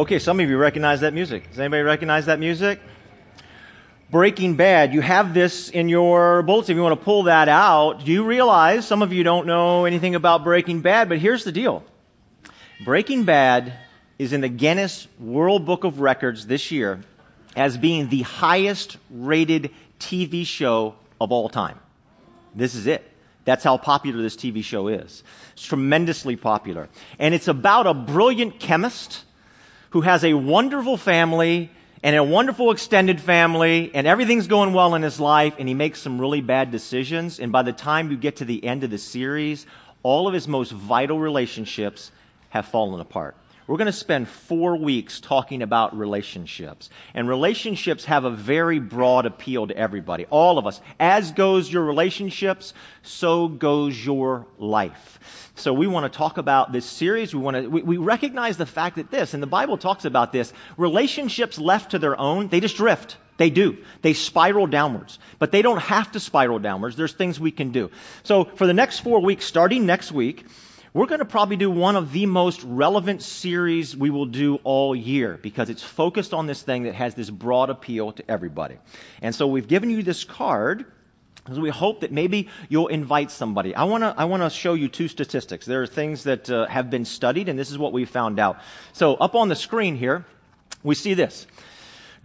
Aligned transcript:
Okay, 0.00 0.18
some 0.18 0.40
of 0.40 0.48
you 0.48 0.56
recognize 0.56 1.02
that 1.02 1.12
music. 1.12 1.50
Does 1.50 1.60
anybody 1.60 1.82
recognize 1.82 2.24
that 2.24 2.38
music? 2.38 2.80
Breaking 4.10 4.56
Bad. 4.56 4.94
You 4.94 5.02
have 5.02 5.34
this 5.34 5.68
in 5.68 5.90
your 5.90 6.40
bulletin. 6.40 6.72
If 6.72 6.76
you 6.76 6.82
want 6.82 6.98
to 6.98 7.04
pull 7.04 7.24
that 7.24 7.50
out, 7.50 8.02
do 8.02 8.10
you 8.10 8.24
realize 8.24 8.86
some 8.86 9.02
of 9.02 9.12
you 9.12 9.22
don't 9.24 9.46
know 9.46 9.84
anything 9.84 10.14
about 10.14 10.42
Breaking 10.42 10.80
Bad, 10.80 11.10
but 11.10 11.18
here's 11.18 11.44
the 11.44 11.52
deal. 11.52 11.84
Breaking 12.82 13.24
Bad 13.24 13.74
is 14.18 14.32
in 14.32 14.40
the 14.40 14.48
Guinness 14.48 15.06
World 15.18 15.66
Book 15.66 15.84
of 15.84 16.00
Records 16.00 16.46
this 16.46 16.70
year 16.70 17.02
as 17.54 17.76
being 17.76 18.08
the 18.08 18.22
highest 18.22 18.96
rated 19.10 19.70
TV 19.98 20.46
show 20.46 20.94
of 21.20 21.30
all 21.30 21.50
time. 21.50 21.78
This 22.54 22.74
is 22.74 22.86
it. 22.86 23.06
That's 23.44 23.64
how 23.64 23.76
popular 23.76 24.22
this 24.22 24.34
TV 24.34 24.64
show 24.64 24.88
is. 24.88 25.22
It's 25.52 25.66
tremendously 25.66 26.36
popular. 26.36 26.88
And 27.18 27.34
it's 27.34 27.48
about 27.48 27.86
a 27.86 27.92
brilliant 27.92 28.60
chemist 28.60 29.24
who 29.90 30.00
has 30.02 30.24
a 30.24 30.34
wonderful 30.34 30.96
family 30.96 31.70
and 32.02 32.16
a 32.16 32.24
wonderful 32.24 32.70
extended 32.70 33.20
family 33.20 33.90
and 33.92 34.06
everything's 34.06 34.46
going 34.46 34.72
well 34.72 34.94
in 34.94 35.02
his 35.02 35.20
life 35.20 35.54
and 35.58 35.68
he 35.68 35.74
makes 35.74 36.00
some 36.00 36.20
really 36.20 36.40
bad 36.40 36.70
decisions. 36.70 37.38
And 37.38 37.52
by 37.52 37.62
the 37.62 37.72
time 37.72 38.10
you 38.10 38.16
get 38.16 38.36
to 38.36 38.44
the 38.44 38.64
end 38.64 38.84
of 38.84 38.90
the 38.90 38.98
series, 38.98 39.66
all 40.02 40.26
of 40.26 40.34
his 40.34 40.48
most 40.48 40.72
vital 40.72 41.18
relationships 41.18 42.10
have 42.50 42.66
fallen 42.66 43.00
apart. 43.00 43.36
We're 43.70 43.76
going 43.76 43.86
to 43.86 43.92
spend 43.92 44.28
four 44.28 44.74
weeks 44.74 45.20
talking 45.20 45.62
about 45.62 45.96
relationships. 45.96 46.90
And 47.14 47.28
relationships 47.28 48.06
have 48.06 48.24
a 48.24 48.30
very 48.30 48.80
broad 48.80 49.26
appeal 49.26 49.68
to 49.68 49.76
everybody, 49.76 50.26
all 50.28 50.58
of 50.58 50.66
us. 50.66 50.80
As 50.98 51.30
goes 51.30 51.72
your 51.72 51.84
relationships, 51.84 52.74
so 53.04 53.46
goes 53.46 54.04
your 54.04 54.48
life. 54.58 55.52
So 55.54 55.72
we 55.72 55.86
want 55.86 56.12
to 56.12 56.18
talk 56.18 56.36
about 56.36 56.72
this 56.72 56.84
series. 56.84 57.32
We 57.32 57.40
want 57.40 57.58
to, 57.58 57.68
we, 57.68 57.82
we 57.82 57.96
recognize 57.96 58.56
the 58.56 58.66
fact 58.66 58.96
that 58.96 59.12
this, 59.12 59.34
and 59.34 59.42
the 59.42 59.46
Bible 59.46 59.78
talks 59.78 60.04
about 60.04 60.32
this, 60.32 60.52
relationships 60.76 61.56
left 61.56 61.92
to 61.92 62.00
their 62.00 62.18
own, 62.18 62.48
they 62.48 62.58
just 62.58 62.76
drift. 62.76 63.18
They 63.36 63.50
do. 63.50 63.78
They 64.02 64.14
spiral 64.14 64.66
downwards. 64.66 65.20
But 65.38 65.52
they 65.52 65.62
don't 65.62 65.78
have 65.78 66.10
to 66.10 66.18
spiral 66.18 66.58
downwards. 66.58 66.96
There's 66.96 67.12
things 67.12 67.38
we 67.38 67.52
can 67.52 67.70
do. 67.70 67.92
So 68.24 68.46
for 68.46 68.66
the 68.66 68.74
next 68.74 68.98
four 68.98 69.20
weeks, 69.20 69.44
starting 69.44 69.86
next 69.86 70.10
week, 70.10 70.44
we're 70.92 71.06
going 71.06 71.20
to 71.20 71.24
probably 71.24 71.56
do 71.56 71.70
one 71.70 71.94
of 71.94 72.10
the 72.12 72.26
most 72.26 72.62
relevant 72.64 73.22
series 73.22 73.96
we 73.96 74.10
will 74.10 74.26
do 74.26 74.56
all 74.64 74.94
year 74.94 75.38
because 75.40 75.70
it's 75.70 75.82
focused 75.82 76.34
on 76.34 76.46
this 76.46 76.62
thing 76.62 76.82
that 76.82 76.94
has 76.94 77.14
this 77.14 77.30
broad 77.30 77.70
appeal 77.70 78.10
to 78.12 78.28
everybody. 78.28 78.76
And 79.22 79.32
so 79.32 79.46
we've 79.46 79.68
given 79.68 79.90
you 79.90 80.02
this 80.02 80.24
card 80.24 80.84
because 81.36 81.60
we 81.60 81.70
hope 81.70 82.00
that 82.00 82.10
maybe 82.10 82.48
you'll 82.68 82.88
invite 82.88 83.30
somebody. 83.30 83.72
I 83.74 83.84
want 83.84 84.02
to 84.02 84.14
I 84.16 84.24
want 84.24 84.42
to 84.42 84.50
show 84.50 84.74
you 84.74 84.88
two 84.88 85.06
statistics. 85.06 85.64
There 85.64 85.80
are 85.80 85.86
things 85.86 86.24
that 86.24 86.50
uh, 86.50 86.66
have 86.66 86.90
been 86.90 87.04
studied 87.04 87.48
and 87.48 87.56
this 87.56 87.70
is 87.70 87.78
what 87.78 87.92
we 87.92 88.04
found 88.04 88.40
out. 88.40 88.60
So 88.92 89.14
up 89.14 89.36
on 89.36 89.48
the 89.48 89.56
screen 89.56 89.94
here, 89.94 90.24
we 90.82 90.96
see 90.96 91.14
this. 91.14 91.46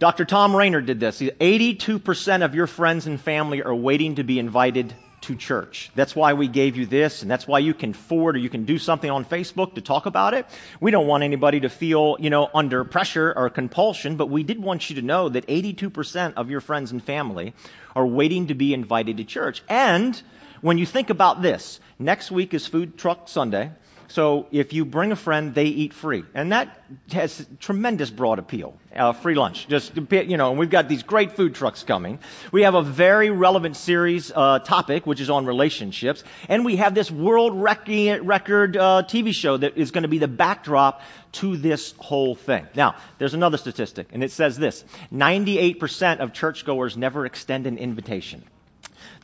Dr. 0.00 0.24
Thom 0.24 0.54
Rainer 0.54 0.80
did 0.80 1.00
this. 1.00 1.20
82% 1.20 2.44
of 2.44 2.54
your 2.54 2.66
friends 2.66 3.06
and 3.06 3.18
family 3.18 3.62
are 3.62 3.74
waiting 3.74 4.16
to 4.16 4.24
be 4.24 4.38
invited 4.38 4.94
to 5.26 5.34
church. 5.34 5.90
That's 5.96 6.14
why 6.14 6.34
we 6.34 6.46
gave 6.46 6.76
you 6.76 6.86
this, 6.86 7.22
and 7.22 7.30
that's 7.30 7.48
why 7.48 7.58
you 7.58 7.74
can 7.74 7.92
forward 7.92 8.36
or 8.36 8.38
you 8.38 8.48
can 8.48 8.64
do 8.64 8.78
something 8.78 9.10
on 9.10 9.24
Facebook 9.24 9.74
to 9.74 9.80
talk 9.80 10.06
about 10.06 10.34
it. 10.34 10.46
We 10.80 10.92
don't 10.92 11.08
want 11.08 11.24
anybody 11.24 11.58
to 11.60 11.68
feel, 11.68 12.16
you 12.20 12.30
know, 12.30 12.48
under 12.54 12.84
pressure 12.84 13.32
or 13.36 13.50
compulsion, 13.50 14.16
but 14.16 14.30
we 14.30 14.44
did 14.44 14.62
want 14.62 14.88
you 14.88 14.96
to 14.96 15.02
know 15.02 15.28
that 15.28 15.44
82% 15.48 16.34
of 16.34 16.48
your 16.48 16.60
friends 16.60 16.92
and 16.92 17.02
family 17.02 17.54
are 17.96 18.06
waiting 18.06 18.46
to 18.46 18.54
be 18.54 18.72
invited 18.72 19.16
to 19.16 19.24
church. 19.24 19.62
And 19.68 20.22
when 20.60 20.78
you 20.78 20.86
think 20.86 21.10
about 21.10 21.42
this, 21.42 21.80
next 21.98 22.30
week 22.30 22.54
is 22.54 22.66
Food 22.66 22.96
Truck 22.96 23.28
Sunday. 23.28 23.72
So 24.08 24.46
if 24.50 24.72
you 24.72 24.84
bring 24.84 25.12
a 25.12 25.16
friend, 25.16 25.54
they 25.54 25.64
eat 25.64 25.92
free. 25.92 26.24
And 26.34 26.52
that 26.52 26.82
has 27.12 27.46
tremendous 27.58 28.10
broad 28.10 28.38
appeal. 28.38 28.78
Uh, 28.94 29.12
free 29.12 29.34
lunch. 29.34 29.68
Just, 29.68 29.92
you 29.96 30.36
know, 30.36 30.50
and 30.50 30.58
we've 30.58 30.70
got 30.70 30.88
these 30.88 31.02
great 31.02 31.32
food 31.32 31.54
trucks 31.54 31.82
coming. 31.82 32.18
We 32.50 32.62
have 32.62 32.74
a 32.74 32.82
very 32.82 33.30
relevant 33.30 33.76
series, 33.76 34.32
uh, 34.34 34.60
topic, 34.60 35.06
which 35.06 35.20
is 35.20 35.28
on 35.28 35.44
relationships. 35.44 36.24
And 36.48 36.64
we 36.64 36.76
have 36.76 36.94
this 36.94 37.10
world 37.10 37.60
record, 37.60 38.76
uh, 38.76 39.02
TV 39.06 39.34
show 39.34 39.56
that 39.56 39.76
is 39.76 39.90
going 39.90 40.02
to 40.02 40.08
be 40.08 40.18
the 40.18 40.28
backdrop 40.28 41.02
to 41.32 41.56
this 41.56 41.92
whole 41.98 42.34
thing. 42.34 42.66
Now, 42.74 42.94
there's 43.18 43.34
another 43.34 43.58
statistic, 43.58 44.08
and 44.12 44.24
it 44.24 44.30
says 44.30 44.56
this. 44.56 44.84
98% 45.12 46.20
of 46.20 46.32
churchgoers 46.32 46.96
never 46.96 47.26
extend 47.26 47.66
an 47.66 47.76
invitation. 47.76 48.44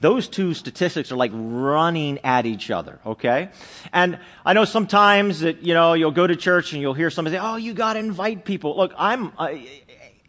Those 0.00 0.28
two 0.28 0.54
statistics 0.54 1.12
are 1.12 1.16
like 1.16 1.30
running 1.34 2.18
at 2.24 2.46
each 2.46 2.70
other, 2.70 3.00
okay? 3.06 3.50
And 3.92 4.18
I 4.44 4.52
know 4.52 4.64
sometimes 4.64 5.40
that, 5.40 5.62
you 5.62 5.74
know, 5.74 5.94
you'll 5.94 6.10
go 6.10 6.26
to 6.26 6.36
church 6.36 6.72
and 6.72 6.82
you'll 6.82 6.94
hear 6.94 7.10
somebody 7.10 7.36
say, 7.36 7.42
oh, 7.42 7.56
you 7.56 7.74
gotta 7.74 7.98
invite 7.98 8.44
people. 8.44 8.76
Look, 8.76 8.92
I'm, 8.96 9.32
uh, 9.38 9.54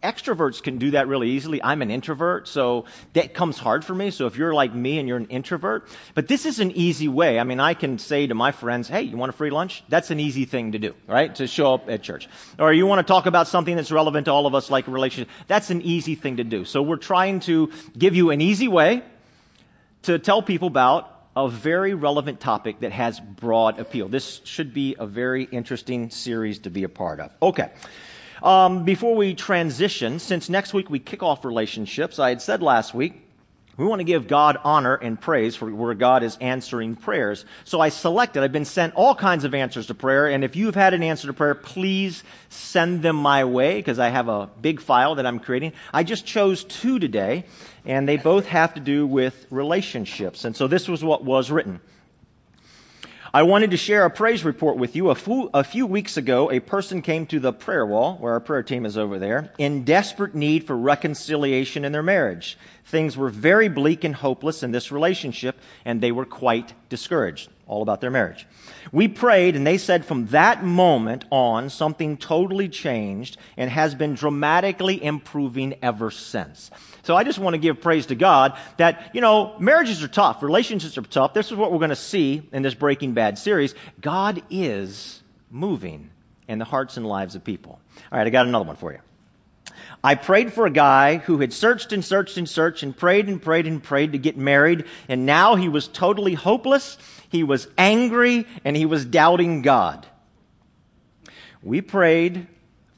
extroverts 0.04 0.62
can 0.62 0.78
do 0.78 0.92
that 0.92 1.08
really 1.08 1.30
easily. 1.30 1.62
I'm 1.62 1.82
an 1.82 1.90
introvert, 1.90 2.46
so 2.46 2.84
that 3.14 3.34
comes 3.34 3.58
hard 3.58 3.84
for 3.84 3.94
me. 3.94 4.10
So 4.10 4.26
if 4.26 4.36
you're 4.36 4.52
like 4.52 4.74
me 4.74 4.98
and 4.98 5.08
you're 5.08 5.16
an 5.16 5.26
introvert, 5.26 5.88
but 6.14 6.28
this 6.28 6.44
is 6.44 6.60
an 6.60 6.70
easy 6.72 7.08
way. 7.08 7.40
I 7.40 7.44
mean, 7.44 7.58
I 7.58 7.74
can 7.74 7.98
say 7.98 8.26
to 8.26 8.34
my 8.34 8.52
friends, 8.52 8.86
hey, 8.86 9.02
you 9.02 9.16
want 9.16 9.30
a 9.30 9.32
free 9.32 9.50
lunch? 9.50 9.82
That's 9.88 10.10
an 10.10 10.20
easy 10.20 10.44
thing 10.44 10.72
to 10.72 10.78
do, 10.78 10.94
right? 11.08 11.34
To 11.36 11.46
show 11.46 11.74
up 11.74 11.88
at 11.88 12.02
church. 12.02 12.28
Or 12.58 12.72
you 12.72 12.86
want 12.86 13.04
to 13.04 13.10
talk 13.10 13.26
about 13.26 13.48
something 13.48 13.74
that's 13.74 13.90
relevant 13.90 14.26
to 14.26 14.32
all 14.32 14.46
of 14.46 14.54
us, 14.54 14.70
like 14.70 14.86
relationship. 14.86 15.32
That's 15.46 15.70
an 15.70 15.80
easy 15.80 16.14
thing 16.14 16.36
to 16.36 16.44
do. 16.44 16.66
So 16.66 16.82
we're 16.82 16.96
trying 16.96 17.40
to 17.40 17.72
give 17.96 18.14
you 18.14 18.30
an 18.30 18.42
easy 18.42 18.68
way 18.68 19.02
to 20.04 20.18
tell 20.18 20.42
people 20.42 20.68
about 20.68 21.10
a 21.36 21.48
very 21.48 21.94
relevant 21.94 22.40
topic 22.40 22.80
that 22.80 22.92
has 22.92 23.20
broad 23.20 23.78
appeal. 23.78 24.08
This 24.08 24.40
should 24.44 24.72
be 24.72 24.94
a 24.98 25.06
very 25.06 25.44
interesting 25.44 26.10
series 26.10 26.60
to 26.60 26.70
be 26.70 26.84
a 26.84 26.88
part 26.88 27.20
of. 27.20 27.32
Okay. 27.42 27.70
Um, 28.42 28.84
before 28.84 29.16
we 29.16 29.34
transition, 29.34 30.18
since 30.18 30.48
next 30.48 30.74
week 30.74 30.90
we 30.90 30.98
kick 30.98 31.22
off 31.22 31.44
relationships, 31.44 32.18
I 32.18 32.28
had 32.28 32.42
said 32.42 32.62
last 32.62 32.94
week 32.94 33.22
we 33.76 33.84
want 33.84 34.00
to 34.00 34.04
give 34.04 34.28
God 34.28 34.56
honor 34.62 34.94
and 34.94 35.20
praise 35.20 35.56
for 35.56 35.68
where 35.70 35.94
God 35.94 36.22
is 36.22 36.36
answering 36.40 36.94
prayers. 36.94 37.44
So 37.64 37.80
I 37.80 37.88
selected, 37.88 38.42
I've 38.42 38.52
been 38.52 38.64
sent 38.64 38.94
all 38.94 39.14
kinds 39.14 39.44
of 39.44 39.54
answers 39.54 39.88
to 39.88 39.94
prayer, 39.94 40.26
and 40.26 40.44
if 40.44 40.54
you've 40.54 40.74
had 40.74 40.94
an 40.94 41.02
answer 41.02 41.26
to 41.26 41.32
prayer, 41.32 41.54
please 41.54 42.22
send 42.48 43.02
them 43.02 43.16
my 43.16 43.44
way, 43.44 43.76
because 43.76 43.98
I 43.98 44.10
have 44.10 44.28
a 44.28 44.48
big 44.60 44.80
file 44.80 45.16
that 45.16 45.26
I'm 45.26 45.40
creating. 45.40 45.72
I 45.92 46.04
just 46.04 46.24
chose 46.24 46.64
two 46.64 46.98
today, 46.98 47.44
and 47.84 48.08
they 48.08 48.16
both 48.16 48.46
have 48.46 48.74
to 48.74 48.80
do 48.80 49.06
with 49.06 49.46
relationships. 49.50 50.44
And 50.44 50.56
so 50.56 50.68
this 50.68 50.88
was 50.88 51.02
what 51.02 51.24
was 51.24 51.50
written. 51.50 51.80
I 53.34 53.42
wanted 53.42 53.72
to 53.72 53.76
share 53.76 54.04
a 54.04 54.10
praise 54.10 54.44
report 54.44 54.76
with 54.76 54.94
you. 54.94 55.10
A 55.10 55.16
few, 55.16 55.50
a 55.52 55.64
few, 55.64 55.88
weeks 55.88 56.16
ago, 56.16 56.52
a 56.52 56.60
person 56.60 57.02
came 57.02 57.26
to 57.26 57.40
the 57.40 57.52
prayer 57.52 57.84
wall, 57.84 58.14
where 58.18 58.34
our 58.34 58.38
prayer 58.38 58.62
team 58.62 58.86
is 58.86 58.96
over 58.96 59.18
there, 59.18 59.52
in 59.58 59.82
desperate 59.82 60.36
need 60.36 60.68
for 60.68 60.76
reconciliation 60.76 61.84
in 61.84 61.90
their 61.90 62.00
marriage. 62.00 62.56
Things 62.86 63.16
were 63.16 63.30
very 63.30 63.68
bleak 63.68 64.04
and 64.04 64.14
hopeless 64.14 64.62
in 64.62 64.70
this 64.70 64.92
relationship, 64.92 65.58
and 65.84 66.00
they 66.00 66.12
were 66.12 66.26
quite 66.26 66.74
discouraged, 66.90 67.48
all 67.66 67.82
about 67.82 68.02
their 68.02 68.10
marriage. 68.10 68.46
We 68.92 69.08
prayed, 69.08 69.56
and 69.56 69.66
they 69.66 69.78
said 69.78 70.04
from 70.04 70.26
that 70.26 70.62
moment 70.62 71.24
on, 71.30 71.70
something 71.70 72.18
totally 72.18 72.68
changed 72.68 73.38
and 73.56 73.70
has 73.70 73.94
been 73.94 74.14
dramatically 74.14 75.02
improving 75.02 75.74
ever 75.82 76.10
since. 76.10 76.70
So 77.02 77.16
I 77.16 77.24
just 77.24 77.38
want 77.38 77.54
to 77.54 77.58
give 77.58 77.80
praise 77.80 78.06
to 78.06 78.14
God 78.14 78.56
that, 78.76 79.10
you 79.14 79.22
know, 79.22 79.56
marriages 79.58 80.02
are 80.02 80.08
tough, 80.08 80.42
relationships 80.42 80.98
are 80.98 81.02
tough. 81.02 81.32
This 81.32 81.50
is 81.50 81.56
what 81.56 81.72
we're 81.72 81.78
going 81.78 81.88
to 81.90 81.96
see 81.96 82.46
in 82.52 82.62
this 82.62 82.74
Breaking 82.74 83.14
Bad 83.14 83.38
series. 83.38 83.74
God 84.00 84.42
is 84.50 85.22
moving 85.50 86.10
in 86.48 86.58
the 86.58 86.64
hearts 86.66 86.98
and 86.98 87.06
lives 87.06 87.34
of 87.34 87.44
people. 87.44 87.80
All 88.12 88.18
right, 88.18 88.26
I 88.26 88.30
got 88.30 88.46
another 88.46 88.66
one 88.66 88.76
for 88.76 88.92
you. 88.92 88.98
I 90.02 90.14
prayed 90.14 90.52
for 90.52 90.66
a 90.66 90.70
guy 90.70 91.16
who 91.16 91.38
had 91.38 91.52
searched 91.52 91.92
and 91.92 92.04
searched 92.04 92.36
and 92.36 92.48
searched 92.48 92.82
and 92.82 92.96
prayed 92.96 93.28
and 93.28 93.40
prayed 93.40 93.66
and 93.66 93.82
prayed 93.82 94.12
to 94.12 94.18
get 94.18 94.36
married, 94.36 94.84
and 95.08 95.26
now 95.26 95.54
he 95.54 95.68
was 95.68 95.88
totally 95.88 96.34
hopeless, 96.34 96.98
he 97.28 97.42
was 97.42 97.68
angry, 97.78 98.46
and 98.64 98.76
he 98.76 98.86
was 98.86 99.04
doubting 99.04 99.62
God. 99.62 100.06
We 101.62 101.80
prayed 101.80 102.46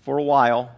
for 0.03 0.19
a 0.19 0.23
while, 0.23 0.73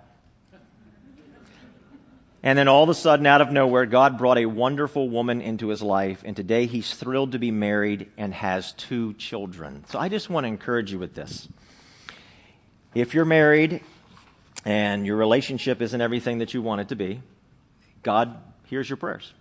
and 2.43 2.59
then 2.59 2.69
all 2.69 2.85
of 2.85 2.89
a 2.89 2.95
sudden, 2.95 3.27
out 3.27 3.41
of 3.41 3.51
nowhere, 3.51 3.85
God 3.85 4.17
brought 4.17 4.39
a 4.39 4.47
wonderful 4.47 5.09
woman 5.09 5.41
into 5.41 5.69
his 5.69 5.83
life, 5.83 6.23
and 6.25 6.37
today 6.37 6.67
he's 6.67 6.95
thrilled 6.95 7.33
to 7.33 7.39
be 7.39 7.51
married 7.51 8.11
and 8.17 8.33
has 8.33 8.73
two 8.73 9.15
children. 9.15 9.85
So 9.89 9.99
I 9.99 10.09
just 10.09 10.31
want 10.31 10.45
to 10.45 10.49
encourage 10.49 10.93
you 10.93 10.99
with 10.99 11.15
this. 11.15 11.49
If 12.95 13.13
you're 13.13 13.25
married 13.25 13.83
and 14.65 15.07
your 15.07 15.17
relationship 15.17 15.81
isn't 15.81 16.01
everything 16.01 16.39
that 16.39 16.55
you 16.55 16.63
want 16.63 16.81
it 16.81 16.89
to 16.89 16.97
be, 16.97 17.23
God 18.03 18.37
hears 18.67 18.89
your 18.89 18.97
prayers. 18.97 19.33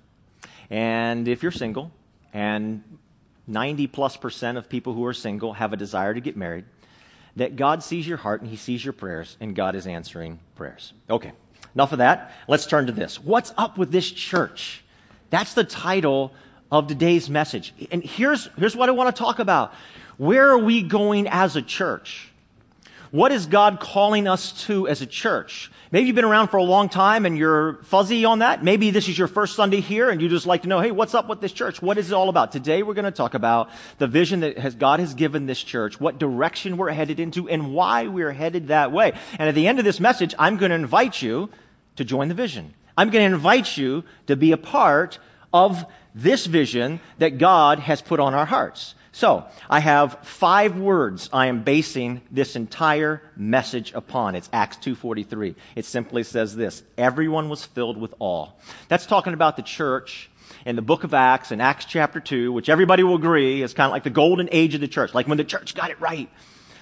And 0.69 1.27
if 1.27 1.43
you're 1.43 1.51
single, 1.51 1.91
and 2.33 2.83
90 3.47 3.87
plus 3.87 4.17
percent 4.17 4.57
of 4.57 4.69
people 4.69 4.93
who 4.93 5.05
are 5.05 5.13
single 5.13 5.53
have 5.53 5.73
a 5.73 5.77
desire 5.77 6.13
to 6.13 6.19
get 6.19 6.35
married, 6.35 6.65
that 7.37 7.55
God 7.55 7.83
sees 7.83 8.07
your 8.07 8.17
heart 8.17 8.41
and 8.41 8.49
He 8.49 8.57
sees 8.57 8.83
your 8.83 8.93
prayers, 8.93 9.37
and 9.39 9.55
God 9.55 9.75
is 9.75 9.87
answering 9.87 10.39
prayers. 10.55 10.93
Okay, 11.09 11.31
enough 11.75 11.91
of 11.91 11.99
that. 11.99 12.31
Let's 12.47 12.65
turn 12.65 12.87
to 12.87 12.91
this. 12.91 13.23
What's 13.23 13.53
up 13.57 13.77
with 13.77 13.91
this 13.91 14.09
church? 14.09 14.83
That's 15.29 15.53
the 15.53 15.63
title 15.63 16.33
of 16.71 16.87
today's 16.87 17.29
message. 17.29 17.73
And 17.91 18.03
here's, 18.03 18.49
here's 18.57 18.75
what 18.75 18.89
I 18.89 18.91
want 18.91 19.15
to 19.15 19.19
talk 19.19 19.39
about. 19.39 19.73
Where 20.17 20.49
are 20.49 20.57
we 20.57 20.81
going 20.81 21.27
as 21.27 21.55
a 21.55 21.61
church? 21.61 22.31
What 23.11 23.31
is 23.31 23.45
God 23.45 23.79
calling 23.79 24.27
us 24.27 24.65
to 24.65 24.87
as 24.87 25.01
a 25.01 25.05
church? 25.05 25.71
Maybe 25.91 26.07
you've 26.07 26.15
been 26.15 26.25
around 26.25 26.49
for 26.49 26.57
a 26.57 26.63
long 26.63 26.89
time 26.89 27.25
and 27.25 27.37
you're 27.37 27.81
fuzzy 27.83 28.25
on 28.25 28.39
that. 28.39 28.63
Maybe 28.63 28.91
this 28.91 29.07
is 29.07 29.17
your 29.17 29.29
first 29.29 29.55
Sunday 29.55 29.79
here 29.79 30.09
and 30.09 30.21
you 30.21 30.27
just 30.27 30.45
like 30.45 30.63
to 30.63 30.67
know, 30.67 30.81
hey, 30.81 30.91
what's 30.91 31.15
up 31.15 31.29
with 31.29 31.39
this 31.39 31.53
church? 31.53 31.81
What 31.81 31.97
is 31.97 32.11
it 32.11 32.13
all 32.13 32.27
about? 32.27 32.51
Today 32.51 32.83
we're 32.83 32.93
going 32.93 33.05
to 33.05 33.11
talk 33.11 33.33
about 33.33 33.69
the 33.97 34.07
vision 34.07 34.41
that 34.41 34.57
has, 34.57 34.75
God 34.75 34.99
has 34.99 35.13
given 35.13 35.45
this 35.45 35.63
church, 35.63 36.01
what 36.01 36.19
direction 36.19 36.75
we're 36.75 36.91
headed 36.91 37.21
into, 37.21 37.47
and 37.47 37.73
why 37.73 38.07
we're 38.07 38.33
headed 38.33 38.67
that 38.67 38.91
way. 38.91 39.13
And 39.39 39.47
at 39.47 39.55
the 39.55 39.67
end 39.67 39.79
of 39.79 39.85
this 39.85 40.01
message, 40.01 40.35
I'm 40.37 40.57
going 40.57 40.71
to 40.71 40.75
invite 40.75 41.21
you 41.21 41.49
to 41.95 42.03
join 42.03 42.27
the 42.27 42.35
vision. 42.35 42.73
I'm 42.97 43.09
going 43.09 43.29
to 43.29 43.35
invite 43.35 43.77
you 43.77 44.03
to 44.25 44.35
be 44.35 44.51
a 44.51 44.57
part 44.57 45.19
of 45.53 45.85
this 46.13 46.45
vision 46.45 46.99
that 47.19 47.37
God 47.37 47.79
has 47.79 48.01
put 48.01 48.19
on 48.19 48.33
our 48.33 48.45
hearts. 48.45 48.95
So, 49.17 49.45
I 49.67 49.79
have 49.79 50.19
five 50.21 50.77
words 50.77 51.27
I 51.33 51.47
am 51.47 51.63
basing 51.63 52.21
this 52.29 52.55
entire 52.55 53.23
message 53.35 53.91
upon. 53.95 54.35
It's 54.35 54.47
Acts 54.53 54.77
2:43. 54.77 55.55
It 55.75 55.85
simply 55.85 56.21
says 56.21 56.55
this, 56.55 56.83
everyone 56.99 57.49
was 57.49 57.65
filled 57.65 57.97
with 57.97 58.13
awe. 58.19 58.49
That's 58.89 59.07
talking 59.07 59.33
about 59.33 59.55
the 59.55 59.63
church 59.63 60.29
in 60.67 60.75
the 60.75 60.83
book 60.83 61.03
of 61.03 61.15
Acts 61.15 61.51
in 61.51 61.61
Acts 61.61 61.85
chapter 61.85 62.19
2, 62.19 62.51
which 62.51 62.69
everybody 62.69 63.01
will 63.01 63.15
agree 63.15 63.63
is 63.63 63.73
kind 63.73 63.87
of 63.87 63.91
like 63.91 64.03
the 64.03 64.11
golden 64.11 64.49
age 64.51 64.75
of 64.75 64.81
the 64.81 64.87
church, 64.87 65.15
like 65.15 65.27
when 65.27 65.39
the 65.39 65.43
church 65.43 65.73
got 65.73 65.89
it 65.89 65.99
right. 65.99 66.29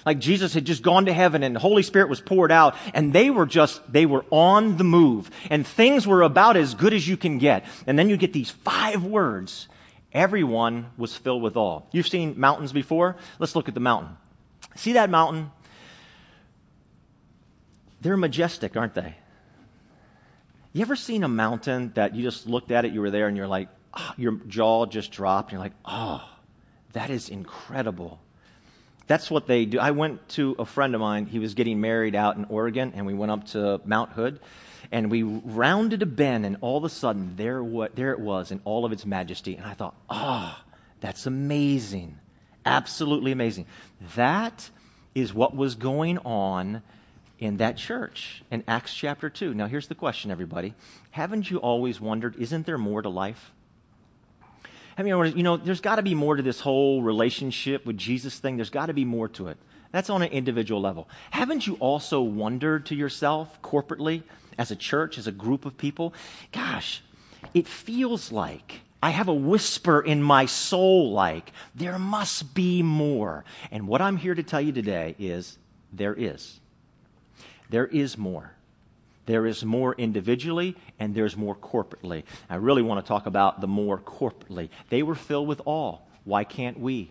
Like 0.04 0.18
Jesus 0.18 0.52
had 0.52 0.66
just 0.66 0.82
gone 0.82 1.06
to 1.06 1.14
heaven 1.14 1.42
and 1.42 1.56
the 1.56 1.60
Holy 1.60 1.82
Spirit 1.82 2.10
was 2.10 2.20
poured 2.20 2.52
out 2.52 2.76
and 2.92 3.14
they 3.14 3.30
were 3.30 3.46
just, 3.46 3.80
they 3.90 4.04
were 4.04 4.26
on 4.30 4.76
the 4.76 4.84
move 4.84 5.30
and 5.48 5.66
things 5.66 6.06
were 6.06 6.20
about 6.20 6.58
as 6.58 6.74
good 6.74 6.92
as 6.92 7.08
you 7.08 7.16
can 7.16 7.38
get. 7.38 7.64
And 7.86 7.98
then 7.98 8.10
you 8.10 8.18
get 8.18 8.34
these 8.34 8.50
five 8.50 9.02
words 9.04 9.68
everyone 10.16 10.86
was 10.96 11.14
filled 11.14 11.42
with 11.42 11.56
awe. 11.56 11.82
You've 11.92 12.08
seen 12.08 12.40
mountains 12.40 12.72
before? 12.72 13.16
Let's 13.38 13.54
look 13.54 13.68
at 13.68 13.74
the 13.74 13.80
mountain. 13.80 14.16
See 14.74 14.94
that 14.94 15.10
mountain? 15.10 15.50
They're 18.00 18.16
majestic, 18.16 18.76
aren't 18.76 18.94
they? 18.94 19.14
You 20.72 20.82
ever 20.82 20.96
seen 20.96 21.22
a 21.22 21.28
mountain 21.28 21.92
that 21.94 22.14
you 22.14 22.22
just 22.22 22.46
looked 22.46 22.70
at 22.70 22.84
it, 22.84 22.92
you 22.92 23.00
were 23.00 23.10
there, 23.10 23.28
and 23.28 23.36
you're 23.36 23.46
like, 23.46 23.68
oh, 23.94 24.12
your 24.16 24.32
jaw 24.48 24.86
just 24.86 25.12
dropped, 25.12 25.50
and 25.50 25.58
you're 25.58 25.64
like, 25.64 25.76
oh, 25.84 26.26
that 26.92 27.10
is 27.10 27.28
incredible. 27.28 28.18
That's 29.06 29.30
what 29.30 29.46
they 29.46 29.66
do. 29.66 29.78
I 29.78 29.90
went 29.90 30.28
to 30.30 30.56
a 30.58 30.64
friend 30.64 30.94
of 30.94 31.00
mine. 31.00 31.26
He 31.26 31.38
was 31.38 31.54
getting 31.54 31.80
married 31.80 32.14
out 32.14 32.36
in 32.36 32.46
Oregon, 32.46 32.92
and 32.96 33.06
we 33.06 33.14
went 33.14 33.32
up 33.32 33.46
to 33.48 33.80
Mount 33.84 34.12
Hood 34.12 34.40
and 34.92 35.10
we 35.10 35.22
rounded 35.22 36.02
a 36.02 36.06
bend, 36.06 36.46
and 36.46 36.56
all 36.60 36.78
of 36.78 36.84
a 36.84 36.88
sudden, 36.88 37.34
there, 37.36 37.62
what, 37.62 37.96
there 37.96 38.12
it 38.12 38.20
was 38.20 38.50
in 38.50 38.60
all 38.64 38.84
of 38.84 38.92
its 38.92 39.04
majesty. 39.06 39.56
And 39.56 39.66
I 39.66 39.74
thought, 39.74 39.94
ah, 40.08 40.62
oh, 40.62 40.72
that's 41.00 41.26
amazing. 41.26 42.18
Absolutely 42.64 43.32
amazing. 43.32 43.66
That 44.14 44.70
is 45.14 45.32
what 45.32 45.54
was 45.56 45.74
going 45.74 46.18
on 46.18 46.82
in 47.38 47.58
that 47.58 47.76
church 47.76 48.42
in 48.50 48.64
Acts 48.66 48.94
chapter 48.94 49.28
2. 49.28 49.54
Now, 49.54 49.66
here's 49.66 49.88
the 49.88 49.94
question, 49.94 50.30
everybody. 50.30 50.74
Haven't 51.10 51.50
you 51.50 51.58
always 51.58 52.00
wondered, 52.00 52.36
isn't 52.36 52.66
there 52.66 52.78
more 52.78 53.02
to 53.02 53.08
life? 53.08 53.52
I 54.98 55.02
mean, 55.02 55.36
you 55.36 55.42
know, 55.42 55.58
there's 55.58 55.82
got 55.82 55.96
to 55.96 56.02
be 56.02 56.14
more 56.14 56.36
to 56.36 56.42
this 56.42 56.60
whole 56.60 57.02
relationship 57.02 57.84
with 57.84 57.98
Jesus 57.98 58.38
thing. 58.38 58.56
There's 58.56 58.70
got 58.70 58.86
to 58.86 58.94
be 58.94 59.04
more 59.04 59.28
to 59.28 59.48
it. 59.48 59.58
That's 59.92 60.08
on 60.08 60.22
an 60.22 60.32
individual 60.32 60.80
level. 60.80 61.08
Haven't 61.30 61.66
you 61.66 61.74
also 61.74 62.20
wondered 62.22 62.86
to 62.86 62.94
yourself 62.94 63.60
corporately, 63.62 64.22
as 64.58 64.70
a 64.70 64.76
church, 64.76 65.18
as 65.18 65.26
a 65.26 65.32
group 65.32 65.64
of 65.64 65.76
people, 65.76 66.14
gosh, 66.52 67.02
it 67.54 67.66
feels 67.66 68.32
like 68.32 68.80
I 69.02 69.10
have 69.10 69.28
a 69.28 69.34
whisper 69.34 70.00
in 70.00 70.22
my 70.22 70.46
soul 70.46 71.12
like 71.12 71.52
there 71.74 71.98
must 71.98 72.54
be 72.54 72.82
more. 72.82 73.44
And 73.70 73.86
what 73.86 74.00
I'm 74.00 74.16
here 74.16 74.34
to 74.34 74.42
tell 74.42 74.60
you 74.60 74.72
today 74.72 75.14
is 75.18 75.58
there 75.92 76.14
is. 76.14 76.60
There 77.68 77.86
is 77.86 78.16
more. 78.16 78.52
There 79.26 79.46
is 79.46 79.64
more 79.64 79.94
individually 79.94 80.76
and 80.98 81.14
there's 81.14 81.36
more 81.36 81.54
corporately. 81.54 82.22
I 82.48 82.56
really 82.56 82.82
want 82.82 83.04
to 83.04 83.08
talk 83.08 83.26
about 83.26 83.60
the 83.60 83.66
more 83.66 83.98
corporately. 83.98 84.70
They 84.88 85.02
were 85.02 85.14
filled 85.16 85.48
with 85.48 85.60
awe. 85.64 85.98
Why 86.24 86.44
can't 86.44 86.78
we? 86.78 87.10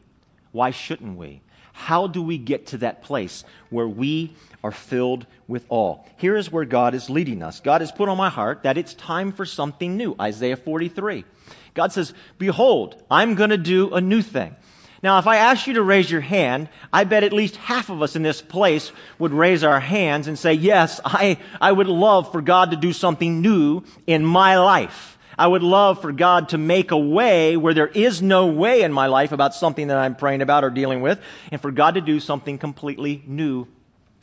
Why 0.52 0.72
shouldn't 0.72 1.18
we? 1.18 1.42
How 1.76 2.08
do 2.08 2.22
we 2.22 2.38
get 2.38 2.68
to 2.68 2.78
that 2.80 3.04
place 3.04 3.44
where 3.70 3.88
we 3.88 4.34
are 4.64 4.72
filled 4.72 5.28
with 5.46 5.66
awe? 5.68 5.98
Here 6.16 6.38
is 6.38 6.50
where 6.50 6.64
God 6.64 6.96
is 6.96 7.10
leading 7.10 7.44
us. 7.44 7.60
God 7.60 7.82
has 7.82 7.92
put 7.92 8.08
on 8.08 8.18
my 8.18 8.30
heart 8.30 8.64
that 8.64 8.78
it's 8.78 8.94
time 8.94 9.34
for 9.34 9.46
something 9.46 9.98
new. 9.98 10.16
Isaiah 10.20 10.56
43. 10.56 11.26
God 11.74 11.92
says, 11.92 12.14
Behold, 12.38 13.04
I'm 13.12 13.36
going 13.36 13.50
to 13.50 13.58
do 13.58 13.94
a 13.94 14.00
new 14.00 14.22
thing. 14.22 14.56
Now, 15.04 15.20
if 15.20 15.28
I 15.28 15.36
asked 15.36 15.68
you 15.68 15.74
to 15.74 15.84
raise 15.84 16.10
your 16.10 16.22
hand, 16.22 16.70
I 16.94 17.04
bet 17.04 17.26
at 17.26 17.34
least 17.34 17.58
half 17.58 17.90
of 17.90 18.02
us 18.02 18.16
in 18.16 18.24
this 18.24 18.42
place 18.42 18.94
would 19.20 19.34
raise 19.34 19.62
our 19.64 19.82
hands 19.82 20.28
and 20.28 20.40
say, 20.40 20.54
Yes, 20.54 21.02
I, 21.04 21.38
I 21.60 21.74
would 21.74 21.88
love 21.88 22.32
for 22.32 22.42
God 22.42 22.72
to 22.72 22.78
do 22.78 22.94
something 22.94 23.42
new 23.42 23.84
in 24.08 24.26
my 24.26 24.58
life. 24.58 25.15
I 25.38 25.48
would 25.48 25.64
love 25.64 26.02
for 26.02 26.12
God 26.12 26.50
to 26.50 26.58
make 26.58 26.92
a 26.92 26.98
way 26.98 27.58
where 27.58 27.74
there 27.74 27.88
is 27.88 28.22
no 28.22 28.48
way 28.48 28.82
in 28.82 28.94
my 28.94 29.08
life 29.08 29.32
about 29.32 29.54
something 29.54 29.88
that 29.88 29.98
I'm 29.98 30.16
praying 30.16 30.42
about 30.42 30.64
or 30.64 30.70
dealing 30.70 31.02
with, 31.02 31.20
and 31.52 31.62
for 31.62 31.72
God 31.72 31.96
to 31.96 32.02
do 32.02 32.20
something 32.20 32.58
completely 32.58 33.24
new 33.26 33.68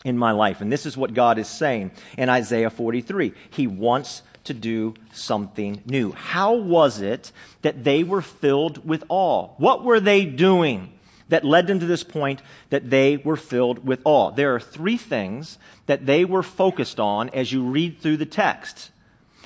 in 0.04 0.18
my 0.18 0.32
life. 0.32 0.60
And 0.60 0.72
this 0.72 0.86
is 0.86 0.96
what 0.96 1.14
God 1.14 1.38
is 1.38 1.48
saying 1.48 1.92
in 2.16 2.28
Isaiah 2.28 2.70
43. 2.70 3.32
He 3.50 3.66
wants 3.66 4.22
to 4.44 4.54
do 4.54 4.94
something 5.12 5.82
new. 5.86 6.12
How 6.12 6.54
was 6.54 7.00
it 7.00 7.32
that 7.62 7.84
they 7.84 8.02
were 8.02 8.22
filled 8.22 8.86
with 8.86 9.04
awe? 9.08 9.48
What 9.56 9.84
were 9.84 10.00
they 10.00 10.24
doing 10.24 10.92
that 11.28 11.44
led 11.44 11.66
them 11.66 11.80
to 11.80 11.86
this 11.86 12.02
point 12.02 12.42
that 12.70 12.90
they 12.90 13.16
were 13.18 13.36
filled 13.36 13.86
with 13.86 14.00
awe? 14.04 14.30
There 14.30 14.54
are 14.54 14.60
three 14.60 14.96
things 14.96 15.58
that 15.86 16.06
they 16.06 16.24
were 16.24 16.42
focused 16.42 16.98
on 16.98 17.28
as 17.30 17.52
you 17.52 17.62
read 17.62 18.00
through 18.00 18.16
the 18.16 18.26
text. 18.26 18.90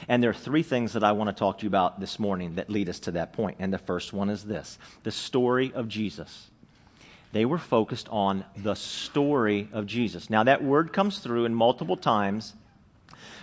And 0.08 0.22
there 0.22 0.30
are 0.30 0.34
three 0.34 0.62
things 0.62 0.92
that 0.92 1.04
I 1.04 1.12
want 1.12 1.28
to 1.28 1.34
talk 1.34 1.58
to 1.58 1.62
you 1.64 1.68
about 1.68 2.00
this 2.00 2.18
morning 2.18 2.56
that 2.56 2.70
lead 2.70 2.88
us 2.88 3.00
to 3.00 3.12
that 3.12 3.32
point. 3.32 3.56
And 3.58 3.72
the 3.72 3.78
first 3.78 4.12
one 4.12 4.30
is 4.30 4.44
this 4.44 4.78
the 5.02 5.10
story 5.10 5.72
of 5.74 5.88
Jesus. 5.88 6.50
They 7.32 7.44
were 7.44 7.58
focused 7.58 8.08
on 8.08 8.44
the 8.56 8.74
story 8.74 9.68
of 9.72 9.86
Jesus. 9.86 10.30
Now, 10.30 10.44
that 10.44 10.62
word 10.62 10.92
comes 10.92 11.18
through 11.18 11.44
in 11.44 11.54
multiple 11.54 11.96
times 11.96 12.54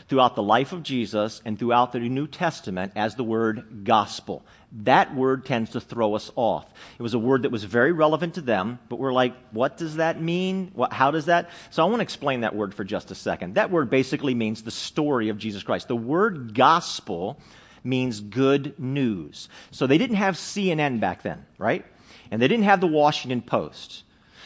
throughout 0.07 0.35
the 0.35 0.43
life 0.43 0.71
of 0.71 0.83
Jesus 0.83 1.41
and 1.45 1.57
throughout 1.57 1.91
the 1.91 1.99
New 1.99 2.27
Testament 2.27 2.93
as 2.95 3.15
the 3.15 3.23
word 3.23 3.83
gospel. 3.83 4.45
That 4.83 5.15
word 5.15 5.45
tends 5.45 5.71
to 5.71 5.79
throw 5.79 6.15
us 6.15 6.31
off. 6.35 6.65
It 6.97 7.03
was 7.03 7.13
a 7.13 7.19
word 7.19 7.43
that 7.43 7.51
was 7.51 7.63
very 7.63 7.91
relevant 7.91 8.35
to 8.35 8.41
them, 8.41 8.79
but 8.89 8.97
we're 8.97 9.13
like, 9.13 9.35
what 9.51 9.77
does 9.77 9.97
that 9.97 10.19
mean? 10.19 10.71
What, 10.73 10.91
how 10.91 11.11
does 11.11 11.25
that? 11.25 11.49
So 11.69 11.83
I 11.83 11.85
want 11.85 11.99
to 11.99 12.03
explain 12.03 12.41
that 12.41 12.55
word 12.55 12.73
for 12.73 12.83
just 12.83 13.11
a 13.11 13.15
second. 13.15 13.55
That 13.55 13.71
word 13.71 13.89
basically 13.89 14.33
means 14.33 14.63
the 14.63 14.71
story 14.71 15.29
of 15.29 15.37
Jesus 15.37 15.63
Christ. 15.63 15.87
The 15.87 15.95
word 15.95 16.55
gospel 16.55 17.39
means 17.83 18.19
good 18.19 18.77
news. 18.79 19.49
So 19.71 19.87
they 19.87 19.97
didn't 19.97 20.15
have 20.15 20.35
CNN 20.35 20.99
back 20.99 21.21
then, 21.21 21.45
right? 21.57 21.85
And 22.31 22.41
they 22.41 22.47
didn't 22.47 22.65
have 22.65 22.81
the 22.81 22.87
Washington 22.87 23.41
Post. 23.41 24.03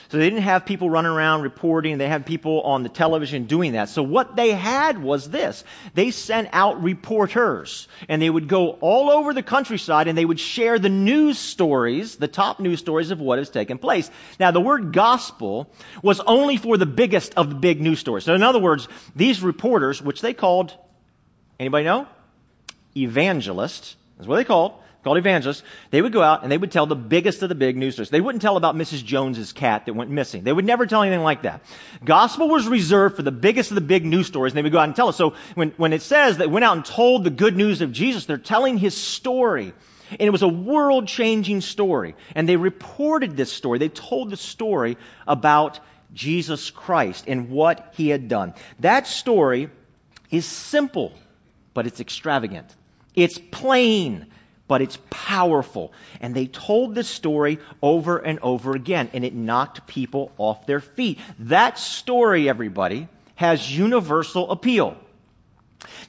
So 0.09 0.17
they 0.17 0.29
didn't 0.29 0.43
have 0.43 0.65
people 0.65 0.89
running 0.89 1.11
around 1.11 1.41
reporting. 1.41 1.97
They 1.97 2.07
had 2.07 2.25
people 2.25 2.61
on 2.61 2.83
the 2.83 2.89
television 2.89 3.43
doing 3.43 3.73
that. 3.73 3.89
So 3.89 4.01
what 4.01 4.37
they 4.37 4.51
had 4.51 5.01
was 5.01 5.29
this. 5.29 5.65
They 5.95 6.11
sent 6.11 6.47
out 6.53 6.81
reporters 6.81 7.89
and 8.07 8.21
they 8.21 8.29
would 8.29 8.47
go 8.47 8.71
all 8.79 9.09
over 9.09 9.33
the 9.33 9.43
countryside 9.43 10.07
and 10.07 10.17
they 10.17 10.23
would 10.23 10.39
share 10.39 10.79
the 10.79 10.89
news 10.89 11.37
stories, 11.37 12.15
the 12.15 12.29
top 12.29 12.61
news 12.61 12.79
stories 12.79 13.11
of 13.11 13.19
what 13.19 13.37
has 13.37 13.49
taken 13.49 13.77
place. 13.77 14.09
Now 14.39 14.51
the 14.51 14.61
word 14.61 14.93
gospel 14.93 15.69
was 16.01 16.21
only 16.21 16.55
for 16.55 16.77
the 16.77 16.85
biggest 16.85 17.33
of 17.35 17.49
the 17.49 17.55
big 17.55 17.81
news 17.81 17.99
stories. 17.99 18.23
So 18.23 18.33
in 18.33 18.43
other 18.43 18.59
words, 18.59 18.87
these 19.13 19.43
reporters, 19.43 20.01
which 20.01 20.21
they 20.21 20.33
called, 20.33 20.73
anybody 21.59 21.83
know? 21.83 22.07
Evangelists, 22.95 23.97
is 24.19 24.27
what 24.27 24.37
they 24.37 24.45
called 24.45 24.73
called 25.07 25.17
evangelists, 25.17 25.63
they 25.91 26.01
would 26.01 26.11
go 26.11 26.21
out 26.21 26.43
and 26.43 26.51
they 26.51 26.57
would 26.57 26.71
tell 26.71 26.85
the 26.85 26.95
biggest 26.95 27.41
of 27.41 27.49
the 27.49 27.55
big 27.55 27.77
news 27.77 27.93
stories. 27.93 28.09
They 28.09 28.21
wouldn't 28.21 28.41
tell 28.41 28.57
about 28.57 28.75
Mrs. 28.75 29.03
Jones's 29.03 29.53
cat 29.53 29.85
that 29.85 29.93
went 29.93 30.11
missing. 30.11 30.43
They 30.43 30.51
would 30.51 30.65
never 30.65 30.85
tell 30.85 31.01
anything 31.01 31.23
like 31.23 31.43
that. 31.43 31.63
Gospel 32.03 32.49
was 32.49 32.67
reserved 32.67 33.15
for 33.15 33.23
the 33.23 33.31
biggest 33.31 33.71
of 33.71 33.75
the 33.75 33.81
big 33.81 34.05
news 34.05 34.27
stories, 34.27 34.51
and 34.51 34.57
they 34.57 34.63
would 34.63 34.71
go 34.71 34.79
out 34.79 34.83
and 34.83 34.95
tell 34.95 35.07
us. 35.07 35.15
So 35.15 35.33
when, 35.55 35.69
when 35.77 35.93
it 35.93 36.01
says 36.01 36.37
they 36.37 36.45
went 36.45 36.65
out 36.65 36.75
and 36.75 36.85
told 36.85 37.23
the 37.23 37.29
good 37.29 37.55
news 37.55 37.81
of 37.81 37.91
Jesus, 37.91 38.25
they're 38.25 38.37
telling 38.37 38.77
his 38.77 38.95
story. 38.95 39.73
And 40.11 40.21
it 40.21 40.31
was 40.31 40.41
a 40.41 40.47
world 40.47 41.07
changing 41.07 41.61
story. 41.61 42.15
And 42.35 42.47
they 42.47 42.57
reported 42.57 43.37
this 43.37 43.51
story. 43.51 43.79
They 43.79 43.89
told 43.89 44.29
the 44.29 44.37
story 44.37 44.97
about 45.25 45.79
Jesus 46.13 46.69
Christ 46.69 47.25
and 47.27 47.49
what 47.49 47.93
he 47.95 48.09
had 48.09 48.27
done. 48.27 48.53
That 48.79 49.07
story 49.07 49.69
is 50.31 50.45
simple, 50.45 51.13
but 51.73 51.87
it's 51.87 51.99
extravagant. 51.99 52.75
It's 53.15 53.39
plain, 53.51 54.27
but 54.67 54.81
it's 54.81 54.97
powerful. 55.09 55.93
And 56.19 56.35
they 56.35 56.47
told 56.47 56.95
this 56.95 57.07
story 57.07 57.59
over 57.81 58.17
and 58.17 58.39
over 58.39 58.73
again, 58.75 59.09
and 59.13 59.23
it 59.23 59.33
knocked 59.33 59.87
people 59.87 60.31
off 60.37 60.65
their 60.65 60.79
feet. 60.79 61.19
That 61.39 61.79
story, 61.79 62.49
everybody, 62.49 63.07
has 63.35 63.75
universal 63.75 64.51
appeal. 64.51 64.97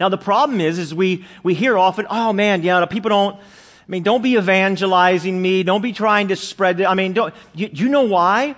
Now, 0.01 0.09
the 0.09 0.19
problem 0.19 0.61
is, 0.61 0.79
is 0.79 0.95
we, 0.95 1.25
we 1.43 1.55
hear 1.55 1.77
often, 1.77 2.07
oh 2.11 2.33
man, 2.33 2.63
yeah, 2.63 2.85
people 2.87 3.11
don't, 3.11 3.37
I 3.37 3.91
mean, 3.91 4.03
don't 4.03 4.23
be 4.23 4.37
evangelizing 4.37 5.41
me. 5.41 5.63
Don't 5.63 5.81
be 5.81 5.93
trying 5.93 6.29
to 6.29 6.37
spread 6.37 6.81
it. 6.81 6.85
I 6.85 6.95
mean, 6.95 7.15
don't, 7.15 7.35
you, 7.55 7.71
you 7.73 7.89
know 7.89 8.03
why? 8.03 8.55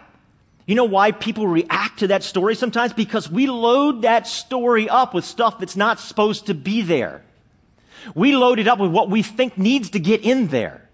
You 0.66 0.74
know 0.74 0.84
why 0.84 1.12
people 1.12 1.46
react 1.46 2.00
to 2.00 2.08
that 2.08 2.22
story 2.22 2.54
sometimes? 2.54 2.92
Because 2.92 3.30
we 3.30 3.46
load 3.46 4.02
that 4.02 4.26
story 4.26 4.88
up 4.88 5.14
with 5.14 5.24
stuff 5.24 5.58
that's 5.58 5.76
not 5.76 6.00
supposed 6.00 6.46
to 6.46 6.54
be 6.54 6.82
there. 6.82 7.22
We 8.14 8.34
load 8.34 8.58
it 8.58 8.68
up 8.68 8.78
with 8.78 8.90
what 8.90 9.10
we 9.10 9.22
think 9.22 9.58
needs 9.58 9.90
to 9.90 10.00
get 10.00 10.22
in 10.22 10.48
there 10.48 10.88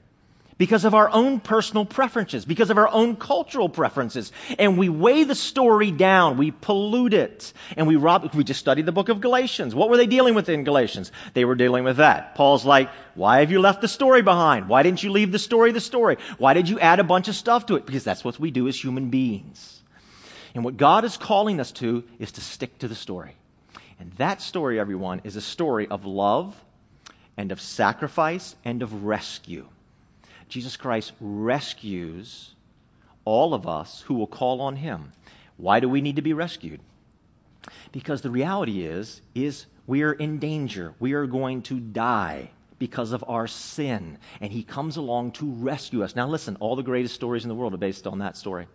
because 0.59 0.85
of 0.85 0.95
our 0.95 1.11
own 1.11 1.39
personal 1.41 1.85
preferences, 1.85 2.45
because 2.45 2.71
of 2.71 2.79
our 2.79 2.89
own 2.89 3.17
cultural 3.17 3.69
preferences. 3.69 4.33
And 4.59 4.79
we 4.79 4.89
weigh 4.89 5.25
the 5.25 5.35
story 5.35 5.91
down, 5.91 6.39
we 6.39 6.51
pollute 6.51 7.13
it, 7.13 7.53
and 7.77 7.87
we 7.87 7.97
rob, 7.97 8.35
we 8.35 8.45
just 8.45 8.61
studied 8.61 8.87
the 8.87 8.93
book 8.93 9.09
of 9.09 9.21
Galatians. 9.21 9.75
What 9.75 9.91
were 9.91 9.97
they 9.97 10.07
dealing 10.07 10.35
with 10.35 10.49
in 10.49 10.65
Galatians? 10.65 11.13
They 11.35 11.45
were 11.45 11.55
dealing 11.55 11.85
with 11.85 11.99
that. 11.99 12.35
Paul's 12.35 12.65
like, 12.65 12.89
why 13.15 13.41
have 13.41 13.51
you 13.51 13.61
left 13.61 13.81
the 13.81 13.89
story 13.89 14.23
behind? 14.23 14.69
Why 14.69 14.83
didn't 14.83 15.03
you 15.03 15.11
leave 15.11 15.33
the 15.33 15.39
story 15.39 15.73
the 15.73 15.81
story? 15.81 16.17
Why 16.39 16.55
did 16.55 16.69
you 16.69 16.81
add 16.81 17.01
a 17.01 17.05
bunch 17.05 17.29
of 17.29 17.35
stuff 17.35 17.67
to 17.67 17.77
it? 17.77 17.87
Because 17.87 18.05
that's 18.05 18.25
what 18.25 18.41
we 18.41 18.51
do 18.51 18.67
as 18.69 18.83
human 18.83 19.11
beings. 19.11 19.83
And 20.55 20.65
what 20.65 20.79
God 20.79 21.05
is 21.05 21.19
calling 21.19 21.61
us 21.61 21.71
to 21.73 22.05
is 22.19 22.33
to 22.33 22.41
stick 22.41 22.79
to 22.79 22.89
the 22.89 22.95
story. 22.95 23.37
And 23.99 24.13
that 24.13 24.41
story, 24.41 24.81
everyone, 24.81 25.21
is 25.25 25.37
a 25.37 25.43
story 25.43 25.87
of 25.87 26.07
love 26.07 26.63
and 27.37 27.53
of 27.53 27.61
sacrifice 27.61 28.57
and 28.65 28.83
of 28.83 29.05
rescue. 29.05 29.67
Jesus 30.49 30.77
Christ 30.77 31.13
rescues 31.21 32.55
all 33.25 33.55
of 33.55 33.67
us 33.67 34.03
who 34.03 34.15
will 34.15 34.27
call 34.27 34.61
on 34.61 34.77
him. 34.77 35.13
Why 35.57 35.81
do 35.81 35.89
we 35.89 36.01
need 36.01 36.17
to 36.17 36.23
be 36.23 36.33
rescued? 36.33 36.81
Because 37.93 38.23
the 38.23 38.31
reality 38.31 38.85
is 38.85 39.21
is 39.35 39.67
we 39.87 40.03
are 40.03 40.13
in 40.13 40.39
danger. 40.39 40.95
We 40.99 41.15
are 41.15 41.27
going 41.27 41.63
to 41.63 41.81
die 41.81 42.51
because 42.79 43.13
of 43.13 43.25
our 43.27 43.47
sin, 43.47 44.19
and 44.41 44.53
he 44.53 44.63
comes 44.63 44.97
along 44.97 45.33
to 45.33 45.51
rescue 45.51 46.05
us. 46.05 46.15
Now 46.15 46.29
listen, 46.29 46.57
all 46.61 46.77
the 46.77 46.83
greatest 46.83 47.15
stories 47.15 47.45
in 47.45 47.49
the 47.49 47.55
world 47.55 47.73
are 47.75 47.79
based 47.79 48.07
on 48.07 48.19
that 48.19 48.37
story. 48.37 48.67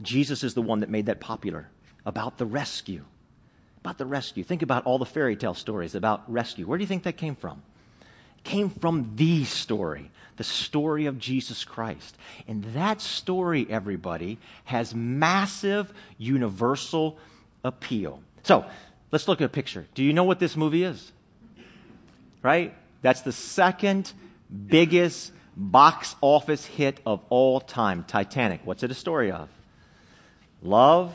Jesus 0.00 0.42
is 0.42 0.54
the 0.54 0.62
one 0.62 0.80
that 0.80 0.90
made 0.90 1.06
that 1.06 1.20
popular 1.20 1.68
about 2.04 2.38
the 2.38 2.46
rescue. 2.46 3.04
About 3.82 3.98
the 3.98 4.06
rescue. 4.06 4.44
Think 4.44 4.62
about 4.62 4.86
all 4.86 4.98
the 4.98 5.06
fairy 5.06 5.36
tale 5.36 5.54
stories 5.54 5.94
about 5.94 6.30
rescue. 6.30 6.66
Where 6.66 6.78
do 6.78 6.82
you 6.82 6.88
think 6.88 7.02
that 7.02 7.16
came 7.16 7.34
from? 7.34 7.62
It 8.38 8.44
came 8.44 8.70
from 8.70 9.12
the 9.16 9.44
story, 9.44 10.10
the 10.36 10.44
story 10.44 11.06
of 11.06 11.18
Jesus 11.18 11.64
Christ. 11.64 12.16
And 12.46 12.64
that 12.74 13.00
story, 13.00 13.66
everybody, 13.68 14.38
has 14.64 14.94
massive 14.94 15.92
universal 16.16 17.18
appeal. 17.64 18.22
So, 18.44 18.64
let's 19.10 19.26
look 19.26 19.40
at 19.40 19.44
a 19.46 19.48
picture. 19.48 19.86
Do 19.94 20.04
you 20.04 20.12
know 20.12 20.24
what 20.24 20.38
this 20.38 20.56
movie 20.56 20.84
is? 20.84 21.10
Right? 22.42 22.74
That's 23.02 23.22
the 23.22 23.32
second 23.32 24.12
biggest 24.66 25.32
box 25.56 26.14
office 26.20 26.64
hit 26.64 27.00
of 27.04 27.20
all 27.30 27.60
time 27.60 28.04
Titanic. 28.04 28.60
What's 28.64 28.82
it 28.82 28.90
a 28.90 28.94
story 28.94 29.32
of? 29.32 29.48
love, 30.62 31.12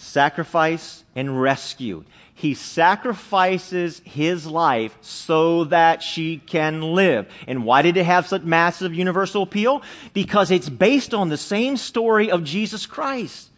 sacrifice, 0.00 1.04
and 1.14 1.40
rescue. 1.40 2.04
He 2.34 2.54
sacrifices 2.54 4.00
his 4.04 4.46
life 4.46 4.96
so 5.02 5.64
that 5.64 6.02
she 6.02 6.38
can 6.38 6.80
live. 6.80 7.30
And 7.46 7.64
why 7.64 7.82
did 7.82 7.98
it 7.98 8.06
have 8.06 8.26
such 8.26 8.42
massive 8.42 8.94
universal 8.94 9.42
appeal? 9.42 9.82
Because 10.14 10.50
it's 10.50 10.70
based 10.70 11.12
on 11.12 11.28
the 11.28 11.36
same 11.36 11.76
story 11.76 12.30
of 12.30 12.42
Jesus 12.44 12.86
Christ. 12.86 13.50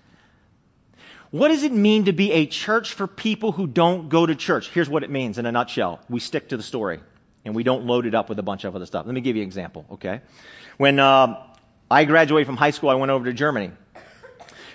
What 1.30 1.49
does 1.49 1.62
it 1.62 1.72
mean 1.72 2.06
to 2.06 2.12
be 2.12 2.32
a 2.32 2.44
church 2.44 2.92
for 2.92 3.06
people 3.06 3.52
who 3.52 3.66
don't 3.66 4.08
go 4.08 4.26
to 4.26 4.34
church? 4.34 4.68
Here's 4.70 4.88
what 4.88 5.04
it 5.04 5.11
means 5.11 5.38
in 5.38 5.46
a 5.46 5.52
nutshell. 5.52 6.00
We 6.11 6.18
stick 6.18 6.49
to 6.49 6.56
the 6.56 6.62
story 6.62 7.00
and 7.44 7.54
we 7.54 7.62
don't 7.62 7.87
load 7.87 8.04
it 8.04 8.14
up 8.14 8.28
with 8.28 8.38
a 8.38 8.42
bunch 8.42 8.64
of 8.64 8.75
other 8.75 8.87
stuff. 8.87 9.06
Let 9.06 9.14
me 9.14 9.20
give 9.20 9.37
you 9.37 9.42
an 9.42 9.49
example, 9.49 9.87
okay? 9.92 10.20
When 10.76 10.99
uh, 10.99 11.40
I 11.90 12.04
graduated 12.04 12.46
from 12.46 12.56
high 12.56 12.72
school, 12.72 12.90
I 12.90 12.94
went 12.94 13.11
over 13.11 13.26
to 13.26 13.32
Germany. 13.32 13.70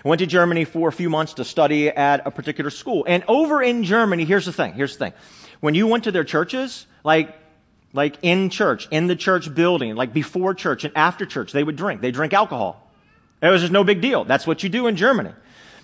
I 0.08 0.10
went 0.10 0.20
to 0.20 0.26
Germany 0.26 0.64
for 0.64 0.88
a 0.88 0.92
few 0.94 1.10
months 1.10 1.34
to 1.34 1.44
study 1.44 1.90
at 1.90 2.26
a 2.26 2.32
particular 2.32 2.70
school. 2.70 3.04
And 3.10 3.26
over 3.28 3.62
in 3.62 3.84
Germany, 3.84 4.24
here's 4.24 4.46
the 4.46 4.54
thing, 4.54 4.72
here's 4.72 4.96
the 4.96 5.08
thing. 5.08 5.14
When 5.60 5.76
you 5.76 5.86
went 5.86 6.06
to 6.06 6.14
their 6.14 6.24
churches, 6.24 6.88
like, 7.04 7.36
like 7.92 8.16
in 8.22 8.50
church, 8.50 8.88
in 8.90 9.08
the 9.08 9.18
church 9.18 9.54
building, 9.54 9.96
like 9.96 10.14
before 10.14 10.54
church 10.54 10.86
and 10.86 10.96
after 10.96 11.26
church, 11.26 11.52
they 11.52 11.62
would 11.62 11.76
drink. 11.76 12.00
They 12.00 12.12
drink 12.12 12.32
alcohol. 12.32 12.90
It 13.42 13.50
was 13.50 13.60
just 13.60 13.74
no 13.74 13.84
big 13.84 14.00
deal. 14.00 14.24
That's 14.24 14.48
what 14.48 14.64
you 14.64 14.70
do 14.70 14.88
in 14.88 14.96
Germany. 14.96 15.32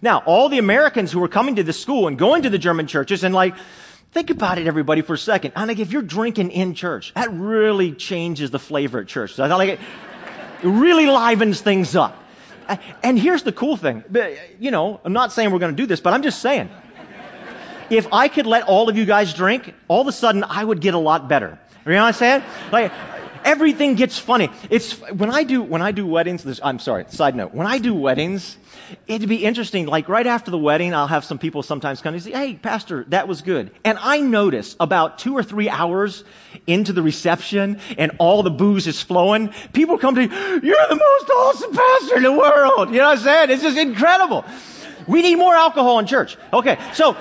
Now, 0.02 0.24
all 0.26 0.48
the 0.48 0.58
Americans 0.58 1.12
who 1.12 1.20
were 1.20 1.28
coming 1.28 1.58
to 1.58 1.64
the 1.64 1.74
school 1.74 2.08
and 2.08 2.18
going 2.18 2.44
to 2.44 2.50
the 2.50 2.58
German 2.58 2.88
churches 2.88 3.26
and 3.26 3.36
like, 3.36 3.56
think 4.14 4.30
about 4.30 4.58
it, 4.58 4.68
everybody, 4.68 5.02
for 5.02 5.16
a 5.16 5.18
second. 5.18 5.52
I 5.58 5.66
think 5.66 5.80
if 5.80 5.92
you're 5.92 6.02
drinking 6.02 6.52
in 6.52 6.76
church, 6.76 7.14
that 7.16 7.30
really 7.34 7.92
changes 7.92 8.52
the 8.52 8.60
flavor 8.60 9.00
at 9.00 9.08
church. 9.08 9.38
I 9.38 9.50
thought, 9.50 9.58
like 9.58 9.72
it 9.72 9.80
really 10.64 11.08
livens 11.08 11.60
things 11.60 11.94
up. 11.94 12.23
And 13.02 13.20
here's 13.20 13.44
the 13.44 13.52
cool 13.52 13.78
thing. 13.78 14.04
You 14.60 14.72
know, 14.72 15.00
I'm 15.04 15.14
not 15.14 15.32
saying 15.32 15.52
we're 15.52 15.60
going 15.60 15.76
to 15.76 15.82
do 15.82 15.86
this, 15.86 16.00
but 16.00 16.14
I'm 16.14 16.24
just 16.24 16.42
saying. 16.42 16.70
If 17.90 18.08
I 18.12 18.28
could 18.28 18.46
let 18.46 18.64
all 18.64 18.90
of 18.90 18.98
you 18.98 19.06
guys 19.06 19.34
drink, 19.34 19.74
all 19.88 20.02
of 20.02 20.08
a 20.08 20.12
sudden 20.12 20.44
I 20.44 20.64
would 20.64 20.80
get 20.80 20.94
a 20.94 21.00
lot 21.00 21.28
better. 21.28 21.60
You 21.86 21.92
know 21.92 22.02
what 22.02 22.08
I'm 22.08 22.14
saying? 22.14 22.44
Like, 22.72 22.92
everything 23.46 23.96
gets 23.96 24.18
funny. 24.18 24.50
It's, 24.70 25.00
when 25.12 25.30
I 25.30 25.44
do, 25.44 25.62
when 25.62 25.82
I 25.82 25.92
do 25.92 26.06
weddings, 26.06 26.44
this, 26.44 26.60
I'm 26.64 26.80
sorry, 26.80 27.06
side 27.10 27.36
note. 27.36 27.54
When 27.54 27.68
I 27.68 27.78
do 27.78 27.94
weddings, 27.94 28.58
it'd 29.08 29.30
be 29.30 29.46
interesting. 29.46 29.86
Like 29.86 30.10
right 30.10 30.28
after 30.28 30.52
the 30.52 30.58
wedding, 30.58 30.94
I'll 30.94 31.08
have 31.08 31.24
some 31.24 31.38
people 31.38 31.64
sometimes 31.64 32.02
come 32.02 32.14
and 32.14 32.24
say, 32.24 32.32
Hey, 32.32 32.56
pastor, 32.56 33.06
that 33.10 33.28
was 33.28 33.42
good. 33.42 33.72
And 33.84 33.98
I 34.02 34.20
notice 34.20 34.76
about 34.80 35.20
two 35.20 35.36
or 35.36 35.44
three 35.44 35.70
hours 35.70 36.24
into 36.68 36.94
the 36.94 37.02
reception 37.02 37.80
and 37.98 38.12
all 38.20 38.44
the 38.44 38.52
booze 38.52 38.88
is 38.88 39.02
flowing, 39.02 39.54
people 39.74 39.98
come 39.98 40.16
to 40.16 40.24
you, 40.24 40.30
you're 40.30 40.88
the 40.90 40.96
most 40.96 41.30
awesome 41.30 41.76
pastor 41.76 42.18
in 42.18 42.24
the 42.24 42.34
world. 42.34 42.90
You 42.90 42.98
know 42.98 43.10
what 43.10 43.20
I'm 43.20 43.24
saying? 43.24 43.50
It's 43.52 43.64
just 43.64 43.78
incredible. 43.78 44.46
We 45.08 45.22
need 45.22 45.36
more 45.36 45.54
alcohol 45.54 46.00
in 46.00 46.08
church. 46.08 46.38
Okay. 46.54 46.78
So 46.94 47.14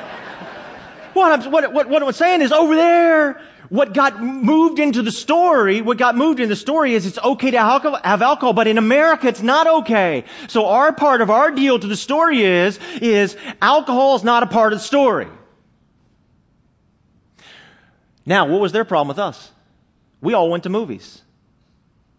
what 1.15 1.33
I'm, 1.33 1.51
what, 1.51 1.73
what, 1.73 1.89
what 1.89 2.03
I'm 2.03 2.13
saying 2.13 2.43
is 2.43 2.53
over 2.53 2.75
there, 2.75 3.41
what 3.73 3.95
got 3.95 4.23
moved 4.23 4.79
into 4.79 5.01
the 5.01 5.11
story, 5.11 5.81
what 5.81 5.97
got 5.97 6.15
moved 6.15 6.41
in 6.41 6.51
the 6.51 6.57
story 6.57 6.93
is 6.93 7.07
it's 7.07 7.17
okay 7.17 7.51
to 7.53 7.59
have 7.59 8.21
alcohol, 8.21 8.53
but 8.53 8.67
in 8.67 8.77
America 8.77 9.27
it's 9.29 9.41
not 9.41 9.67
okay. 9.67 10.25
So 10.49 10.67
our 10.67 10.93
part 10.93 11.23
of 11.23 11.31
our 11.31 11.51
deal 11.51 11.79
to 11.79 11.87
the 11.87 11.97
story 11.97 12.43
is, 12.43 12.79
is 13.01 13.35
alcohol 13.63 14.15
is 14.17 14.25
not 14.25 14.43
a 14.43 14.47
part 14.47 14.75
of 14.75 14.79
the 14.79 14.85
story. 14.85 15.27
Now, 18.27 18.45
what 18.45 18.61
was 18.61 18.73
their 18.73 18.85
problem 18.85 19.09
with 19.09 19.19
us? 19.19 19.51
We 20.21 20.35
all 20.35 20.51
went 20.51 20.65
to 20.65 20.69
movies. 20.69 21.22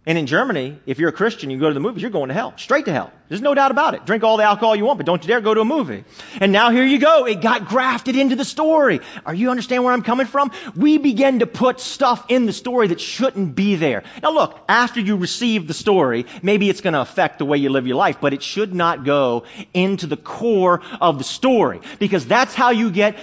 And 0.06 0.18
in 0.18 0.28
Germany, 0.28 0.78
if 0.86 1.00
you're 1.00 1.10
a 1.10 1.14
Christian, 1.14 1.50
you 1.50 1.58
go 1.58 1.70
to 1.70 1.74
the 1.74 1.80
movies, 1.80 2.02
you're 2.02 2.12
going 2.12 2.28
to 2.28 2.34
hell. 2.34 2.54
Straight 2.58 2.84
to 2.86 2.92
hell. 2.92 3.14
There's 3.30 3.42
no 3.42 3.56
doubt 3.56 3.72
about 3.72 3.94
it. 3.94 4.06
Drink 4.06 4.22
all 4.22 4.36
the 4.36 4.44
alcohol 4.44 4.76
you 4.76 4.84
want, 4.84 4.98
but 4.98 5.06
don't 5.06 5.24
you 5.24 5.30
dare 5.30 5.40
go 5.40 5.54
to 5.54 5.62
a 5.62 5.66
movie. 5.66 6.04
And 6.42 6.52
now 6.52 6.72
here 6.72 6.84
you 6.84 7.00
go. 7.00 7.26
It 7.26 7.40
got 7.40 7.70
grafted 7.70 8.18
into 8.18 8.36
the 8.36 8.44
story. 8.44 9.00
Are 9.26 9.34
you 9.34 9.50
understand 9.50 9.86
where 9.86 9.94
I'm 9.94 10.02
coming 10.02 10.28
from? 10.28 10.52
We 10.76 10.98
begin 10.98 11.40
to 11.40 11.48
put 11.48 11.80
stuff 11.80 12.26
in 12.28 12.46
the 12.46 12.52
story 12.52 12.88
that 12.88 13.00
shouldn't 13.00 13.56
be 13.56 13.76
there. 13.76 14.04
Now 14.22 14.32
look, 14.32 14.60
after 14.68 15.00
you 15.00 15.16
receive 15.16 15.70
the 15.70 15.74
story, 15.74 16.26
maybe 16.42 16.70
it's 16.70 16.82
going 16.82 16.96
to 16.96 17.02
affect 17.02 17.40
the 17.40 17.46
way 17.46 17.58
you 17.58 17.70
live 17.70 17.88
your 17.88 17.96
life, 17.96 18.18
but 18.20 18.34
it 18.34 18.44
should 18.44 18.76
not 18.76 19.06
go 19.06 19.46
into 19.74 20.06
the 20.06 20.18
core 20.18 20.82
of 21.00 21.18
the 21.18 21.24
story 21.24 21.80
because 22.00 22.26
that's 22.26 22.54
how 22.54 22.72
you 22.72 22.92
get 22.92 23.18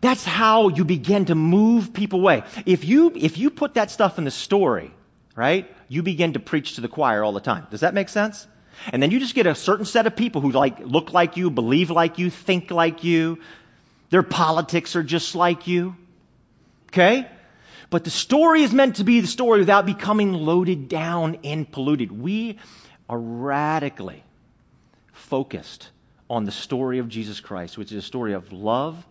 that's 0.00 0.24
how 0.24 0.68
you 0.68 0.84
begin 0.84 1.24
to 1.24 1.34
move 1.34 1.92
people 1.92 2.20
away. 2.20 2.44
If 2.66 2.84
you, 2.84 3.12
if 3.16 3.36
you 3.36 3.50
put 3.50 3.74
that 3.74 3.90
stuff 3.90 4.16
in 4.16 4.24
the 4.24 4.30
story, 4.30 4.92
right? 5.34 5.68
You 5.88 6.02
begin 6.02 6.34
to 6.34 6.38
preach 6.38 6.74
to 6.74 6.80
the 6.80 6.88
choir 6.88 7.24
all 7.24 7.32
the 7.32 7.40
time. 7.40 7.66
Does 7.70 7.80
that 7.80 7.94
make 7.94 8.08
sense? 8.08 8.46
And 8.92 9.02
then 9.02 9.10
you 9.10 9.18
just 9.18 9.34
get 9.34 9.46
a 9.46 9.54
certain 9.54 9.84
set 9.84 10.06
of 10.06 10.14
people 10.14 10.40
who 10.40 10.52
like 10.52 10.78
look 10.80 11.12
like 11.12 11.36
you, 11.36 11.50
believe 11.50 11.90
like 11.90 12.18
you, 12.18 12.30
think 12.30 12.70
like 12.70 13.02
you. 13.02 13.38
Their 14.10 14.22
politics 14.22 14.94
are 14.96 15.02
just 15.02 15.34
like 15.34 15.66
you. 15.66 15.96
Okay? 16.88 17.28
But 17.90 18.04
the 18.04 18.10
story 18.10 18.62
is 18.62 18.72
meant 18.72 18.96
to 18.96 19.04
be 19.04 19.20
the 19.20 19.26
story 19.26 19.60
without 19.60 19.86
becoming 19.86 20.32
loaded 20.32 20.88
down 20.88 21.38
and 21.42 21.70
polluted. 21.70 22.12
We 22.12 22.58
are 23.08 23.18
radically 23.18 24.24
focused 25.12 25.88
on 26.30 26.44
the 26.44 26.52
story 26.52 26.98
of 26.98 27.08
Jesus 27.08 27.40
Christ, 27.40 27.78
which 27.78 27.90
is 27.90 27.98
a 27.98 28.06
story 28.06 28.34
of 28.34 28.52
love 28.52 29.06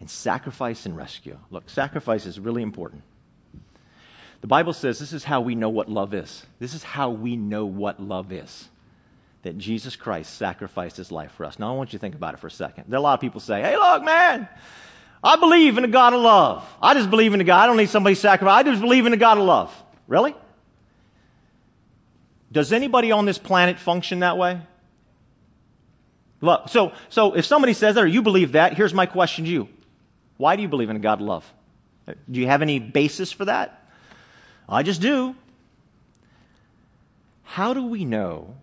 and 0.00 0.10
sacrifice 0.10 0.86
and 0.86 0.96
rescue. 0.96 1.38
Look, 1.50 1.70
sacrifice 1.70 2.26
is 2.26 2.38
really 2.40 2.62
important. 2.62 3.02
The 4.46 4.50
Bible 4.50 4.74
says 4.74 5.00
this 5.00 5.12
is 5.12 5.24
how 5.24 5.40
we 5.40 5.56
know 5.56 5.70
what 5.70 5.88
love 5.88 6.14
is. 6.14 6.46
This 6.60 6.72
is 6.72 6.84
how 6.84 7.10
we 7.10 7.34
know 7.34 7.66
what 7.66 7.98
love 7.98 8.30
is. 8.30 8.68
That 9.42 9.58
Jesus 9.58 9.96
Christ 9.96 10.34
sacrificed 10.34 10.98
his 10.98 11.10
life 11.10 11.32
for 11.32 11.44
us. 11.44 11.58
Now, 11.58 11.74
I 11.74 11.76
want 11.76 11.92
you 11.92 11.98
to 11.98 12.00
think 12.00 12.14
about 12.14 12.34
it 12.34 12.36
for 12.38 12.46
a 12.46 12.50
second. 12.52 12.84
There 12.86 12.96
are 12.96 13.00
a 13.00 13.02
lot 13.02 13.14
of 13.14 13.20
people 13.20 13.40
say, 13.40 13.60
hey, 13.60 13.76
look, 13.76 14.04
man, 14.04 14.48
I 15.20 15.34
believe 15.34 15.78
in 15.78 15.84
a 15.84 15.88
God 15.88 16.14
of 16.14 16.20
love. 16.20 16.64
I 16.80 16.94
just 16.94 17.10
believe 17.10 17.34
in 17.34 17.40
a 17.40 17.44
God. 17.44 17.64
I 17.64 17.66
don't 17.66 17.76
need 17.76 17.88
somebody 17.88 18.14
sacrifice. 18.14 18.54
I 18.54 18.62
just 18.62 18.80
believe 18.80 19.04
in 19.04 19.12
a 19.12 19.16
God 19.16 19.36
of 19.36 19.42
love. 19.42 19.74
Really? 20.06 20.36
Does 22.52 22.72
anybody 22.72 23.10
on 23.10 23.24
this 23.24 23.38
planet 23.38 23.80
function 23.80 24.20
that 24.20 24.38
way? 24.38 24.60
Love. 26.40 26.70
So, 26.70 26.92
so 27.08 27.34
if 27.34 27.46
somebody 27.46 27.72
says 27.72 27.96
that 27.96 28.04
or 28.04 28.06
you 28.06 28.22
believe 28.22 28.52
that, 28.52 28.74
here's 28.74 28.94
my 28.94 29.06
question 29.06 29.44
to 29.44 29.50
you. 29.50 29.68
Why 30.36 30.54
do 30.54 30.62
you 30.62 30.68
believe 30.68 30.88
in 30.88 30.94
a 30.94 31.00
God 31.00 31.20
of 31.20 31.26
love? 31.26 31.52
Do 32.30 32.38
you 32.38 32.46
have 32.46 32.62
any 32.62 32.78
basis 32.78 33.32
for 33.32 33.46
that? 33.46 33.82
I 34.68 34.82
just 34.82 35.00
do. 35.00 35.36
How 37.44 37.72
do 37.72 37.84
we 37.84 38.04
know 38.04 38.56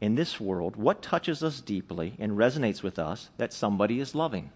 in 0.00 0.14
this 0.14 0.40
world, 0.40 0.76
what 0.76 1.02
touches 1.02 1.42
us 1.44 1.60
deeply 1.60 2.14
and 2.18 2.32
resonates 2.32 2.82
with 2.82 2.98
us 2.98 3.28
that 3.36 3.52
somebody 3.52 4.00
is 4.00 4.14
loving? 4.14 4.50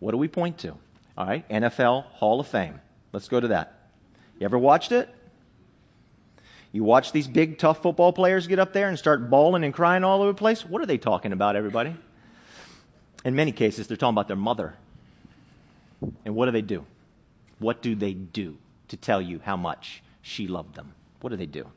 What 0.00 0.10
do 0.10 0.16
we 0.16 0.28
point 0.28 0.58
to? 0.58 0.76
All 1.16 1.26
right, 1.26 1.48
NFL 1.48 2.04
Hall 2.04 2.40
of 2.40 2.48
Fame. 2.48 2.80
Let's 3.12 3.28
go 3.28 3.40
to 3.40 3.48
that. 3.48 3.90
You 4.38 4.44
ever 4.44 4.58
watched 4.58 4.92
it? 4.92 5.08
You 6.72 6.84
watch 6.84 7.12
these 7.12 7.26
big, 7.26 7.58
tough 7.58 7.82
football 7.82 8.12
players 8.12 8.46
get 8.46 8.58
up 8.58 8.72
there 8.72 8.88
and 8.88 8.98
start 8.98 9.30
bawling 9.30 9.64
and 9.64 9.72
crying 9.72 10.04
all 10.04 10.20
over 10.20 10.32
the 10.32 10.38
place. 10.38 10.64
What 10.66 10.82
are 10.82 10.86
they 10.86 10.98
talking 10.98 11.32
about, 11.32 11.56
everybody? 11.56 11.96
In 13.24 13.34
many 13.34 13.52
cases, 13.52 13.86
they're 13.86 13.96
talking 13.96 14.14
about 14.14 14.28
their 14.28 14.36
mother. 14.36 14.74
And 16.24 16.34
what 16.34 16.46
do 16.46 16.52
they 16.52 16.62
do? 16.62 16.84
What 17.58 17.82
do 17.82 17.94
they 17.94 18.12
do 18.12 18.58
to 18.88 18.96
tell 18.96 19.20
you 19.20 19.40
how 19.44 19.56
much 19.56 20.02
she 20.22 20.46
loved 20.46 20.74
them? 20.74 20.94
What 21.20 21.30
do 21.30 21.36
they 21.36 21.46
do? 21.46 21.70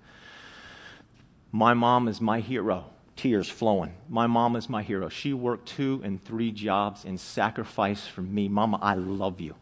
My 1.52 1.74
mom 1.74 2.08
is 2.08 2.22
my 2.22 2.40
hero. 2.40 2.86
Tears 3.16 3.50
flowing. 3.50 3.94
My 4.10 4.26
mom 4.26 4.56
is 4.56 4.70
my 4.70 4.82
hero. 4.82 5.10
She 5.10 5.34
worked 5.34 5.68
two 5.68 6.02
and 6.04 6.24
three 6.24 6.52
jobs 6.52 7.06
and 7.06 7.20
sacrificed 7.20 8.10
for 8.10 8.22
me. 8.22 8.48
Mama, 8.48 8.80
I 8.82 8.96
love 8.96 9.40
you. 9.40 9.56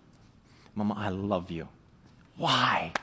Mama, 0.76 0.94
I 0.98 1.10
love 1.10 1.52
you. 1.52 1.68
Why? 2.38 2.94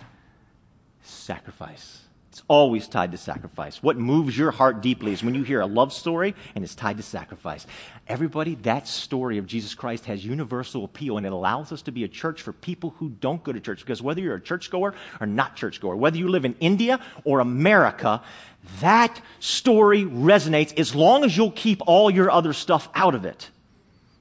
Sacrifice. 1.03 2.06
It's 2.37 2.45
always 2.49 2.87
tied 2.87 3.13
to 3.13 3.17
sacrifice. 3.17 3.83
What 3.83 3.97
moves 3.97 4.37
your 4.37 4.51
heart 4.51 4.83
deeply 4.83 5.15
is 5.15 5.25
when 5.25 5.35
you 5.35 5.43
hear 5.43 5.63
a 5.63 5.67
love 5.67 5.91
story 5.91 6.35
and 6.55 6.63
it's 6.63 6.75
tied 6.75 6.99
to 6.99 7.03
sacrifice. 7.03 7.67
Everybody, 8.09 8.57
that 8.57 8.87
story 8.87 9.39
of 9.39 9.47
Jesus 9.47 9.75
Christ 9.75 10.05
has 10.05 10.23
universal 10.23 10.85
appeal 10.85 11.17
and 11.17 11.25
it 11.25 11.33
allows 11.33 11.73
us 11.73 11.81
to 11.81 11.93
be 11.93 12.05
a 12.05 12.09
church 12.09 12.43
for 12.43 12.53
people 12.53 12.95
who 12.99 13.09
don't 13.09 13.43
go 13.43 13.53
to 13.53 13.61
church. 13.61 13.81
Because 13.81 14.03
whether 14.03 14.21
you're 14.21 14.35
a 14.35 14.41
churchgoer 14.41 14.93
or 15.19 15.27
not 15.27 15.57
churchgoer, 15.57 15.97
whether 15.97 16.19
you 16.19 16.29
live 16.29 16.45
in 16.45 16.55
India 16.61 17.01
or 17.25 17.41
America, 17.41 18.23
that 18.81 19.19
story 19.41 20.05
resonates 20.05 20.79
as 20.79 20.95
long 20.95 21.25
as 21.25 21.35
you'll 21.35 21.51
keep 21.53 21.81
all 21.87 22.11
your 22.11 22.31
other 22.31 22.53
stuff 22.53 22.91
out 22.95 23.15
of 23.15 23.25
it. 23.25 23.49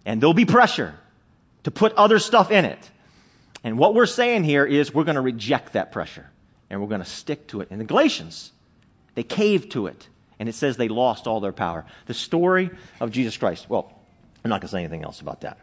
And 0.06 0.22
there'll 0.22 0.34
be 0.34 0.46
pressure 0.46 0.96
to 1.64 1.72
put 1.72 1.92
other 1.96 2.20
stuff 2.20 2.50
in 2.50 2.64
it. 2.64 2.90
And 3.62 3.78
what 3.78 3.94
we're 3.94 4.06
saying 4.06 4.46
here 4.46 4.66
is 4.66 4.94
we're 4.94 5.04
going 5.04 5.16
to 5.16 5.22
reject 5.22 5.74
that 5.74 5.92
pressure 5.92 6.30
and 6.70 6.82
we're 6.82 6.88
going 6.88 7.04
to 7.04 7.10
stick 7.10 7.48
to 7.48 7.62
it. 7.62 7.70
In 7.72 7.80
the 7.80 7.86
Galatians, 7.86 8.52
they 9.16 9.24
caved 9.24 9.72
to 9.72 9.88
it, 9.88 10.08
and 10.40 10.50
it 10.50 10.54
says 10.54 10.78
they 10.78 10.88
lost 10.88 11.28
all 11.28 11.40
their 11.40 11.52
power. 11.52 11.86
The 12.06 12.14
story 12.14 12.70
of 13.00 13.12
Jesus 13.12 13.38
Christ. 13.38 13.70
Well, 13.70 13.92
I'm 14.44 14.50
not 14.50 14.62
going 14.62 14.68
to 14.68 14.72
say 14.72 14.80
anything 14.80 15.04
else 15.04 15.22
about 15.22 15.42
that. 15.42 15.58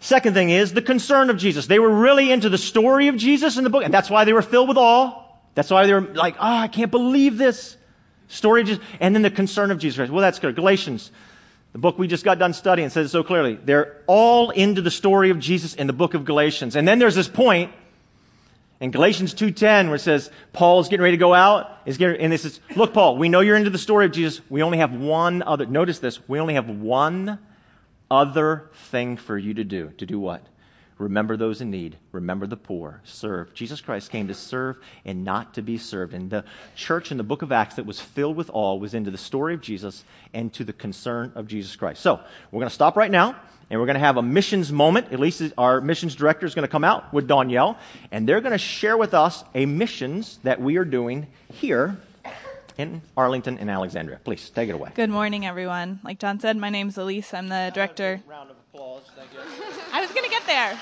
Second 0.00 0.34
thing 0.34 0.50
is 0.50 0.72
the 0.72 0.82
concern 0.82 1.30
of 1.30 1.36
Jesus. 1.36 1.66
They 1.66 1.78
were 1.78 1.90
really 1.90 2.32
into 2.32 2.48
the 2.48 2.58
story 2.58 3.08
of 3.08 3.16
Jesus 3.16 3.56
in 3.56 3.64
the 3.64 3.70
book, 3.70 3.84
and 3.84 3.94
that's 3.94 4.10
why 4.10 4.24
they 4.24 4.32
were 4.32 4.42
filled 4.42 4.68
with 4.68 4.76
awe. 4.76 5.22
That's 5.54 5.70
why 5.70 5.86
they 5.86 5.94
were 5.94 6.02
like, 6.02 6.36
oh, 6.36 6.40
I 6.40 6.68
can't 6.68 6.90
believe 6.90 7.38
this 7.38 7.76
story 8.28 8.60
of 8.62 8.66
Jesus. 8.66 8.84
And 9.00 9.14
then 9.14 9.22
the 9.22 9.30
concern 9.30 9.70
of 9.70 9.78
Jesus 9.78 9.96
Christ. 9.96 10.12
Well, 10.12 10.20
that's 10.20 10.38
good. 10.38 10.54
Galatians, 10.54 11.10
the 11.72 11.78
book 11.78 11.98
we 11.98 12.08
just 12.08 12.24
got 12.24 12.38
done 12.38 12.52
studying, 12.52 12.90
says 12.90 13.10
so 13.10 13.22
clearly. 13.22 13.54
They're 13.54 14.02
all 14.06 14.50
into 14.50 14.82
the 14.82 14.90
story 14.90 15.30
of 15.30 15.38
Jesus 15.38 15.74
in 15.74 15.86
the 15.86 15.92
book 15.92 16.14
of 16.14 16.24
Galatians. 16.24 16.76
And 16.76 16.86
then 16.86 16.98
there's 16.98 17.14
this 17.14 17.28
point 17.28 17.72
in 18.80 18.90
Galatians 18.90 19.34
2.10, 19.34 19.86
where 19.86 19.94
it 19.94 20.00
says, 20.00 20.30
Paul 20.52 20.80
is 20.80 20.88
getting 20.88 21.02
ready 21.02 21.16
to 21.16 21.20
go 21.20 21.32
out, 21.32 21.78
is 21.86 21.96
getting, 21.96 22.20
and 22.20 22.34
it 22.34 22.40
says, 22.40 22.60
look, 22.74 22.92
Paul, 22.92 23.16
we 23.16 23.28
know 23.28 23.40
you're 23.40 23.56
into 23.56 23.70
the 23.70 23.78
story 23.78 24.04
of 24.04 24.12
Jesus. 24.12 24.40
We 24.50 24.62
only 24.62 24.78
have 24.78 24.92
one 24.92 25.42
other, 25.42 25.66
notice 25.66 25.98
this, 25.98 26.26
we 26.28 26.38
only 26.40 26.54
have 26.54 26.68
one 26.68 27.38
other 28.10 28.70
thing 28.90 29.16
for 29.16 29.38
you 29.38 29.54
to 29.54 29.64
do. 29.64 29.90
To 29.98 30.06
do 30.06 30.20
what? 30.20 30.46
Remember 30.98 31.36
those 31.36 31.60
in 31.60 31.70
need. 31.70 31.98
Remember 32.12 32.46
the 32.46 32.56
poor. 32.56 33.00
Serve. 33.04 33.52
Jesus 33.52 33.82
Christ 33.82 34.10
came 34.10 34.28
to 34.28 34.34
serve 34.34 34.78
and 35.04 35.24
not 35.24 35.54
to 35.54 35.62
be 35.62 35.76
served. 35.76 36.14
And 36.14 36.30
the 36.30 36.44
church 36.74 37.10
in 37.10 37.18
the 37.18 37.22
book 37.22 37.42
of 37.42 37.52
Acts 37.52 37.76
that 37.76 37.84
was 37.84 38.00
filled 38.00 38.36
with 38.36 38.48
all 38.48 38.80
was 38.80 38.94
into 38.94 39.10
the 39.10 39.18
story 39.18 39.52
of 39.52 39.60
Jesus 39.60 40.04
and 40.32 40.52
to 40.54 40.64
the 40.64 40.72
concern 40.72 41.32
of 41.34 41.48
Jesus 41.48 41.76
Christ. 41.76 42.00
So, 42.00 42.20
we're 42.50 42.60
going 42.60 42.68
to 42.68 42.74
stop 42.74 42.96
right 42.96 43.10
now 43.10 43.36
and 43.70 43.80
we're 43.80 43.86
going 43.86 43.94
to 43.94 44.00
have 44.00 44.16
a 44.16 44.22
missions 44.22 44.70
moment. 44.70 45.12
At 45.12 45.20
least 45.20 45.42
our 45.58 45.80
missions 45.80 46.14
director 46.14 46.46
is 46.46 46.54
going 46.54 46.64
to 46.64 46.70
come 46.70 46.84
out 46.84 47.12
with 47.12 47.26
Danielle, 47.26 47.78
and 48.10 48.28
they're 48.28 48.40
going 48.40 48.52
to 48.52 48.58
share 48.58 48.96
with 48.96 49.14
us 49.14 49.44
a 49.54 49.66
missions 49.66 50.38
that 50.42 50.60
we 50.60 50.76
are 50.76 50.84
doing 50.84 51.26
here 51.52 51.98
in 52.78 53.02
Arlington 53.16 53.58
and 53.58 53.70
Alexandria. 53.70 54.20
Please 54.22 54.50
take 54.50 54.68
it 54.68 54.72
away. 54.72 54.90
Good 54.94 55.10
morning, 55.10 55.46
everyone. 55.46 56.00
Like 56.04 56.18
John 56.18 56.38
said, 56.40 56.56
my 56.56 56.70
name's 56.70 56.98
Elise. 56.98 57.32
I'm 57.32 57.48
the 57.48 57.70
director. 57.74 58.22
Round 58.26 58.50
of 58.50 58.56
applause. 58.72 59.02
Thank 59.16 59.32
you. 59.32 59.40
I 59.92 60.00
was 60.00 60.10
going 60.12 60.24
to 60.24 60.30
get 60.30 60.46
there. 60.46 60.78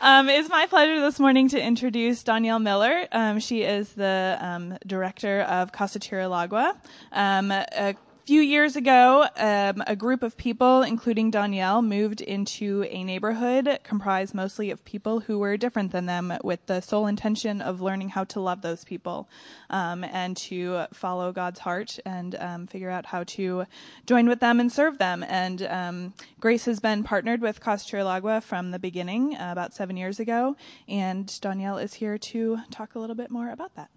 Um, 0.00 0.28
it's 0.28 0.50
my 0.50 0.66
pleasure 0.66 1.00
this 1.00 1.18
morning 1.18 1.48
to 1.50 1.62
introduce 1.62 2.22
Danielle 2.22 2.58
Miller. 2.58 3.06
Um, 3.10 3.38
she 3.38 3.62
is 3.62 3.94
the 3.94 4.36
um, 4.38 4.76
director 4.86 5.40
of 5.42 5.72
Casa 5.72 5.98
Chirilagua, 5.98 6.76
um, 7.12 7.50
a 7.50 7.94
few 8.26 8.40
years 8.40 8.74
ago, 8.74 9.26
um, 9.36 9.82
a 9.86 9.94
group 9.94 10.22
of 10.22 10.36
people, 10.38 10.82
including 10.82 11.30
Danielle, 11.30 11.82
moved 11.82 12.22
into 12.22 12.86
a 12.88 13.04
neighborhood 13.04 13.78
comprised 13.84 14.34
mostly 14.34 14.70
of 14.70 14.82
people 14.86 15.20
who 15.20 15.38
were 15.38 15.58
different 15.58 15.92
than 15.92 16.06
them, 16.06 16.32
with 16.42 16.64
the 16.66 16.80
sole 16.80 17.06
intention 17.06 17.60
of 17.60 17.82
learning 17.82 18.10
how 18.10 18.24
to 18.24 18.40
love 18.40 18.62
those 18.62 18.82
people 18.84 19.28
um, 19.68 20.04
and 20.04 20.38
to 20.38 20.86
follow 20.94 21.32
God's 21.32 21.60
heart 21.60 21.98
and 22.06 22.34
um, 22.36 22.66
figure 22.66 22.90
out 22.90 23.06
how 23.06 23.24
to 23.24 23.66
join 24.06 24.26
with 24.26 24.40
them 24.40 24.58
and 24.58 24.72
serve 24.72 24.96
them. 24.96 25.22
And 25.22 25.62
um, 25.62 26.14
Grace 26.40 26.64
has 26.64 26.80
been 26.80 27.04
partnered 27.04 27.42
with 27.42 27.60
Casa 27.60 27.86
Chirilagua 27.90 28.42
from 28.42 28.70
the 28.70 28.78
beginning, 28.78 29.36
uh, 29.36 29.52
about 29.52 29.74
seven 29.74 29.98
years 29.98 30.18
ago, 30.18 30.56
and 30.88 31.38
Danielle 31.42 31.76
is 31.76 31.94
here 31.94 32.16
to 32.16 32.58
talk 32.70 32.94
a 32.94 32.98
little 32.98 33.16
bit 33.16 33.30
more 33.30 33.50
about 33.50 33.74
that. 33.76 33.90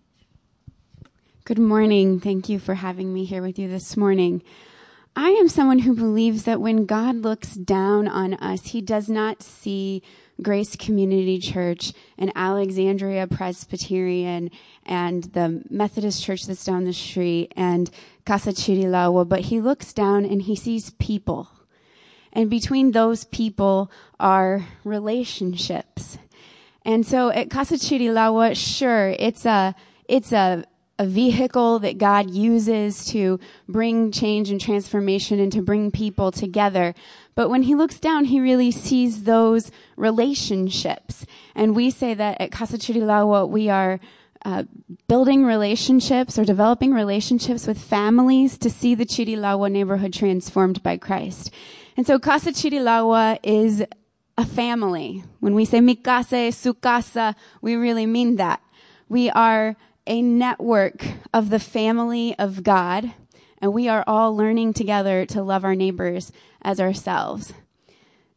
Good 1.48 1.60
morning. 1.60 2.20
Thank 2.20 2.50
you 2.50 2.60
for 2.60 2.74
having 2.74 3.14
me 3.14 3.24
here 3.24 3.42
with 3.42 3.58
you 3.58 3.70
this 3.70 3.96
morning. 3.96 4.44
I 5.16 5.30
am 5.30 5.48
someone 5.48 5.80
who 5.80 5.96
believes 5.96 6.44
that 6.44 6.60
when 6.60 6.86
God 6.86 7.16
looks 7.16 7.54
down 7.54 8.10
on 8.10 8.34
us, 8.34 8.66
he 8.66 8.82
does 8.82 9.08
not 9.08 9.42
see 9.42 10.04
Grace 10.42 10.76
Community 10.76 11.40
Church 11.40 11.94
and 12.18 12.34
Alexandria 12.36 13.28
Presbyterian 13.28 14.52
and 14.86 15.24
the 15.24 15.64
Methodist 15.70 16.22
Church 16.22 16.46
that's 16.46 16.66
down 16.66 16.84
the 16.84 16.92
street 16.92 17.54
and 17.56 17.90
Casa 18.26 18.50
Chirilagua, 18.50 19.30
but 19.30 19.46
he 19.46 19.62
looks 19.62 19.94
down 19.94 20.26
and 20.26 20.42
he 20.42 20.56
sees 20.58 20.90
people. 21.00 21.48
And 22.34 22.50
between 22.50 22.92
those 22.92 23.24
people 23.24 23.90
are 24.20 24.68
relationships. 24.84 26.18
And 26.84 27.06
so 27.06 27.30
at 27.30 27.50
Casa 27.50 27.76
Chirilagua, 27.76 28.54
sure, 28.54 29.16
it's 29.18 29.46
a, 29.46 29.76
it's 30.10 30.34
a, 30.34 30.66
a 31.00 31.06
vehicle 31.06 31.80
that 31.80 31.98
God 31.98 32.32
uses 32.32 33.06
to 33.06 33.40
bring 33.68 34.12
change 34.12 34.50
and 34.50 34.60
transformation 34.60 35.40
and 35.40 35.52
to 35.52 35.62
bring 35.62 35.92
people 35.92 36.32
together. 36.32 36.96
But 37.36 37.50
when 37.50 37.64
he 37.64 37.76
looks 37.76 38.00
down, 38.00 38.26
he 38.26 38.40
really 38.40 38.72
sees 38.72 39.24
those 39.24 39.72
relationships. 39.96 41.26
And 41.54 41.76
we 41.76 41.92
say 41.92 42.14
that 42.16 42.42
at 42.42 42.52
Casa 42.52 42.78
Chirilagua, 42.78 43.48
we 43.48 43.70
are 43.70 44.00
uh, 44.44 44.64
building 45.08 45.46
relationships 45.46 46.40
or 46.40 46.46
developing 46.46 46.94
relationships 46.94 47.68
with 47.68 47.80
families 47.80 48.58
to 48.58 48.70
see 48.70 48.96
the 48.96 49.06
Chirilagua 49.06 49.72
neighborhood 49.72 50.14
transformed 50.14 50.82
by 50.82 50.98
Christ. 50.98 51.52
And 51.96 52.08
so 52.08 52.18
Casa 52.18 52.52
Chirilagua 52.52 53.40
is 53.44 53.84
a 54.38 54.46
family. 54.46 55.24
When 55.40 55.54
we 55.54 55.66
say 55.66 55.82
mi 55.82 55.96
casa, 55.96 56.52
su 56.52 56.74
casa, 56.76 57.36
we 57.62 57.76
really 57.76 58.06
mean 58.06 58.36
that. 58.38 58.62
We 59.10 59.30
are 59.32 59.76
a 60.08 60.22
network 60.22 61.06
of 61.34 61.50
the 61.50 61.60
family 61.60 62.38
of 62.40 62.64
God, 62.64 63.14
and 63.60 63.74
we 63.74 63.88
are 63.88 64.04
all 64.08 64.36
learning 64.36 64.74
together 64.74 65.26
to 65.28 65.44
love 65.44 65.64
our 65.64 65.76
neighbors 65.76 66.32
as 66.62 66.80
ourselves. 66.80 67.54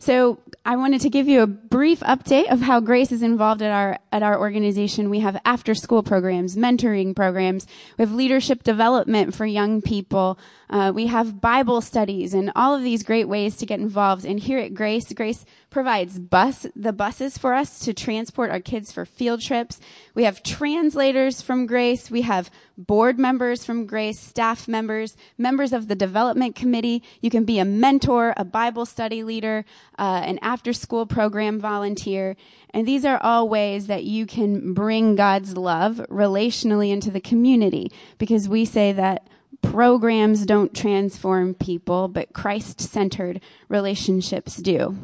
So 0.01 0.39
I 0.65 0.77
wanted 0.77 1.03
to 1.03 1.11
give 1.11 1.29
you 1.29 1.43
a 1.43 1.47
brief 1.47 2.01
update 2.01 2.51
of 2.51 2.63
how 2.63 2.81
Grace 2.81 3.13
is 3.13 3.23
involved 3.23 3.61
at 3.61 3.71
our 3.71 3.99
at 4.11 4.23
our 4.23 4.41
organization. 4.41 5.11
We 5.11 5.21
have 5.21 5.39
after 5.45 5.75
school 5.75 6.03
programs, 6.03 6.57
mentoring 6.57 7.15
programs, 7.15 7.67
we 7.99 8.03
have 8.03 8.13
leadership 8.13 8.63
development 8.63 9.35
for 9.35 9.45
young 9.45 9.83
people, 9.83 10.39
uh, 10.71 10.91
we 10.95 11.09
have 11.09 11.43
Bible 11.43 11.83
studies, 11.83 12.33
and 12.33 12.51
all 12.57 12.75
of 12.75 12.83
these 12.83 13.03
great 13.03 13.29
ways 13.29 13.57
to 13.57 13.67
get 13.67 13.79
involved. 13.79 14.25
And 14.25 14.41
here 14.41 14.59
at 14.59 14.73
Grace, 14.73 15.13
Grace 15.13 15.45
provides 15.69 16.19
bus 16.19 16.67
the 16.75 16.95
buses 16.95 17.37
for 17.37 17.53
us 17.53 17.79
to 17.81 17.93
transport 17.93 18.51
our 18.51 18.61
kids 18.61 18.91
for 18.91 19.05
field 19.05 19.43
trips. 19.43 19.81
We 20.15 20.25
have 20.25 20.43
translators 20.43 21.43
from 21.43 21.67
Grace. 21.67 22.11
We 22.11 22.23
have 22.23 22.51
board 22.87 23.19
members 23.19 23.65
from 23.65 23.87
Grace, 23.87 24.19
staff 24.19 24.67
members, 24.67 25.17
members 25.37 25.73
of 25.73 25.89
the 25.89 25.95
development 25.95 26.55
committee. 26.55 27.03
You 27.21 27.31
can 27.31 27.45
be 27.45 27.59
a 27.59 27.65
mentor, 27.65 28.35
a 28.37 28.45
Bible 28.45 28.87
study 28.87 29.23
leader, 29.23 29.65
uh, 29.99 30.23
an 30.25 30.39
after 30.43 30.73
school 30.73 31.07
program 31.07 31.61
volunteer. 31.61 32.37
And 32.71 32.87
these 32.87 33.05
are 33.05 33.23
all 33.23 33.49
ways 33.49 33.87
that 33.87 34.05
you 34.05 34.27
can 34.27 34.73
bring 34.73 35.17
God's 35.17 35.57
love 35.57 35.97
relationally 36.09 36.91
into 36.91 37.11
the 37.11 37.21
community 37.21 37.91
because 38.19 38.49
we 38.49 38.65
say 38.65 38.93
that 38.93 39.29
programs 39.63 40.47
don't 40.47 40.75
transform 40.75 41.55
people, 41.55 42.09
but 42.09 42.33
Christ 42.33 42.81
centered 42.81 43.41
relationships 43.69 44.57
do. 44.57 44.97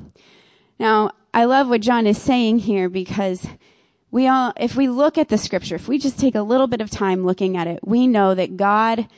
Now, 0.79 1.11
I 1.35 1.45
love 1.45 1.69
what 1.69 1.83
John 1.83 2.07
is 2.07 2.21
saying 2.21 2.61
here 2.61 2.89
because 2.89 3.47
we 4.11 4.27
all, 4.29 4.53
if 4.57 4.77
we 4.77 4.88
look 4.88 5.19
at 5.19 5.29
the 5.29 5.38
scripture, 5.38 5.75
if 5.75 5.88
we 5.88 5.99
just 5.99 6.19
take 6.19 6.35
a 6.35 6.42
little 6.42 6.66
bit 6.66 6.81
of 6.81 6.90
time 6.90 7.25
looking 7.25 7.57
at 7.57 7.66
it, 7.66 7.81
we 7.83 8.07
know 8.07 8.35
that 8.35 8.57
God 8.57 9.09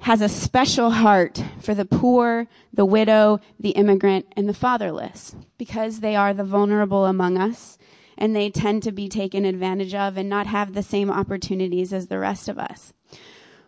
has 0.00 0.20
a 0.20 0.28
special 0.28 0.90
heart 0.90 1.42
for 1.60 1.74
the 1.74 1.84
poor, 1.84 2.46
the 2.72 2.84
widow, 2.84 3.40
the 3.58 3.70
immigrant, 3.70 4.26
and 4.36 4.48
the 4.48 4.54
fatherless 4.54 5.34
because 5.56 6.00
they 6.00 6.14
are 6.14 6.32
the 6.32 6.44
vulnerable 6.44 7.04
among 7.04 7.36
us 7.36 7.78
and 8.16 8.34
they 8.34 8.50
tend 8.50 8.82
to 8.82 8.92
be 8.92 9.08
taken 9.08 9.44
advantage 9.44 9.94
of 9.94 10.16
and 10.16 10.28
not 10.28 10.46
have 10.46 10.74
the 10.74 10.82
same 10.82 11.10
opportunities 11.10 11.92
as 11.92 12.08
the 12.08 12.18
rest 12.18 12.48
of 12.48 12.58
us. 12.58 12.92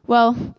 Well, 0.06 0.56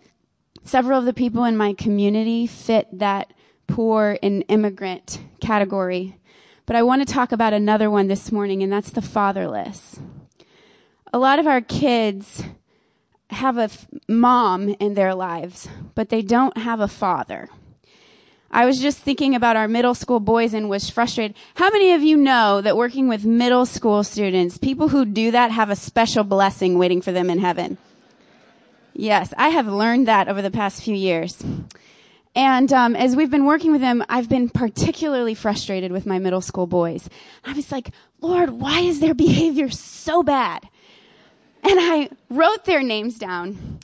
several 0.63 0.99
of 0.99 1.05
the 1.05 1.13
people 1.13 1.43
in 1.43 1.57
my 1.57 1.73
community 1.73 2.47
fit 2.47 2.87
that 2.97 3.33
poor 3.67 4.17
and 4.21 4.43
immigrant 4.47 5.19
category. 5.39 6.17
But 6.71 6.77
I 6.77 6.83
want 6.83 7.05
to 7.05 7.13
talk 7.13 7.33
about 7.33 7.51
another 7.51 7.91
one 7.91 8.07
this 8.07 8.31
morning, 8.31 8.63
and 8.63 8.71
that's 8.71 8.91
the 8.91 9.01
fatherless. 9.01 9.99
A 11.11 11.19
lot 11.19 11.37
of 11.37 11.45
our 11.45 11.59
kids 11.59 12.45
have 13.29 13.57
a 13.57 13.63
f- 13.63 13.87
mom 14.07 14.69
in 14.79 14.93
their 14.93 15.13
lives, 15.13 15.67
but 15.95 16.07
they 16.07 16.21
don't 16.21 16.55
have 16.55 16.79
a 16.79 16.87
father. 16.87 17.49
I 18.49 18.65
was 18.65 18.79
just 18.79 18.99
thinking 18.99 19.35
about 19.35 19.57
our 19.57 19.67
middle 19.67 19.93
school 19.93 20.21
boys 20.21 20.53
and 20.53 20.69
was 20.69 20.89
frustrated. 20.89 21.35
How 21.55 21.69
many 21.71 21.91
of 21.91 22.03
you 22.03 22.15
know 22.15 22.61
that 22.61 22.77
working 22.77 23.09
with 23.09 23.25
middle 23.25 23.65
school 23.65 24.01
students, 24.05 24.57
people 24.57 24.87
who 24.87 25.03
do 25.03 25.29
that 25.29 25.51
have 25.51 25.69
a 25.69 25.75
special 25.75 26.23
blessing 26.23 26.77
waiting 26.77 27.01
for 27.01 27.11
them 27.11 27.29
in 27.29 27.39
heaven? 27.39 27.79
Yes, 28.93 29.33
I 29.35 29.49
have 29.49 29.67
learned 29.67 30.07
that 30.07 30.29
over 30.29 30.41
the 30.41 30.49
past 30.49 30.81
few 30.81 30.95
years. 30.95 31.43
And 32.35 32.71
um, 32.71 32.95
as 32.95 33.15
we've 33.15 33.29
been 33.29 33.45
working 33.45 33.71
with 33.71 33.81
them, 33.81 34.03
I've 34.07 34.29
been 34.29 34.49
particularly 34.49 35.33
frustrated 35.33 35.91
with 35.91 36.05
my 36.05 36.17
middle 36.17 36.41
school 36.41 36.65
boys. 36.65 37.09
I 37.43 37.53
was 37.53 37.71
like, 37.71 37.91
Lord, 38.21 38.51
why 38.51 38.79
is 38.79 38.99
their 38.99 39.13
behavior 39.13 39.69
so 39.69 40.23
bad? 40.23 40.69
And 41.63 41.79
I 41.79 42.09
wrote 42.29 42.65
their 42.65 42.81
names 42.81 43.17
down 43.17 43.79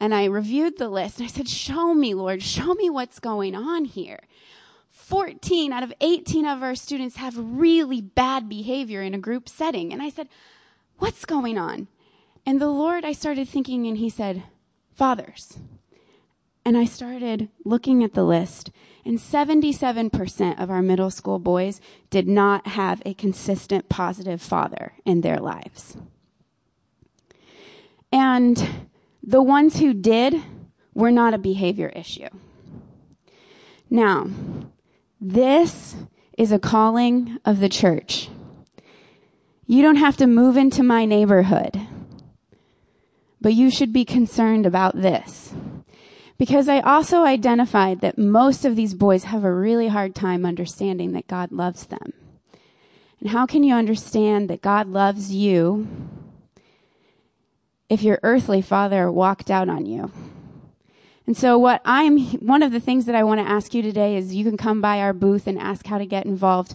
and 0.00 0.14
I 0.14 0.24
reviewed 0.24 0.78
the 0.78 0.88
list 0.88 1.18
and 1.18 1.28
I 1.28 1.30
said, 1.30 1.48
Show 1.48 1.94
me, 1.94 2.12
Lord, 2.12 2.42
show 2.42 2.74
me 2.74 2.90
what's 2.90 3.18
going 3.18 3.54
on 3.54 3.84
here. 3.84 4.20
14 4.90 5.72
out 5.72 5.82
of 5.82 5.92
18 6.00 6.44
of 6.44 6.62
our 6.62 6.74
students 6.74 7.16
have 7.16 7.34
really 7.38 8.00
bad 8.00 8.48
behavior 8.48 9.02
in 9.02 9.14
a 9.14 9.18
group 9.18 9.48
setting. 9.48 9.92
And 9.92 10.02
I 10.02 10.10
said, 10.10 10.28
What's 10.98 11.24
going 11.24 11.56
on? 11.56 11.88
And 12.44 12.60
the 12.60 12.68
Lord, 12.68 13.04
I 13.04 13.12
started 13.12 13.48
thinking, 13.48 13.86
and 13.86 13.98
He 13.98 14.10
said, 14.10 14.42
Fathers. 14.94 15.58
And 16.66 16.76
I 16.76 16.84
started 16.84 17.48
looking 17.64 18.02
at 18.02 18.14
the 18.14 18.24
list, 18.24 18.72
and 19.04 19.20
77% 19.20 20.60
of 20.60 20.68
our 20.68 20.82
middle 20.82 21.12
school 21.12 21.38
boys 21.38 21.80
did 22.10 22.26
not 22.26 22.66
have 22.66 23.00
a 23.06 23.14
consistent 23.14 23.88
positive 23.88 24.42
father 24.42 24.94
in 25.04 25.20
their 25.20 25.36
lives. 25.36 25.96
And 28.10 28.88
the 29.22 29.44
ones 29.44 29.78
who 29.78 29.94
did 29.94 30.42
were 30.92 31.12
not 31.12 31.34
a 31.34 31.38
behavior 31.38 31.90
issue. 31.90 32.30
Now, 33.88 34.26
this 35.20 35.94
is 36.36 36.50
a 36.50 36.58
calling 36.58 37.38
of 37.44 37.60
the 37.60 37.68
church. 37.68 38.28
You 39.68 39.82
don't 39.82 39.96
have 39.96 40.16
to 40.16 40.26
move 40.26 40.56
into 40.56 40.82
my 40.82 41.04
neighborhood, 41.04 41.80
but 43.40 43.54
you 43.54 43.70
should 43.70 43.92
be 43.92 44.04
concerned 44.04 44.66
about 44.66 45.00
this. 45.00 45.54
Because 46.38 46.68
I 46.68 46.80
also 46.80 47.24
identified 47.24 48.00
that 48.02 48.18
most 48.18 48.64
of 48.64 48.76
these 48.76 48.94
boys 48.94 49.24
have 49.24 49.44
a 49.44 49.52
really 49.52 49.88
hard 49.88 50.14
time 50.14 50.44
understanding 50.44 51.12
that 51.12 51.28
God 51.28 51.50
loves 51.50 51.86
them. 51.86 52.12
And 53.20 53.30
how 53.30 53.46
can 53.46 53.64
you 53.64 53.74
understand 53.74 54.50
that 54.50 54.60
God 54.60 54.88
loves 54.88 55.32
you 55.32 55.88
if 57.88 58.02
your 58.02 58.20
earthly 58.22 58.60
father 58.60 59.10
walked 59.10 59.50
out 59.50 59.68
on 59.68 59.86
you? 59.86 60.12
And 61.26 61.36
so 61.36 61.58
what 61.58 61.80
I'm, 61.84 62.18
one 62.38 62.62
of 62.62 62.70
the 62.70 62.80
things 62.80 63.06
that 63.06 63.14
I 63.14 63.24
want 63.24 63.40
to 63.40 63.48
ask 63.48 63.74
you 63.74 63.82
today 63.82 64.16
is 64.16 64.34
you 64.34 64.44
can 64.44 64.56
come 64.56 64.80
by 64.80 65.00
our 65.00 65.12
booth 65.12 65.46
and 65.46 65.58
ask 65.58 65.86
how 65.86 65.98
to 65.98 66.06
get 66.06 66.26
involved. 66.26 66.74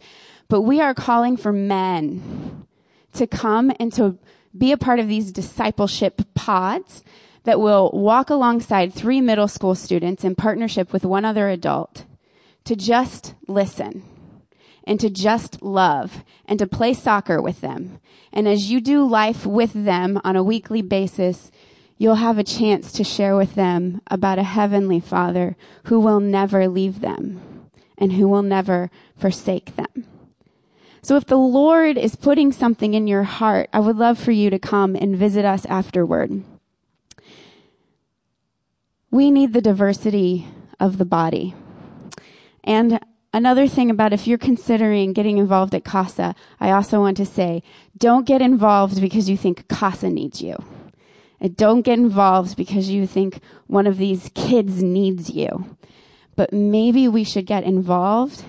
But 0.50 0.62
we 0.62 0.82
are 0.82 0.93
calling 0.93 1.38
for 1.38 1.54
men 1.54 2.65
to 3.13 3.28
come 3.28 3.71
and 3.80 3.93
to 3.93 4.17
be 4.58 4.71
a 4.71 4.78
part 4.78 5.00
of 5.00 5.08
these 5.08 5.32
discipleship 5.32 6.21
pods 6.34 7.04
that 7.43 7.60
will 7.60 7.89
walk 7.93 8.30
alongside 8.30 8.93
three 8.93 9.21
middle 9.21 9.47
school 9.47 9.75
students 9.75 10.23
in 10.23 10.36
partnership 10.36 10.93
with 10.93 11.06
one 11.06 11.25
other 11.25 11.49
adult 11.49 12.06
to 12.65 12.75
just 12.75 13.34
listen 13.47 14.04
and 14.84 14.99
to 14.99 15.10
just 15.10 15.62
love 15.62 16.23
and 16.45 16.60
to 16.60 16.67
play 16.67 16.93
soccer 16.93 17.41
with 17.41 17.62
them. 17.62 17.99
And 18.32 18.47
as 18.47 18.71
you 18.71 18.82
do 18.82 19.08
life 19.08 19.45
with 19.45 19.73
them 19.73 20.19
on 20.23 20.36
a 20.36 20.43
weekly 20.43 20.82
basis, 20.82 21.51
you'll 21.97 22.15
have 22.15 22.38
a 22.38 22.43
chance 22.43 22.91
to 22.93 23.04
share 23.04 23.36
with 23.36 23.56
them 23.56 24.01
about 24.08 24.39
a 24.39 24.43
heavenly 24.43 24.99
father 24.99 25.56
who 25.86 25.99
will 25.99 26.19
never 26.19 26.67
leave 26.67 27.01
them 27.01 27.69
and 27.97 28.13
who 28.13 28.27
will 28.27 28.41
never 28.41 28.89
forsake 29.15 29.75
them. 29.75 30.06
So 31.04 31.15
if 31.15 31.25
the 31.25 31.38
Lord 31.38 31.97
is 31.97 32.15
putting 32.15 32.51
something 32.51 32.93
in 32.93 33.08
your 33.08 33.23
heart, 33.23 33.69
I 33.73 33.80
would 33.80 33.97
love 33.97 34.19
for 34.19 34.32
you 34.32 34.49
to 34.51 34.60
come 34.60 34.95
and 34.95 35.15
visit 35.15 35.45
us 35.45 35.65
afterward. 35.65 36.43
We 39.12 39.30
need 39.30 39.52
the 39.52 39.62
diversity 39.62 40.47
of 40.80 40.97
the 40.97 41.06
body. 41.06 41.54
And 42.63 43.00
another 43.34 43.67
thing 43.67 43.89
about 43.89 44.13
if 44.13 44.26
you're 44.26 44.38
considering 44.38 45.12
getting 45.12 45.38
involved 45.38 45.76
at 45.76 45.84
CASA, 45.84 46.34
I 46.60 46.71
also 46.71 47.02
want 47.02 47.17
to 47.17 47.26
say, 47.26 47.62
don't 47.97 48.26
get 48.26 48.41
involved 48.41 49.02
because 49.02 49.30
you 49.30 49.36
think 49.36 49.67
CASA 49.67 50.10
needs 50.10 50.41
you. 50.41 50.56
And 51.41 51.58
don't 51.58 51.82
get 51.82 52.00
involved 52.00 52.56
because 52.56 52.89
you 52.89 53.06
think 53.06 53.41
one 53.67 53.86
of 53.86 53.97
these 53.97 54.32
kids 54.34 54.82
needs 54.82 55.30
you. 55.30 55.76
But 56.36 56.54
maybe 56.54 57.08
we 57.08 57.24
should 57.24 57.45
get 57.45 57.63
involved 57.63 58.45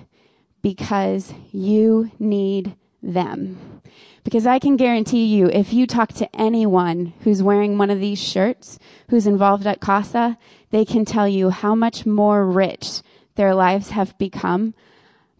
because 0.62 1.34
you 1.50 2.12
need 2.18 2.76
them. 3.02 3.82
Because 4.24 4.46
I 4.46 4.58
can 4.58 4.76
guarantee 4.76 5.24
you, 5.24 5.46
if 5.46 5.72
you 5.72 5.86
talk 5.86 6.12
to 6.14 6.36
anyone 6.36 7.12
who's 7.24 7.42
wearing 7.42 7.76
one 7.76 7.90
of 7.90 8.00
these 8.00 8.22
shirts, 8.22 8.78
who's 9.10 9.26
involved 9.26 9.66
at 9.66 9.80
CASA, 9.80 10.38
they 10.70 10.84
can 10.84 11.04
tell 11.04 11.26
you 11.26 11.50
how 11.50 11.74
much 11.74 12.06
more 12.06 12.46
rich 12.46 13.02
their 13.34 13.54
lives 13.54 13.90
have 13.90 14.16
become 14.18 14.74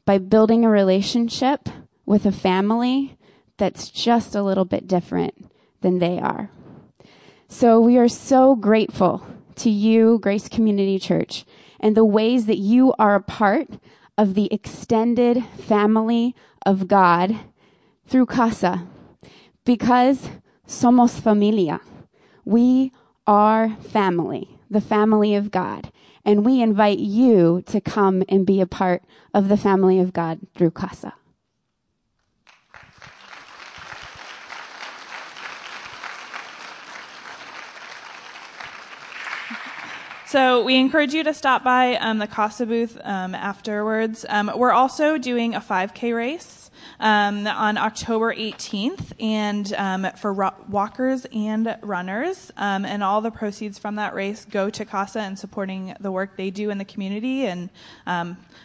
by 0.05 0.19
building 0.19 0.65
a 0.65 0.69
relationship 0.69 1.69
with 2.05 2.27
a 2.27 2.33
family 2.33 3.17
that's 3.57 3.89
just 3.89 4.35
a 4.35 4.43
little 4.43 4.65
bit 4.65 4.89
different 4.89 5.51
than 5.81 5.99
they 5.99 6.19
are. 6.19 6.51
So 7.49 7.81
we 7.81 7.99
are 7.99 8.09
so 8.09 8.57
grateful 8.57 9.25
to 9.57 9.71
you, 9.71 10.19
Grace 10.19 10.49
Community 10.49 10.99
Church, 10.99 11.45
and 11.79 11.97
the 11.97 12.05
ways 12.05 12.47
that 12.47 12.59
you 12.59 12.95
are 12.99 13.15
a 13.15 13.23
part 13.23 13.69
of 14.19 14.35
the 14.35 14.53
extended 14.53 15.45
family 15.59 16.35
of 16.67 16.89
God 16.89 17.39
through 18.07 18.27
Casa. 18.27 18.87
Because 19.65 20.29
somos 20.67 21.21
familia. 21.21 21.81
We 22.45 22.93
are 23.27 23.77
family, 23.77 24.59
the 24.71 24.81
family 24.81 25.35
of 25.35 25.51
God. 25.51 25.93
And 26.25 26.45
we 26.45 26.63
invite 26.63 26.99
you 26.99 27.63
to 27.67 27.81
come 27.81 28.23
and 28.29 28.47
be 28.47 28.61
a 28.61 28.67
part 28.67 29.03
of 29.35 29.49
the 29.49 29.57
family 29.57 29.99
of 29.99 30.13
God 30.13 30.41
through 30.55 30.71
Casa. 30.73 31.15
So 40.33 40.65
we 40.65 40.77
encourage 40.77 41.13
you 41.13 41.23
to 41.25 41.35
stop 41.35 41.63
by 41.63 41.97
um, 41.97 42.17
the 42.17 42.27
Casa 42.27 42.65
booth 42.65 42.99
um, 43.05 43.35
afterwards. 43.35 44.25
Um, 44.31 44.51
we're 44.57 44.73
also 44.73 45.19
doing 45.19 45.55
a 45.55 45.61
5K 45.61 46.17
race 46.17 46.71
um, 47.01 47.47
on 47.47 47.77
October 47.77 48.35
18th, 48.35 49.13
and 49.21 49.71
um, 49.75 50.07
for 50.17 50.33
ro- 50.33 50.55
walkers 50.71 51.27
and 51.35 51.77
runners, 51.83 52.51
um, 52.57 52.87
and 52.87 53.03
all 53.03 53.21
the 53.21 53.31
proceeds 53.31 53.79
from 53.79 53.97
that 53.97 54.15
race 54.15 54.47
go 54.47 54.71
to 54.71 54.87
Casa 54.87 55.21
and 55.21 55.39
supporting 55.39 55.95
the 56.01 56.11
work 56.11 56.39
they 56.39 56.49
do 56.49 56.71
in 56.71 56.79
the 56.79 56.87
community. 56.87 57.45
And 57.45 57.69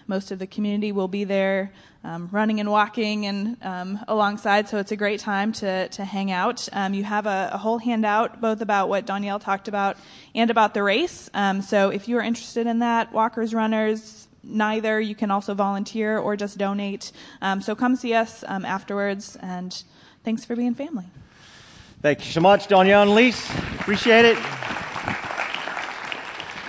most 0.07 0.31
of 0.31 0.39
the 0.39 0.47
community 0.47 0.93
will 0.93 1.09
be 1.09 1.25
there 1.25 1.73
um, 2.07 2.29
running 2.31 2.59
and 2.61 2.71
walking 2.71 3.25
and 3.25 3.57
um, 3.61 3.99
alongside. 4.07 4.69
So 4.69 4.77
it's 4.77 4.93
a 4.93 4.95
great 4.95 5.19
time 5.19 5.51
to 5.53 5.89
to 5.89 6.05
hang 6.05 6.31
out. 6.31 6.67
Um, 6.71 6.93
you 6.93 7.03
have 7.03 7.25
a, 7.25 7.49
a, 7.53 7.57
whole 7.57 7.79
handout 7.79 8.39
both 8.39 8.61
about 8.61 8.87
what 8.87 9.05
Danielle 9.05 9.39
talked 9.39 9.67
about 9.67 9.97
and 10.33 10.49
about 10.49 10.73
the 10.73 10.83
race. 10.83 11.29
Um, 11.33 11.61
so 11.61 11.89
if 11.89 12.07
you 12.07 12.17
are 12.17 12.21
interested 12.21 12.65
in 12.65 12.79
that, 12.79 13.11
walkers, 13.11 13.53
runners, 13.53 14.27
neither, 14.41 15.01
you 15.01 15.15
can 15.15 15.31
also 15.31 15.53
volunteer 15.53 16.17
or 16.17 16.37
just 16.37 16.57
donate. 16.57 17.11
Um, 17.41 17.61
so 17.61 17.75
come 17.75 17.97
see 17.97 18.13
us 18.13 18.43
um, 18.47 18.63
afterwards. 18.63 19.35
And 19.41 19.83
thanks 20.23 20.45
for 20.45 20.55
being 20.55 20.75
family. 20.75 21.05
Thank 22.01 22.19
you 22.19 22.31
so 22.31 22.41
much, 22.41 22.67
Danielle 22.67 23.01
and 23.01 23.11
Lise. 23.11 23.49
Appreciate 23.79 24.23
it. 24.23 24.76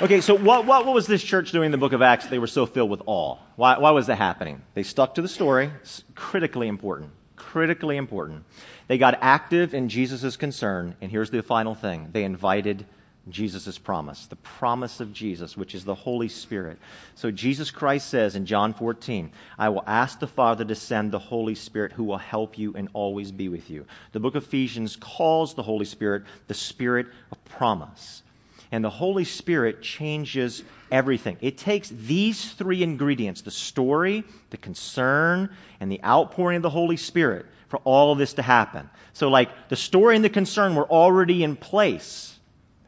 Okay, 0.00 0.20
so 0.20 0.36
what, 0.36 0.64
what, 0.64 0.86
what, 0.86 0.94
was 0.94 1.08
this 1.08 1.24
church 1.24 1.50
doing 1.50 1.66
in 1.66 1.72
the 1.72 1.78
book 1.78 1.92
of 1.92 2.02
Acts? 2.02 2.26
They 2.26 2.38
were 2.38 2.46
so 2.46 2.66
filled 2.66 2.88
with 2.88 3.02
awe. 3.06 3.36
Why, 3.56 3.78
why 3.78 3.90
was 3.90 4.06
that 4.06 4.14
happening? 4.14 4.62
They 4.74 4.84
stuck 4.84 5.16
to 5.16 5.22
the 5.22 5.28
story. 5.28 5.72
It's 5.80 6.04
critically 6.14 6.68
important. 6.68 7.10
critically 7.34 7.96
important. 7.96 8.44
They 8.86 8.96
got 8.96 9.18
active 9.20 9.74
in 9.74 9.88
Jesus' 9.88 10.36
concern, 10.36 10.94
and 11.00 11.10
here's 11.10 11.30
the 11.30 11.42
final 11.42 11.74
thing 11.74 12.10
they 12.12 12.22
invited 12.22 12.86
Jesus' 13.28 13.76
promise, 13.76 14.26
the 14.26 14.36
promise 14.36 15.00
of 15.00 15.12
Jesus, 15.12 15.56
which 15.56 15.74
is 15.74 15.84
the 15.84 15.96
Holy 15.96 16.28
Spirit. 16.28 16.78
So 17.16 17.32
Jesus 17.32 17.72
Christ 17.72 18.08
says 18.08 18.36
in 18.36 18.46
John 18.46 18.74
14, 18.74 19.32
I 19.58 19.68
will 19.68 19.82
ask 19.84 20.20
the 20.20 20.28
Father 20.28 20.64
to 20.64 20.76
send 20.76 21.10
the 21.10 21.18
Holy 21.18 21.56
Spirit 21.56 21.90
who 21.90 22.04
will 22.04 22.18
help 22.18 22.56
you 22.56 22.72
and 22.76 22.88
always 22.92 23.32
be 23.32 23.48
with 23.48 23.68
you. 23.68 23.84
The 24.12 24.20
book 24.20 24.36
of 24.36 24.44
Ephesians 24.44 24.94
calls 24.94 25.54
the 25.54 25.64
Holy 25.64 25.86
Spirit 25.86 26.22
the 26.46 26.54
Spirit 26.54 27.08
of 27.32 27.44
promise. 27.46 28.22
And 28.70 28.84
the 28.84 28.90
Holy 28.90 29.24
Spirit 29.24 29.82
changes 29.82 30.62
everything. 30.90 31.38
It 31.40 31.56
takes 31.56 31.88
these 31.88 32.52
three 32.52 32.82
ingredients 32.82 33.42
the 33.42 33.50
story, 33.50 34.24
the 34.50 34.56
concern, 34.56 35.50
and 35.80 35.90
the 35.90 36.02
outpouring 36.04 36.56
of 36.56 36.62
the 36.62 36.70
Holy 36.70 36.96
Spirit 36.96 37.46
for 37.68 37.78
all 37.84 38.12
of 38.12 38.18
this 38.18 38.34
to 38.34 38.42
happen. 38.42 38.88
So, 39.12 39.28
like, 39.28 39.50
the 39.68 39.76
story 39.76 40.16
and 40.16 40.24
the 40.24 40.30
concern 40.30 40.74
were 40.74 40.88
already 40.90 41.42
in 41.42 41.56
place 41.56 42.38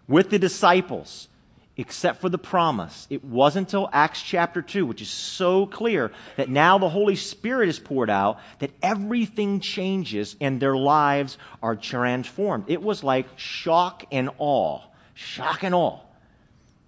with 0.09 0.31
the 0.31 0.39
disciples, 0.39 1.29
except 1.77 2.21
for 2.21 2.29
the 2.29 2.39
promise. 2.39 3.07
It 3.11 3.25
wasn't 3.25 3.69
until 3.69 3.89
Acts 3.93 4.23
chapter 4.23 4.61
2, 4.61 4.85
which 4.85 5.01
is 5.01 5.09
so 5.09 5.67
clear 5.67 6.11
that 6.37 6.49
now 6.49 6.79
the 6.79 6.89
Holy 6.89 7.17
Spirit 7.17 7.69
is 7.69 7.79
poured 7.79 8.11
out, 8.11 8.39
that 8.59 8.73
everything 8.83 9.61
changes 9.61 10.37
and 10.41 10.61
their 10.61 10.77
lives 10.77 11.39
are 11.63 11.77
transformed. 11.77 12.65
It 12.69 12.83
was 12.83 13.05
like 13.05 13.27
shock 13.39 14.05
and 14.11 14.31
awe. 14.39 14.81
Shock 15.15 15.63
and 15.63 15.75
awe. 15.75 16.01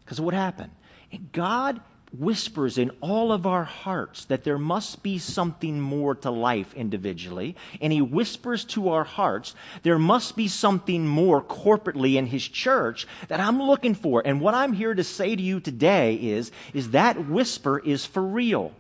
Because 0.05 0.19
of 0.19 0.25
what 0.25 0.35
happened. 0.35 0.73
And 1.11 1.31
God 1.33 1.81
whispers 2.17 2.77
in 2.77 2.91
all 3.01 3.33
of 3.33 3.47
our 3.47 3.65
hearts 3.65 4.27
that 4.27 4.45
there 4.45 4.59
must 4.59 5.03
be 5.03 5.19
something 5.19 5.81
more 5.81 6.15
to 6.15 6.31
life 6.31 6.75
individually. 6.75 7.57
And 7.81 7.93
he 7.93 8.03
whispers 8.03 8.65
to 8.67 8.91
our 8.91 9.05
hearts 9.05 9.55
there 9.83 9.99
must 9.99 10.37
be 10.37 10.49
something 10.49 11.07
more 11.07 11.43
corporately 11.43 12.17
in 12.17 12.27
his 12.27 12.47
church 12.47 13.07
that 13.29 13.41
I'm 13.41 13.63
looking 13.63 13.95
for. 13.95 14.23
And 14.25 14.41
what 14.41 14.55
I'm 14.55 14.73
here 14.73 14.95
to 14.95 15.05
say 15.05 15.35
to 15.35 15.43
you 15.43 15.61
today 15.61 16.17
is, 16.17 16.53
is 16.75 16.91
that 16.91 17.29
whisper 17.29 17.79
is 17.79 18.05
for 18.05 18.23
real. 18.23 18.73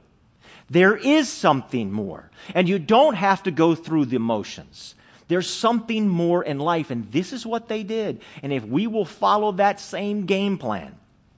There 0.68 0.96
is 0.96 1.28
something 1.28 1.90
more. 1.90 2.30
And 2.54 2.68
you 2.68 2.78
don't 2.78 3.14
have 3.14 3.42
to 3.44 3.50
go 3.50 3.74
through 3.74 4.06
the 4.06 4.18
motions. 4.18 4.94
There's 5.28 5.48
something 5.48 6.08
more 6.08 6.44
in 6.44 6.58
life, 6.58 6.90
and 6.90 7.10
this 7.10 7.32
is 7.32 7.46
what 7.46 7.68
they 7.68 7.82
did. 7.82 8.20
And 8.42 8.52
if 8.52 8.64
we 8.64 8.86
will 8.86 9.04
follow 9.04 9.52
that 9.52 9.80
same 9.80 10.26
game 10.26 10.58
plan, 10.58 10.94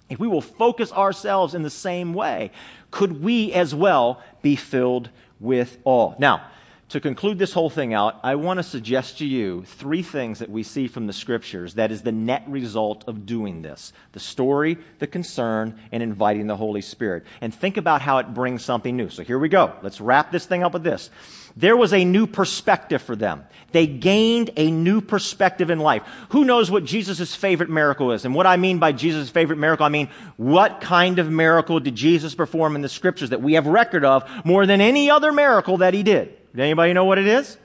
if 0.09 0.19
we 0.19 0.29
will 0.29 0.41
focus 0.41 0.93
ourselves 0.93 1.55
in 1.55 1.63
the 1.63 1.71
same 1.71 2.15
way, 2.15 2.51
could 2.91 3.23
we 3.23 3.53
as 3.53 3.75
well 3.75 4.23
be 4.43 4.57
filled 4.57 5.11
with 5.41 5.79
awe? 5.85 6.15
Now, 6.19 6.51
to 6.91 7.01
conclude 7.01 7.39
this 7.39 7.55
whole 7.55 7.71
thing 7.71 7.95
out, 7.95 8.21
I 8.23 8.35
want 8.35 8.59
to 8.59 8.63
suggest 8.63 9.19
to 9.19 9.27
you 9.27 9.65
three 9.65 10.03
things 10.03 10.39
that 10.39 10.51
we 10.51 10.63
see 10.63 10.87
from 10.87 11.07
the 11.07 11.13
scriptures 11.13 11.75
that 11.75 11.91
is 11.91 12.03
the 12.03 12.13
net 12.13 12.45
result 12.47 13.05
of 13.09 13.27
doing 13.27 13.63
this 13.63 13.93
the 14.13 14.21
story, 14.21 14.79
the 14.99 15.07
concern, 15.07 15.81
and 15.91 16.03
inviting 16.03 16.47
the 16.47 16.57
Holy 16.57 16.83
Spirit. 16.83 17.25
And 17.41 17.53
think 17.53 17.79
about 17.79 18.03
how 18.03 18.19
it 18.19 18.35
brings 18.35 18.65
something 18.65 18.97
new. 18.97 19.09
So 19.09 19.25
here 19.25 19.39
we 19.39 19.49
go. 19.49 19.75
Let's 19.83 20.01
wrap 20.01 20.31
this 20.31 20.47
thing 20.47 20.63
up 20.63 20.73
with 20.73 20.85
this. 20.85 21.11
There 21.57 21.77
was 21.77 21.93
a 21.93 22.05
new 22.05 22.27
perspective 22.27 23.01
for 23.01 23.15
them. 23.15 23.45
They 23.71 23.87
gained 23.87 24.51
a 24.57 24.71
new 24.71 25.01
perspective 25.01 25.71
in 25.71 25.79
life. 25.79 26.03
Who 26.31 26.45
knows 26.45 26.71
what 26.71 26.85
Jesus' 26.85 27.35
favorite 27.35 27.71
miracle 27.71 28.13
is? 28.13 28.25
And 28.25 28.35
what 28.35 28.47
I 28.47 28.57
mean 28.57 28.79
by 28.79 28.93
Jesus' 28.93 29.31
favorite 29.31 29.59
miracle, 29.59 29.87
I 29.87 29.89
mean, 29.89 30.09
what 30.37 30.81
kind 30.81 31.19
of 31.19 31.31
miracle 31.31 31.81
did 31.81 31.95
Jesus 31.95 32.35
perform 32.35 32.75
in 32.77 32.83
the 32.83 32.89
scriptures 32.89 33.31
that 33.31 33.43
we 33.43 33.55
have 33.55 33.67
record 33.67 34.05
of 34.05 34.29
more 34.45 34.67
than 34.67 34.81
any 34.81 35.11
other 35.11 35.33
miracle 35.33 35.79
that 35.79 35.95
he 35.95 36.03
did? 36.03 36.37
Did 36.53 36.63
anybody 36.63 36.93
know 36.93 37.05
what 37.05 37.19
it 37.19 37.27
is? 37.27 37.57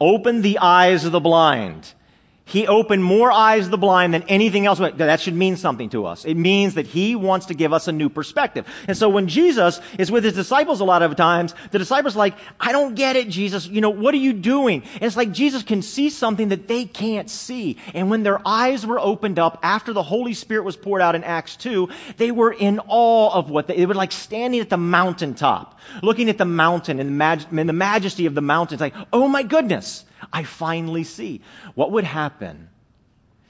Open 0.00 0.42
the 0.42 0.58
eyes 0.58 1.04
of 1.04 1.12
the 1.12 1.20
blind. 1.20 1.92
He 2.50 2.66
opened 2.66 3.04
more 3.04 3.30
eyes 3.30 3.66
of 3.66 3.70
the 3.70 3.78
blind 3.78 4.12
than 4.12 4.24
anything 4.24 4.66
else. 4.66 4.80
That 4.80 5.20
should 5.20 5.34
mean 5.34 5.56
something 5.56 5.88
to 5.90 6.04
us. 6.04 6.24
It 6.24 6.34
means 6.34 6.74
that 6.74 6.84
he 6.84 7.14
wants 7.14 7.46
to 7.46 7.54
give 7.54 7.72
us 7.72 7.86
a 7.86 7.92
new 7.92 8.08
perspective. 8.08 8.66
And 8.88 8.96
so 8.96 9.08
when 9.08 9.28
Jesus 9.28 9.80
is 10.00 10.10
with 10.10 10.24
his 10.24 10.34
disciples 10.34 10.80
a 10.80 10.84
lot 10.84 11.02
of 11.02 11.14
times, 11.14 11.54
the 11.70 11.78
disciples 11.78 12.16
are 12.16 12.18
like, 12.18 12.34
I 12.58 12.72
don't 12.72 12.96
get 12.96 13.14
it, 13.14 13.28
Jesus. 13.28 13.68
You 13.68 13.80
know, 13.80 13.90
what 13.90 14.14
are 14.14 14.18
you 14.18 14.32
doing? 14.32 14.82
And 14.94 15.02
it's 15.04 15.16
like 15.16 15.30
Jesus 15.30 15.62
can 15.62 15.80
see 15.80 16.10
something 16.10 16.48
that 16.48 16.66
they 16.66 16.86
can't 16.86 17.30
see. 17.30 17.76
And 17.94 18.10
when 18.10 18.24
their 18.24 18.40
eyes 18.44 18.84
were 18.84 18.98
opened 18.98 19.38
up 19.38 19.60
after 19.62 19.92
the 19.92 20.02
Holy 20.02 20.34
Spirit 20.34 20.64
was 20.64 20.76
poured 20.76 21.02
out 21.02 21.14
in 21.14 21.22
Acts 21.22 21.54
2, 21.54 21.88
they 22.16 22.32
were 22.32 22.52
in 22.52 22.80
awe 22.88 23.32
of 23.32 23.48
what 23.48 23.68
they, 23.68 23.76
they 23.76 23.86
were 23.86 23.94
like 23.94 24.10
standing 24.10 24.60
at 24.60 24.70
the 24.70 24.76
mountaintop, 24.76 25.78
looking 26.02 26.28
at 26.28 26.38
the 26.38 26.44
mountain 26.44 26.98
and 26.98 27.20
the, 27.20 27.46
and 27.56 27.68
the 27.68 27.72
majesty 27.72 28.26
of 28.26 28.34
the 28.34 28.42
mountains, 28.42 28.80
like, 28.80 28.96
oh 29.12 29.28
my 29.28 29.44
goodness. 29.44 30.04
I 30.32 30.42
finally 30.42 31.04
see. 31.04 31.40
What 31.74 31.92
would 31.92 32.04
happen 32.04 32.68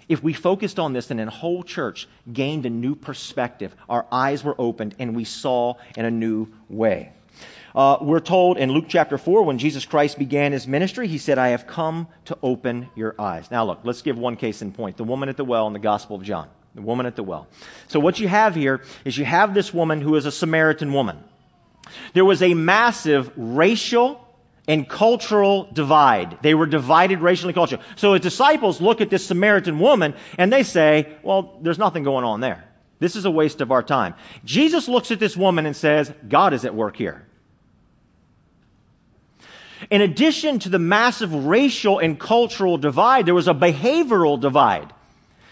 if 0.08 0.22
we 0.22 0.32
focused 0.32 0.78
on 0.78 0.92
this 0.92 1.10
and 1.10 1.20
a 1.20 1.30
whole 1.30 1.62
church 1.62 2.08
gained 2.32 2.66
a 2.66 2.70
new 2.70 2.94
perspective? 2.94 3.74
Our 3.88 4.06
eyes 4.10 4.44
were 4.44 4.54
opened 4.58 4.94
and 4.98 5.14
we 5.14 5.24
saw 5.24 5.74
in 5.96 6.04
a 6.04 6.10
new 6.10 6.48
way. 6.68 7.12
Uh, 7.74 7.98
we're 8.00 8.20
told 8.20 8.58
in 8.58 8.72
Luke 8.72 8.86
chapter 8.88 9.16
4, 9.16 9.44
when 9.44 9.58
Jesus 9.58 9.84
Christ 9.84 10.18
began 10.18 10.52
his 10.52 10.66
ministry, 10.66 11.06
he 11.06 11.18
said, 11.18 11.38
I 11.38 11.48
have 11.48 11.66
come 11.66 12.08
to 12.24 12.36
open 12.42 12.88
your 12.96 13.14
eyes. 13.18 13.50
Now, 13.50 13.64
look, 13.64 13.80
let's 13.84 14.02
give 14.02 14.18
one 14.18 14.36
case 14.36 14.60
in 14.62 14.72
point 14.72 14.96
the 14.96 15.04
woman 15.04 15.28
at 15.28 15.36
the 15.36 15.44
well 15.44 15.66
in 15.66 15.72
the 15.72 15.78
Gospel 15.78 16.16
of 16.16 16.22
John. 16.22 16.48
The 16.74 16.82
woman 16.82 17.06
at 17.06 17.16
the 17.16 17.22
well. 17.22 17.48
So, 17.88 17.98
what 17.98 18.20
you 18.20 18.28
have 18.28 18.54
here 18.54 18.82
is 19.04 19.18
you 19.18 19.24
have 19.24 19.54
this 19.54 19.74
woman 19.74 20.00
who 20.00 20.14
is 20.14 20.24
a 20.24 20.32
Samaritan 20.32 20.92
woman. 20.92 21.22
There 22.12 22.24
was 22.24 22.42
a 22.42 22.54
massive 22.54 23.32
racial 23.36 24.24
and 24.68 24.88
cultural 24.88 25.68
divide. 25.72 26.38
They 26.42 26.54
were 26.54 26.66
divided 26.66 27.20
racially 27.20 27.50
and 27.50 27.56
culturally. 27.56 27.84
So 27.96 28.12
his 28.12 28.22
disciples 28.22 28.80
look 28.80 29.00
at 29.00 29.10
this 29.10 29.26
Samaritan 29.26 29.78
woman 29.78 30.14
and 30.38 30.52
they 30.52 30.62
say, 30.62 31.16
well, 31.22 31.58
there's 31.62 31.78
nothing 31.78 32.04
going 32.04 32.24
on 32.24 32.40
there. 32.40 32.64
This 32.98 33.16
is 33.16 33.24
a 33.24 33.30
waste 33.30 33.60
of 33.60 33.72
our 33.72 33.82
time. 33.82 34.14
Jesus 34.44 34.86
looks 34.86 35.10
at 35.10 35.18
this 35.18 35.36
woman 35.36 35.66
and 35.66 35.74
says, 35.74 36.12
God 36.28 36.52
is 36.52 36.64
at 36.64 36.74
work 36.74 36.96
here. 36.96 37.26
In 39.90 40.02
addition 40.02 40.58
to 40.60 40.68
the 40.68 40.78
massive 40.78 41.32
racial 41.32 41.98
and 41.98 42.20
cultural 42.20 42.76
divide, 42.76 43.24
there 43.24 43.34
was 43.34 43.48
a 43.48 43.54
behavioral 43.54 44.38
divide. 44.38 44.92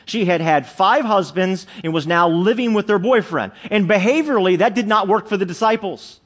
She 0.05 0.27
had 0.27 0.41
had 0.41 0.67
five 0.67 1.05
husbands 1.05 1.67
and 1.83 1.93
was 1.93 2.07
now 2.07 2.29
living 2.29 2.75
with 2.75 2.89
her 2.89 2.99
boyfriend. 2.99 3.53
And 3.71 3.89
behaviorally, 3.89 4.59
that 4.59 4.75
did 4.75 4.87
not 4.87 5.09
work 5.09 5.29
for 5.29 5.37
the 5.37 5.47
disciples. 5.47 6.21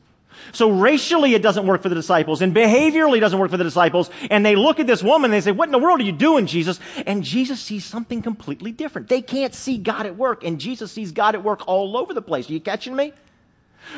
So 0.53 0.71
racially 0.71 1.35
it 1.35 1.43
doesn't 1.43 1.67
work 1.67 1.83
for 1.83 1.89
the 1.89 1.95
disciples 1.95 2.43
and 2.43 2.55
behaviorally 2.55 3.19
it 3.19 3.21
doesn't 3.21 3.39
work 3.39 3.51
for 3.51 3.57
the 3.57 3.65
disciples. 3.65 4.11
And 4.31 4.45
they 4.45 4.57
look 4.57 4.81
at 4.81 4.87
this 4.87 5.03
woman 5.03 5.31
and 5.31 5.35
they 5.35 5.41
say, 5.41 5.53
what 5.53 5.69
in 5.69 5.73
the 5.73 5.79
world 5.79 6.01
are 6.01 6.05
you 6.05 6.13
doing, 6.13 6.47
Jesus? 6.47 6.81
And 7.07 7.23
Jesus 7.23 7.61
sees 7.61 7.85
something 7.85 8.23
completely 8.23 8.73
different. 8.73 9.09
They 9.09 9.23
can't 9.23 9.55
see 9.55 9.79
God 9.79 10.07
at 10.07 10.17
work 10.17 10.45
and 10.45 10.61
Jesus 10.61 10.93
sees 10.93 11.13
God 11.13 11.35
at 11.35 11.43
work 11.43 11.67
all 11.67 11.97
over 11.97 12.15
the 12.15 12.23
place. 12.23 12.49
Are 12.49 12.53
you 12.53 12.61
catching 12.61 12.97
me? 12.97 13.13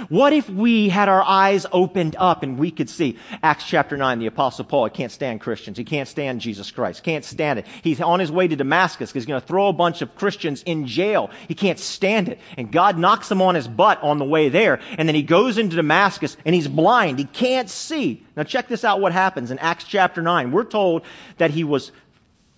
What 0.09 0.33
if 0.33 0.49
we 0.49 0.89
had 0.89 1.09
our 1.09 1.23
eyes 1.23 1.67
opened 1.73 2.17
up 2.19 2.43
and 2.43 2.59
we 2.59 2.71
could 2.71 2.91
see 2.91 3.19
Acts 3.43 3.65
chapter 3.65 3.97
9, 3.97 4.19
the 4.19 4.27
apostle 4.27 4.65
Paul, 4.65 4.85
he 4.85 4.91
can't 4.91 5.13
stand 5.13 5.41
Christians. 5.41 5.79
He 5.79 5.85
can't 5.85 6.09
stand 6.09 6.41
Jesus 6.41 6.71
Christ. 6.71 7.03
Can't 7.03 7.25
stand 7.25 7.59
it. 7.59 7.67
He's 7.83 8.01
on 8.01 8.21
his 8.21 8.31
way 8.31 8.49
to 8.49 8.57
Damascus 8.57 9.13
he's 9.13 9.27
going 9.27 9.41
to 9.41 9.47
throw 9.47 9.69
a 9.69 9.73
bunch 9.73 10.03
of 10.03 10.15
Christians 10.15 10.63
in 10.65 10.87
jail. 10.87 11.31
He 11.49 11.55
can't 11.55 11.79
stand 11.79 12.29
it. 12.29 12.39
And 12.57 12.71
God 12.71 12.99
knocks 12.99 13.31
him 13.31 13.41
on 13.41 13.55
his 13.55 13.69
butt 13.69 14.03
on 14.03 14.19
the 14.19 14.25
way 14.25 14.49
there. 14.49 14.81
And 14.99 15.09
then 15.09 15.15
he 15.15 15.23
goes 15.23 15.59
into 15.59 15.77
Damascus 15.77 16.37
and 16.45 16.55
he's 16.55 16.69
blind. 16.69 17.19
He 17.19 17.25
can't 17.25 17.71
see. 17.71 18.23
Now 18.37 18.43
check 18.43 18.69
this 18.69 18.85
out 18.85 19.01
what 19.01 19.13
happens 19.13 19.51
in 19.51 19.59
Acts 19.59 19.85
chapter 19.85 20.21
9. 20.21 20.51
We're 20.51 20.65
told 20.65 21.03
that 21.39 21.53
he 21.53 21.65
was 21.65 21.93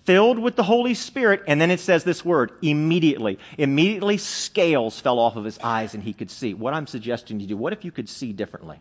filled 0.07 0.39
with 0.39 0.55
the 0.55 0.63
Holy 0.63 0.93
Spirit, 0.93 1.43
and 1.47 1.59
then 1.59 1.69
it 1.69 1.81
says 1.81 2.05
this 2.05 2.23
word, 2.23 2.53
immediately. 2.61 3.37
Immediately 3.57 4.17
scales 4.17 4.97
fell 5.01 5.19
off 5.19 5.35
of 5.35 5.43
his 5.43 5.59
eyes 5.59 5.93
and 5.93 6.01
he 6.01 6.13
could 6.13 6.31
see. 6.31 6.53
What 6.53 6.73
I'm 6.73 6.87
suggesting 6.87 7.41
you 7.41 7.47
do, 7.47 7.57
what 7.57 7.73
if 7.73 7.83
you 7.83 7.91
could 7.91 8.07
see 8.07 8.31
differently? 8.31 8.79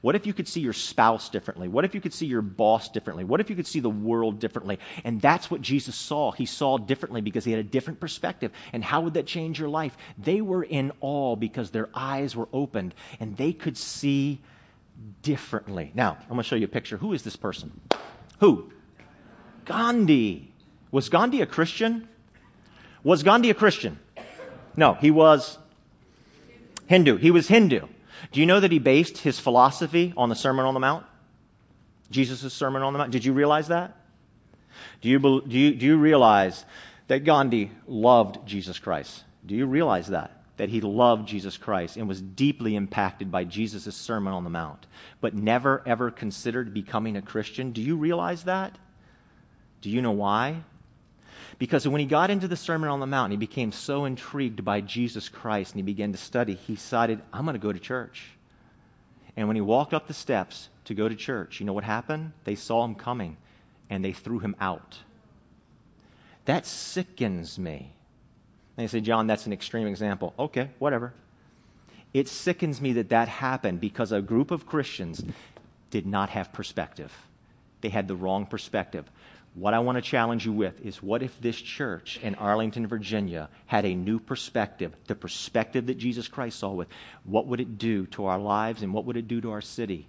What 0.00 0.14
if 0.14 0.26
you 0.26 0.32
could 0.32 0.46
see 0.46 0.60
your 0.60 0.72
spouse 0.72 1.28
differently? 1.28 1.66
What 1.66 1.84
if 1.84 1.92
you 1.92 2.00
could 2.00 2.14
see 2.14 2.26
your 2.26 2.40
boss 2.40 2.88
differently? 2.88 3.24
What 3.24 3.40
if 3.40 3.50
you 3.50 3.56
could 3.56 3.66
see 3.66 3.80
the 3.80 3.90
world 3.90 4.38
differently? 4.38 4.78
And 5.02 5.20
that's 5.20 5.50
what 5.50 5.60
Jesus 5.60 5.96
saw. 5.96 6.30
He 6.30 6.46
saw 6.46 6.78
differently 6.78 7.20
because 7.20 7.44
he 7.44 7.50
had 7.50 7.58
a 7.58 7.64
different 7.64 7.98
perspective. 7.98 8.52
And 8.72 8.84
how 8.84 9.00
would 9.00 9.14
that 9.14 9.26
change 9.26 9.58
your 9.58 9.68
life? 9.68 9.96
They 10.16 10.40
were 10.40 10.62
in 10.62 10.92
awe 11.00 11.34
because 11.34 11.72
their 11.72 11.88
eyes 11.94 12.36
were 12.36 12.48
opened 12.52 12.94
and 13.18 13.36
they 13.36 13.52
could 13.52 13.76
see 13.76 14.40
differently. 15.22 15.90
Now, 15.94 16.16
I'm 16.20 16.28
going 16.28 16.42
to 16.42 16.44
show 16.44 16.54
you 16.54 16.66
a 16.66 16.68
picture. 16.68 16.98
Who 16.98 17.12
is 17.12 17.24
this 17.24 17.34
person? 17.34 17.80
Who? 18.38 18.70
Gandhi. 19.64 20.52
Was 20.90 21.08
Gandhi 21.08 21.40
a 21.40 21.46
Christian? 21.46 22.08
Was 23.02 23.22
Gandhi 23.22 23.50
a 23.50 23.54
Christian? 23.54 23.98
No, 24.76 24.94
he 24.94 25.10
was 25.10 25.58
Hindu. 26.86 27.16
He 27.16 27.30
was 27.30 27.48
Hindu. 27.48 27.86
Do 28.32 28.40
you 28.40 28.46
know 28.46 28.60
that 28.60 28.72
he 28.72 28.78
based 28.78 29.18
his 29.18 29.38
philosophy 29.38 30.12
on 30.16 30.28
the 30.28 30.34
Sermon 30.34 30.64
on 30.64 30.74
the 30.74 30.80
Mount? 30.80 31.04
Jesus' 32.10 32.52
Sermon 32.52 32.82
on 32.82 32.92
the 32.92 32.98
Mount. 32.98 33.10
Did 33.10 33.24
you 33.24 33.32
realize 33.32 33.68
that? 33.68 33.96
Do 35.00 35.08
you, 35.08 35.18
do, 35.18 35.58
you, 35.58 35.74
do 35.74 35.86
you 35.86 35.96
realize 35.96 36.64
that 37.08 37.24
Gandhi 37.24 37.70
loved 37.86 38.46
Jesus 38.46 38.78
Christ? 38.78 39.24
Do 39.44 39.54
you 39.54 39.66
realize 39.66 40.08
that? 40.08 40.44
that 40.56 40.68
he 40.68 40.80
loved 40.80 41.26
Jesus 41.26 41.56
Christ 41.56 41.96
and 41.96 42.06
was 42.06 42.20
deeply 42.20 42.76
impacted 42.76 43.30
by 43.30 43.44
Jesus' 43.44 43.96
Sermon 43.96 44.32
on 44.32 44.44
the 44.44 44.50
Mount, 44.50 44.86
but 45.20 45.34
never 45.34 45.82
ever 45.84 46.10
considered 46.10 46.72
becoming 46.72 47.16
a 47.16 47.22
Christian. 47.22 47.72
Do 47.72 47.82
you 47.82 47.96
realize 47.96 48.44
that? 48.44 48.78
Do 49.84 49.90
you 49.90 50.00
know 50.00 50.12
why? 50.12 50.62
Because 51.58 51.86
when 51.86 52.00
he 52.00 52.06
got 52.06 52.30
into 52.30 52.48
the 52.48 52.56
Sermon 52.56 52.88
on 52.88 53.00
the 53.00 53.06
Mount, 53.06 53.32
he 53.32 53.36
became 53.36 53.70
so 53.70 54.06
intrigued 54.06 54.64
by 54.64 54.80
Jesus 54.80 55.28
Christ 55.28 55.74
and 55.74 55.78
he 55.78 55.82
began 55.82 56.10
to 56.12 56.16
study, 56.16 56.54
he 56.54 56.76
decided, 56.76 57.20
I'm 57.34 57.44
going 57.44 57.52
to 57.52 57.60
go 57.60 57.70
to 57.70 57.78
church. 57.78 58.30
And 59.36 59.46
when 59.46 59.56
he 59.56 59.60
walked 59.60 59.92
up 59.92 60.06
the 60.06 60.14
steps 60.14 60.70
to 60.86 60.94
go 60.94 61.06
to 61.06 61.14
church, 61.14 61.60
you 61.60 61.66
know 61.66 61.74
what 61.74 61.84
happened? 61.84 62.32
They 62.44 62.54
saw 62.54 62.82
him 62.82 62.94
coming 62.94 63.36
and 63.90 64.02
they 64.02 64.12
threw 64.12 64.38
him 64.38 64.56
out. 64.58 65.00
That 66.46 66.64
sickens 66.64 67.58
me. 67.58 67.92
And 68.78 68.84
you 68.84 68.88
say, 68.88 69.02
John, 69.02 69.26
that's 69.26 69.44
an 69.44 69.52
extreme 69.52 69.86
example. 69.86 70.32
Okay, 70.38 70.70
whatever. 70.78 71.12
It 72.14 72.26
sickens 72.26 72.80
me 72.80 72.94
that 72.94 73.10
that 73.10 73.28
happened 73.28 73.82
because 73.82 74.12
a 74.12 74.22
group 74.22 74.50
of 74.50 74.64
Christians 74.64 75.22
did 75.90 76.06
not 76.06 76.30
have 76.30 76.54
perspective. 76.54 77.12
They 77.82 77.90
had 77.90 78.08
the 78.08 78.16
wrong 78.16 78.46
perspective. 78.46 79.10
What 79.54 79.72
I 79.72 79.78
want 79.78 79.96
to 79.96 80.02
challenge 80.02 80.44
you 80.44 80.52
with 80.52 80.84
is 80.84 81.00
what 81.00 81.22
if 81.22 81.40
this 81.40 81.56
church 81.56 82.18
in 82.20 82.34
Arlington, 82.34 82.88
Virginia 82.88 83.48
had 83.66 83.84
a 83.84 83.94
new 83.94 84.18
perspective, 84.18 84.92
the 85.06 85.14
perspective 85.14 85.86
that 85.86 85.96
Jesus 85.96 86.26
Christ 86.26 86.58
saw 86.58 86.72
with? 86.72 86.88
What 87.22 87.46
would 87.46 87.60
it 87.60 87.78
do 87.78 88.06
to 88.08 88.26
our 88.26 88.38
lives 88.38 88.82
and 88.82 88.92
what 88.92 89.04
would 89.04 89.16
it 89.16 89.28
do 89.28 89.40
to 89.42 89.52
our 89.52 89.60
city? 89.60 90.08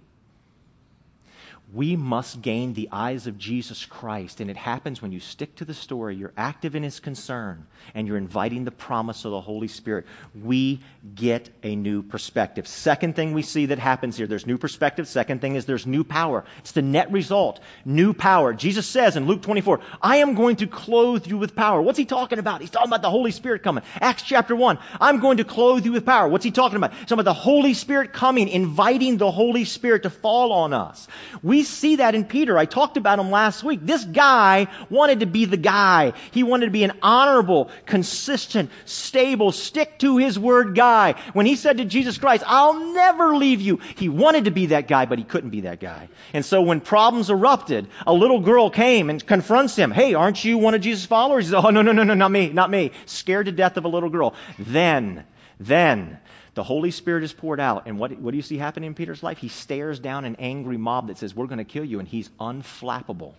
We 1.72 1.96
must 1.96 2.42
gain 2.42 2.74
the 2.74 2.88
eyes 2.92 3.26
of 3.26 3.38
Jesus 3.38 3.84
Christ. 3.84 4.40
And 4.40 4.48
it 4.48 4.56
happens 4.56 5.02
when 5.02 5.10
you 5.10 5.18
stick 5.18 5.56
to 5.56 5.64
the 5.64 5.74
story, 5.74 6.14
you're 6.14 6.32
active 6.36 6.76
in 6.76 6.82
his 6.82 7.00
concern, 7.00 7.66
and 7.94 8.06
you're 8.06 8.16
inviting 8.16 8.64
the 8.64 8.70
promise 8.70 9.24
of 9.24 9.32
the 9.32 9.40
Holy 9.40 9.66
Spirit. 9.66 10.06
We 10.34 10.80
get 11.14 11.50
a 11.64 11.74
new 11.74 12.02
perspective. 12.02 12.68
Second 12.68 13.16
thing 13.16 13.32
we 13.32 13.42
see 13.42 13.66
that 13.66 13.78
happens 13.78 14.16
here 14.16 14.26
there's 14.26 14.46
new 14.46 14.58
perspective. 14.58 15.08
Second 15.08 15.40
thing 15.40 15.56
is 15.56 15.66
there's 15.66 15.86
new 15.86 16.04
power. 16.04 16.44
It's 16.58 16.72
the 16.72 16.82
net 16.82 17.10
result 17.10 17.60
new 17.84 18.12
power. 18.12 18.52
Jesus 18.52 18.86
says 18.86 19.16
in 19.16 19.26
Luke 19.26 19.42
24, 19.42 19.80
I 20.00 20.18
am 20.18 20.34
going 20.34 20.56
to 20.56 20.66
clothe 20.66 21.26
you 21.26 21.36
with 21.36 21.56
power. 21.56 21.82
What's 21.82 21.98
he 21.98 22.04
talking 22.04 22.38
about? 22.38 22.60
He's 22.60 22.70
talking 22.70 22.88
about 22.88 23.02
the 23.02 23.10
Holy 23.10 23.30
Spirit 23.30 23.62
coming. 23.62 23.82
Acts 24.00 24.22
chapter 24.22 24.54
1, 24.54 24.78
I'm 25.00 25.20
going 25.20 25.38
to 25.38 25.44
clothe 25.44 25.84
you 25.84 25.92
with 25.92 26.06
power. 26.06 26.28
What's 26.28 26.44
he 26.44 26.50
talking 26.50 26.76
about? 26.76 26.92
He's 26.92 27.02
talking 27.02 27.20
about 27.20 27.30
the 27.30 27.34
Holy 27.34 27.74
Spirit 27.74 28.12
coming, 28.12 28.48
inviting 28.48 29.16
the 29.18 29.30
Holy 29.30 29.64
Spirit 29.64 30.04
to 30.04 30.10
fall 30.10 30.52
on 30.52 30.72
us. 30.72 31.08
We 31.42 31.55
we 31.56 31.62
see 31.62 31.96
that 31.96 32.14
in 32.14 32.26
Peter. 32.26 32.58
I 32.58 32.66
talked 32.66 32.98
about 32.98 33.18
him 33.18 33.30
last 33.30 33.64
week. 33.64 33.80
This 33.82 34.04
guy 34.04 34.66
wanted 34.90 35.20
to 35.20 35.26
be 35.26 35.46
the 35.46 35.56
guy. 35.56 36.12
He 36.30 36.42
wanted 36.42 36.66
to 36.66 36.70
be 36.70 36.84
an 36.84 36.92
honorable, 37.00 37.70
consistent, 37.86 38.70
stable, 38.84 39.52
stick 39.52 39.98
to 40.00 40.18
his 40.18 40.38
word 40.38 40.74
guy. 40.74 41.14
When 41.32 41.46
he 41.46 41.56
said 41.56 41.78
to 41.78 41.86
Jesus 41.86 42.18
Christ, 42.18 42.44
I'll 42.46 42.92
never 42.92 43.34
leave 43.34 43.62
you, 43.62 43.80
he 43.96 44.10
wanted 44.10 44.44
to 44.44 44.50
be 44.50 44.66
that 44.66 44.86
guy, 44.86 45.06
but 45.06 45.16
he 45.16 45.24
couldn't 45.24 45.48
be 45.48 45.62
that 45.62 45.80
guy. 45.80 46.10
And 46.34 46.44
so 46.44 46.60
when 46.60 46.78
problems 46.78 47.30
erupted, 47.30 47.88
a 48.06 48.12
little 48.12 48.40
girl 48.40 48.68
came 48.68 49.08
and 49.08 49.26
confronts 49.26 49.76
him. 49.76 49.92
Hey, 49.92 50.12
aren't 50.12 50.44
you 50.44 50.58
one 50.58 50.74
of 50.74 50.82
Jesus' 50.82 51.06
followers? 51.06 51.48
He 51.48 51.54
Oh, 51.54 51.70
no, 51.70 51.80
no, 51.80 51.92
no, 51.92 52.02
no, 52.02 52.12
not 52.12 52.30
me, 52.30 52.50
not 52.50 52.68
me. 52.68 52.90
Scared 53.06 53.46
to 53.46 53.52
death 53.52 53.78
of 53.78 53.86
a 53.86 53.88
little 53.88 54.10
girl. 54.10 54.34
Then, 54.58 55.24
then, 55.58 56.18
the 56.56 56.64
Holy 56.64 56.90
Spirit 56.90 57.22
is 57.22 57.34
poured 57.34 57.60
out. 57.60 57.86
And 57.86 57.98
what, 57.98 58.18
what 58.18 58.30
do 58.30 58.38
you 58.38 58.42
see 58.42 58.56
happening 58.56 58.86
in 58.88 58.94
Peter's 58.94 59.22
life? 59.22 59.36
He 59.38 59.48
stares 59.48 60.00
down 60.00 60.24
an 60.24 60.36
angry 60.38 60.78
mob 60.78 61.08
that 61.08 61.18
says, 61.18 61.36
We're 61.36 61.46
going 61.46 61.58
to 61.58 61.64
kill 61.64 61.84
you. 61.84 61.98
And 61.98 62.08
he's 62.08 62.30
unflappable. 62.40 63.34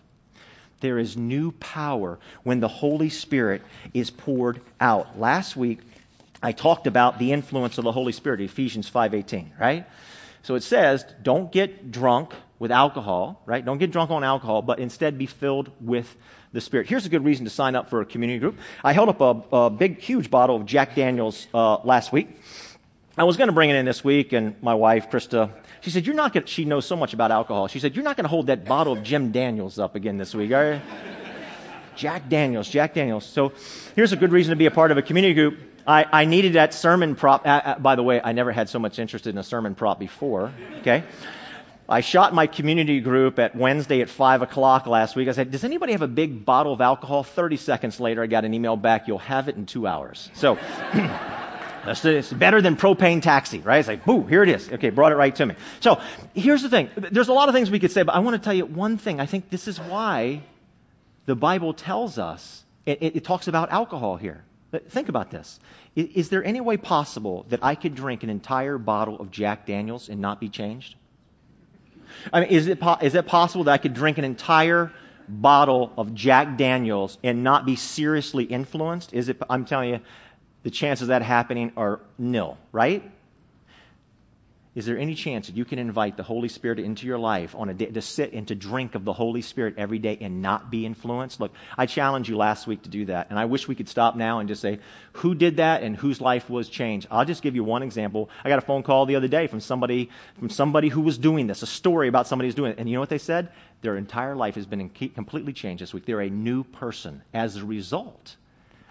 There 0.81 0.99
is 0.99 1.17
new 1.17 1.51
power 1.53 2.19
when 2.43 2.59
the 2.59 2.67
Holy 2.67 3.09
Spirit 3.09 3.63
is 3.91 4.11
poured 4.11 4.61
out. 4.79 5.19
Last 5.19 5.57
week, 5.57 5.79
I 6.43 6.51
talked 6.51 6.85
about 6.85 7.17
the 7.17 7.31
influence 7.31 7.79
of 7.79 7.83
the 7.83 7.91
Holy 7.91 8.11
Spirit, 8.11 8.39
Ephesians 8.39 8.87
5:18, 8.87 9.59
right? 9.59 9.87
So 10.43 10.53
it 10.53 10.61
says, 10.61 11.03
don't 11.23 11.51
get 11.51 11.89
drunk 11.89 12.35
with 12.59 12.71
alcohol, 12.71 13.41
right? 13.47 13.65
Don't 13.65 13.79
get 13.79 13.91
drunk 13.91 14.11
on 14.11 14.23
alcohol, 14.23 14.61
but 14.61 14.77
instead 14.77 15.17
be 15.17 15.25
filled 15.25 15.71
with 15.81 16.15
the 16.53 16.61
Spirit. 16.61 16.87
Here's 16.87 17.07
a 17.07 17.09
good 17.09 17.25
reason 17.25 17.45
to 17.45 17.51
sign 17.51 17.75
up 17.75 17.89
for 17.89 18.01
a 18.01 18.05
community 18.05 18.39
group. 18.39 18.57
I 18.83 18.93
held 18.93 19.09
up 19.09 19.21
a, 19.21 19.55
a 19.55 19.69
big, 19.71 19.99
huge 19.99 20.29
bottle 20.29 20.55
of 20.55 20.67
Jack 20.67 20.93
Daniels 20.93 21.47
uh, 21.53 21.77
last 21.77 22.11
week. 22.11 22.29
I 23.17 23.23
was 23.23 23.35
going 23.35 23.47
to 23.47 23.53
bring 23.53 23.71
it 23.71 23.75
in 23.75 23.85
this 23.85 24.03
week, 24.03 24.31
and 24.31 24.61
my 24.61 24.75
wife, 24.75 25.09
Krista, 25.09 25.49
she 25.81 25.89
said, 25.89 26.05
You're 26.05 26.15
not 26.15 26.33
going 26.33 26.45
to, 26.45 26.51
she 26.51 26.65
knows 26.65 26.85
so 26.85 26.95
much 26.95 27.15
about 27.15 27.31
alcohol. 27.31 27.67
She 27.67 27.79
said, 27.79 27.95
You're 27.95 28.03
not 28.03 28.15
going 28.15 28.25
to 28.25 28.29
hold 28.29 28.47
that 28.47 28.63
bottle 28.63 28.93
of 28.93 29.01
Jim 29.01 29.31
Daniels 29.31 29.79
up 29.79 29.95
again 29.95 30.17
this 30.17 30.35
week, 30.35 30.51
are 30.51 30.73
you? 30.73 30.81
Jack 31.95 32.29
Daniels, 32.29 32.69
Jack 32.69 32.93
Daniels. 32.93 33.25
So 33.25 33.53
here's 33.95 34.13
a 34.13 34.15
good 34.15 34.31
reason 34.31 34.51
to 34.51 34.55
be 34.55 34.67
a 34.67 34.71
part 34.71 34.91
of 34.91 34.99
a 34.99 35.01
community 35.01 35.33
group. 35.33 35.57
I, 35.87 36.05
I 36.11 36.25
needed 36.25 36.53
that 36.53 36.75
sermon 36.75 37.15
prop. 37.15 37.47
Uh, 37.47 37.49
uh, 37.49 37.79
by 37.79 37.95
the 37.95 38.03
way, 38.03 38.21
I 38.23 38.33
never 38.33 38.51
had 38.51 38.69
so 38.69 38.77
much 38.77 38.99
interest 38.99 39.25
in 39.25 39.35
a 39.39 39.43
sermon 39.43 39.73
prop 39.73 39.99
before, 39.99 40.53
okay? 40.81 41.03
I 41.89 42.01
shot 42.01 42.35
my 42.35 42.45
community 42.45 42.99
group 42.99 43.39
at 43.39 43.55
Wednesday 43.55 44.01
at 44.01 44.09
5 44.09 44.43
o'clock 44.43 44.85
last 44.85 45.15
week. 45.15 45.27
I 45.27 45.31
said, 45.31 45.49
Does 45.49 45.63
anybody 45.63 45.93
have 45.93 46.03
a 46.03 46.07
big 46.07 46.45
bottle 46.45 46.73
of 46.73 46.81
alcohol? 46.81 47.23
30 47.23 47.57
seconds 47.57 47.99
later, 47.99 48.21
I 48.21 48.27
got 48.27 48.45
an 48.45 48.53
email 48.53 48.75
back, 48.75 49.07
You'll 49.07 49.17
have 49.17 49.49
it 49.49 49.55
in 49.55 49.65
two 49.65 49.87
hours. 49.87 50.29
So. 50.35 50.59
It's 51.87 52.33
better 52.33 52.61
than 52.61 52.75
propane 52.75 53.21
taxi, 53.21 53.59
right? 53.59 53.79
It's 53.79 53.87
like, 53.87 54.05
boo, 54.05 54.23
here 54.23 54.43
it 54.43 54.49
is. 54.49 54.71
Okay, 54.71 54.89
brought 54.89 55.11
it 55.11 55.15
right 55.15 55.35
to 55.35 55.45
me. 55.45 55.55
So 55.79 56.01
here's 56.33 56.61
the 56.61 56.69
thing. 56.69 56.89
There's 56.95 57.29
a 57.29 57.33
lot 57.33 57.49
of 57.49 57.55
things 57.55 57.71
we 57.71 57.79
could 57.79 57.91
say, 57.91 58.03
but 58.03 58.13
I 58.13 58.19
want 58.19 58.35
to 58.35 58.43
tell 58.43 58.53
you 58.53 58.65
one 58.65 58.97
thing. 58.97 59.19
I 59.19 59.25
think 59.25 59.49
this 59.49 59.67
is 59.67 59.79
why 59.79 60.41
the 61.25 61.35
Bible 61.35 61.73
tells 61.73 62.17
us, 62.17 62.63
it, 62.85 63.01
it, 63.01 63.15
it 63.17 63.23
talks 63.23 63.47
about 63.47 63.71
alcohol 63.71 64.17
here. 64.17 64.43
Think 64.89 65.07
about 65.07 65.31
this. 65.31 65.59
Is, 65.95 66.07
is 66.13 66.29
there 66.29 66.43
any 66.43 66.61
way 66.61 66.77
possible 66.77 67.45
that 67.49 67.63
I 67.63 67.75
could 67.75 67.95
drink 67.95 68.23
an 68.23 68.29
entire 68.29 68.77
bottle 68.77 69.19
of 69.19 69.31
Jack 69.31 69.65
Daniels 69.65 70.09
and 70.09 70.19
not 70.19 70.39
be 70.39 70.49
changed? 70.49 70.95
I 72.33 72.41
mean, 72.41 72.49
is 72.49 72.67
it, 72.67 72.79
po- 72.79 72.97
is 73.01 73.15
it 73.15 73.25
possible 73.27 73.63
that 73.65 73.71
I 73.71 73.77
could 73.77 73.93
drink 73.93 74.17
an 74.17 74.23
entire 74.23 74.91
bottle 75.27 75.91
of 75.97 76.13
Jack 76.13 76.57
Daniels 76.57 77.17
and 77.23 77.43
not 77.43 77.65
be 77.65 77.75
seriously 77.75 78.43
influenced? 78.45 79.13
Is 79.13 79.29
it, 79.29 79.37
I'm 79.49 79.65
telling 79.65 79.89
you, 79.89 79.99
the 80.67 80.71
chances 80.71 81.03
of 81.03 81.07
that 81.07 81.21
happening 81.21 81.71
are 81.77 82.01
nil, 82.17 82.57
right? 82.73 83.01
Is 84.75 84.85
there 84.85 84.97
any 84.97 85.15
chance 85.15 85.47
that 85.47 85.55
you 85.55 85.63
can 85.63 85.79
invite 85.79 86.17
the 86.17 86.23
Holy 86.23 86.49
Spirit 86.49 86.77
into 86.79 87.07
your 87.07 87.17
life 87.17 87.55
on 87.55 87.69
a 87.69 87.73
day 87.73 87.85
to 87.85 88.01
sit 88.01 88.33
and 88.33 88.45
to 88.49 88.53
drink 88.53 88.93
of 88.93 89.05
the 89.05 89.13
Holy 89.13 89.41
Spirit 89.41 89.75
every 89.77 89.97
day 89.97 90.17
and 90.19 90.41
not 90.41 90.69
be 90.69 90.85
influenced? 90.85 91.39
Look, 91.39 91.53
I 91.77 91.85
challenged 91.85 92.27
you 92.27 92.35
last 92.35 92.67
week 92.67 92.81
to 92.81 92.89
do 92.89 93.05
that, 93.05 93.29
and 93.29 93.39
I 93.39 93.45
wish 93.45 93.69
we 93.69 93.75
could 93.75 93.87
stop 93.87 94.17
now 94.17 94.39
and 94.39 94.49
just 94.49 94.61
say 94.61 94.79
who 95.13 95.35
did 95.35 95.55
that 95.55 95.83
and 95.83 95.95
whose 95.95 96.19
life 96.19 96.49
was 96.49 96.67
changed. 96.67 97.07
I'll 97.09 97.23
just 97.23 97.43
give 97.43 97.55
you 97.55 97.63
one 97.63 97.81
example. 97.81 98.29
I 98.43 98.49
got 98.49 98.59
a 98.59 98.61
phone 98.61 98.83
call 98.83 99.05
the 99.05 99.15
other 99.15 99.29
day 99.29 99.47
from 99.47 99.61
somebody 99.61 100.09
from 100.37 100.49
somebody 100.49 100.89
who 100.89 100.99
was 100.99 101.17
doing 101.17 101.47
this, 101.47 101.61
a 101.61 101.65
story 101.65 102.09
about 102.09 102.27
somebody 102.27 102.49
who's 102.49 102.55
doing 102.55 102.73
it, 102.73 102.77
and 102.77 102.89
you 102.89 102.95
know 102.95 102.99
what 102.99 103.07
they 103.07 103.19
said? 103.19 103.53
Their 103.83 103.95
entire 103.95 104.35
life 104.35 104.55
has 104.55 104.65
been 104.65 104.89
completely 104.89 105.53
changed 105.53 105.81
this 105.81 105.93
week. 105.93 106.05
They're 106.05 106.19
a 106.19 106.29
new 106.29 106.65
person 106.65 107.21
as 107.33 107.55
a 107.55 107.63
result 107.63 108.35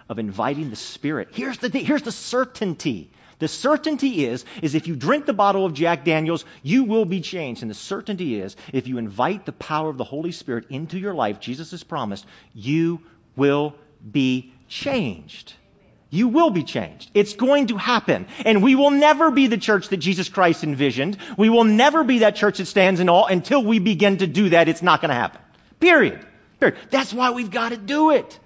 of 0.09 0.19
inviting 0.19 0.69
the 0.69 0.75
Spirit. 0.75 1.29
Here's 1.31 1.57
the, 1.57 1.69
here's 1.69 2.03
the 2.03 2.11
certainty. 2.11 3.11
The 3.39 3.47
certainty 3.47 4.25
is, 4.25 4.45
is 4.61 4.73
if 4.73 4.87
you 4.87 4.95
drink 4.95 5.25
the 5.25 5.33
bottle 5.33 5.65
of 5.65 5.73
Jack 5.73 6.03
Daniels, 6.03 6.43
you 6.63 6.83
will 6.83 7.05
be 7.05 7.21
changed. 7.21 7.61
And 7.61 7.69
the 7.69 7.75
certainty 7.75 8.39
is, 8.39 8.55
if 8.73 8.87
you 8.87 8.97
invite 8.97 9.45
the 9.45 9.51
power 9.51 9.89
of 9.89 9.97
the 9.97 10.03
Holy 10.03 10.31
Spirit 10.31 10.65
into 10.69 10.97
your 10.97 11.13
life, 11.13 11.39
Jesus 11.39 11.71
has 11.71 11.83
promised, 11.83 12.25
you 12.53 13.01
will 13.35 13.75
be 14.11 14.53
changed. 14.67 15.53
You 16.09 16.29
will 16.29 16.49
be 16.49 16.63
changed. 16.63 17.11
It's 17.13 17.33
going 17.33 17.67
to 17.67 17.77
happen. 17.77 18.27
And 18.45 18.63
we 18.63 18.75
will 18.75 18.91
never 18.91 19.29
be 19.29 19.47
the 19.47 19.57
church 19.57 19.89
that 19.89 19.97
Jesus 19.97 20.29
Christ 20.29 20.63
envisioned. 20.63 21.17
We 21.37 21.49
will 21.49 21.65
never 21.65 22.03
be 22.03 22.19
that 22.19 22.35
church 22.35 22.57
that 22.57 22.65
stands 22.65 22.99
in 22.99 23.09
awe 23.09 23.25
until 23.25 23.63
we 23.63 23.79
begin 23.79 24.17
to 24.17 24.27
do 24.27 24.49
that. 24.49 24.67
It's 24.67 24.81
not 24.81 25.01
going 25.01 25.09
to 25.09 25.15
happen. 25.15 25.41
Period. 25.79 26.25
Period. 26.59 26.77
That's 26.89 27.13
why 27.13 27.31
we've 27.31 27.51
got 27.51 27.69
to 27.69 27.77
do 27.77 28.11
it. 28.11 28.39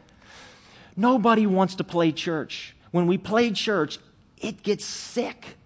Nobody 0.96 1.46
wants 1.46 1.76
to 1.76 1.84
play 1.84 2.12
church. 2.12 2.76
When 2.92 3.08
we 3.08 3.18
play 3.18 3.52
church, 3.52 4.00
it 4.38 4.64
gets 4.64 4.86
sick. 4.86 5.58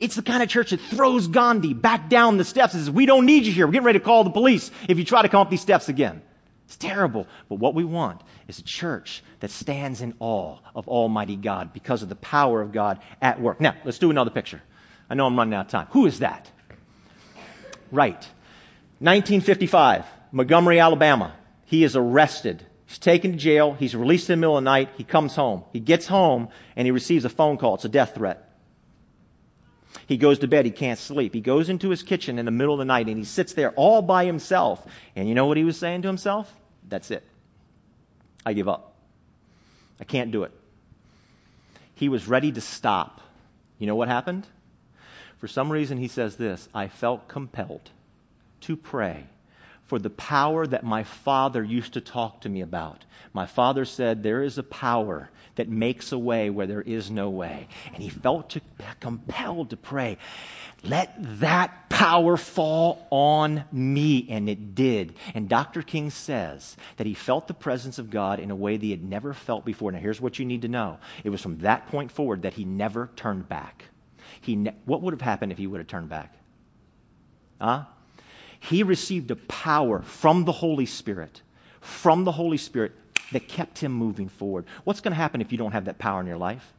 It's 0.00 0.16
the 0.16 0.22
kind 0.22 0.42
of 0.42 0.48
church 0.48 0.70
that 0.70 0.80
throws 0.80 1.28
Gandhi 1.28 1.72
back 1.72 2.08
down 2.08 2.36
the 2.36 2.44
steps 2.44 2.74
and 2.74 2.82
says, 2.82 2.90
We 2.90 3.06
don't 3.06 3.26
need 3.26 3.44
you 3.44 3.52
here. 3.52 3.66
We're 3.66 3.72
getting 3.72 3.86
ready 3.86 3.98
to 3.98 4.04
call 4.04 4.24
the 4.24 4.30
police 4.30 4.70
if 4.88 4.98
you 4.98 5.04
try 5.04 5.22
to 5.22 5.28
come 5.28 5.40
up 5.40 5.50
these 5.50 5.60
steps 5.60 5.88
again. 5.88 6.22
It's 6.66 6.76
terrible. 6.76 7.26
But 7.48 7.56
what 7.56 7.74
we 7.74 7.84
want 7.84 8.22
is 8.48 8.58
a 8.58 8.62
church 8.62 9.22
that 9.40 9.50
stands 9.50 10.00
in 10.00 10.14
awe 10.18 10.58
of 10.74 10.88
Almighty 10.88 11.36
God 11.36 11.72
because 11.72 12.02
of 12.02 12.08
the 12.08 12.16
power 12.16 12.60
of 12.60 12.72
God 12.72 13.00
at 13.20 13.40
work. 13.40 13.60
Now, 13.60 13.74
let's 13.84 13.98
do 13.98 14.10
another 14.10 14.30
picture. 14.30 14.62
I 15.08 15.14
know 15.14 15.26
I'm 15.26 15.36
running 15.36 15.54
out 15.54 15.66
of 15.66 15.70
time. 15.70 15.86
Who 15.90 16.06
is 16.06 16.20
that? 16.20 16.50
Right. 17.90 18.26
1955, 19.00 20.06
Montgomery, 20.32 20.80
Alabama. 20.80 21.34
He 21.66 21.84
is 21.84 21.96
arrested 21.96 22.64
He's 22.94 23.00
taken 23.00 23.32
to 23.32 23.36
jail. 23.36 23.72
He's 23.72 23.96
released 23.96 24.30
in 24.30 24.38
the 24.38 24.40
middle 24.40 24.56
of 24.56 24.62
the 24.62 24.70
night. 24.70 24.88
He 24.96 25.02
comes 25.02 25.34
home. 25.34 25.64
He 25.72 25.80
gets 25.80 26.06
home 26.06 26.48
and 26.76 26.86
he 26.86 26.92
receives 26.92 27.24
a 27.24 27.28
phone 27.28 27.58
call. 27.58 27.74
It's 27.74 27.84
a 27.84 27.88
death 27.88 28.14
threat. 28.14 28.48
He 30.06 30.16
goes 30.16 30.38
to 30.38 30.46
bed. 30.46 30.64
He 30.64 30.70
can't 30.70 30.96
sleep. 30.96 31.34
He 31.34 31.40
goes 31.40 31.68
into 31.68 31.90
his 31.90 32.04
kitchen 32.04 32.38
in 32.38 32.44
the 32.44 32.52
middle 32.52 32.72
of 32.72 32.78
the 32.78 32.84
night 32.84 33.08
and 33.08 33.18
he 33.18 33.24
sits 33.24 33.52
there 33.52 33.72
all 33.72 34.00
by 34.00 34.26
himself. 34.26 34.86
And 35.16 35.28
you 35.28 35.34
know 35.34 35.46
what 35.46 35.56
he 35.56 35.64
was 35.64 35.76
saying 35.76 36.02
to 36.02 36.08
himself? 36.08 36.54
That's 36.88 37.10
it. 37.10 37.24
I 38.46 38.52
give 38.52 38.68
up. 38.68 38.94
I 39.98 40.04
can't 40.04 40.30
do 40.30 40.44
it. 40.44 40.52
he 41.96 42.08
was 42.08 42.28
ready 42.28 42.52
to 42.52 42.60
stop. 42.60 43.20
You 43.80 43.88
know 43.88 43.96
what 43.96 44.06
happened? 44.06 44.46
For 45.38 45.48
some 45.48 45.72
reason, 45.72 45.98
he 45.98 46.06
says 46.06 46.36
this 46.36 46.68
I 46.72 46.86
felt 46.86 47.26
compelled 47.26 47.90
to 48.60 48.76
pray 48.76 49.26
for 49.86 49.98
the 49.98 50.10
power 50.10 50.66
that 50.66 50.84
my 50.84 51.04
father 51.04 51.62
used 51.62 51.92
to 51.94 52.00
talk 52.00 52.40
to 52.40 52.48
me 52.48 52.60
about. 52.60 53.04
My 53.32 53.46
father 53.46 53.84
said, 53.84 54.22
There 54.22 54.42
is 54.42 54.58
a 54.58 54.62
power 54.62 55.30
that 55.56 55.68
makes 55.68 56.10
a 56.12 56.18
way 56.18 56.50
where 56.50 56.66
there 56.66 56.82
is 56.82 57.10
no 57.10 57.30
way. 57.30 57.68
And 57.92 58.02
he 58.02 58.08
felt 58.08 58.50
to, 58.50 58.60
compelled 59.00 59.70
to 59.70 59.76
pray, 59.76 60.18
Let 60.82 61.14
that 61.40 61.90
power 61.90 62.36
fall 62.36 63.06
on 63.10 63.64
me. 63.72 64.26
And 64.30 64.48
it 64.48 64.74
did. 64.74 65.14
And 65.34 65.48
Dr. 65.48 65.82
King 65.82 66.10
says 66.10 66.76
that 66.96 67.06
he 67.06 67.14
felt 67.14 67.46
the 67.46 67.54
presence 67.54 67.98
of 67.98 68.10
God 68.10 68.40
in 68.40 68.50
a 68.50 68.56
way 68.56 68.76
that 68.76 68.84
he 68.84 68.90
had 68.90 69.04
never 69.04 69.34
felt 69.34 69.64
before. 69.64 69.92
Now, 69.92 69.98
here's 69.98 70.20
what 70.20 70.38
you 70.38 70.44
need 70.44 70.62
to 70.62 70.68
know 70.68 70.98
it 71.24 71.30
was 71.30 71.42
from 71.42 71.58
that 71.58 71.88
point 71.88 72.10
forward 72.10 72.42
that 72.42 72.54
he 72.54 72.64
never 72.64 73.10
turned 73.16 73.48
back. 73.48 73.84
He 74.40 74.56
ne- 74.56 74.74
what 74.86 75.02
would 75.02 75.12
have 75.12 75.20
happened 75.20 75.52
if 75.52 75.58
he 75.58 75.66
would 75.66 75.78
have 75.78 75.88
turned 75.88 76.08
back? 76.08 76.34
Huh? 77.60 77.84
He 78.68 78.82
received 78.82 79.30
a 79.30 79.36
power 79.36 80.00
from 80.00 80.44
the 80.44 80.52
Holy 80.52 80.86
Spirit, 80.86 81.42
from 81.80 82.24
the 82.24 82.32
Holy 82.32 82.56
Spirit 82.56 82.92
that 83.32 83.46
kept 83.46 83.78
him 83.78 83.92
moving 83.92 84.28
forward. 84.28 84.64
What's 84.84 85.00
going 85.00 85.12
to 85.12 85.16
happen 85.16 85.40
if 85.40 85.52
you 85.52 85.58
don't 85.58 85.72
have 85.72 85.84
that 85.84 85.98
power 85.98 86.20
in 86.20 86.26
your 86.26 86.38
life? 86.38 86.72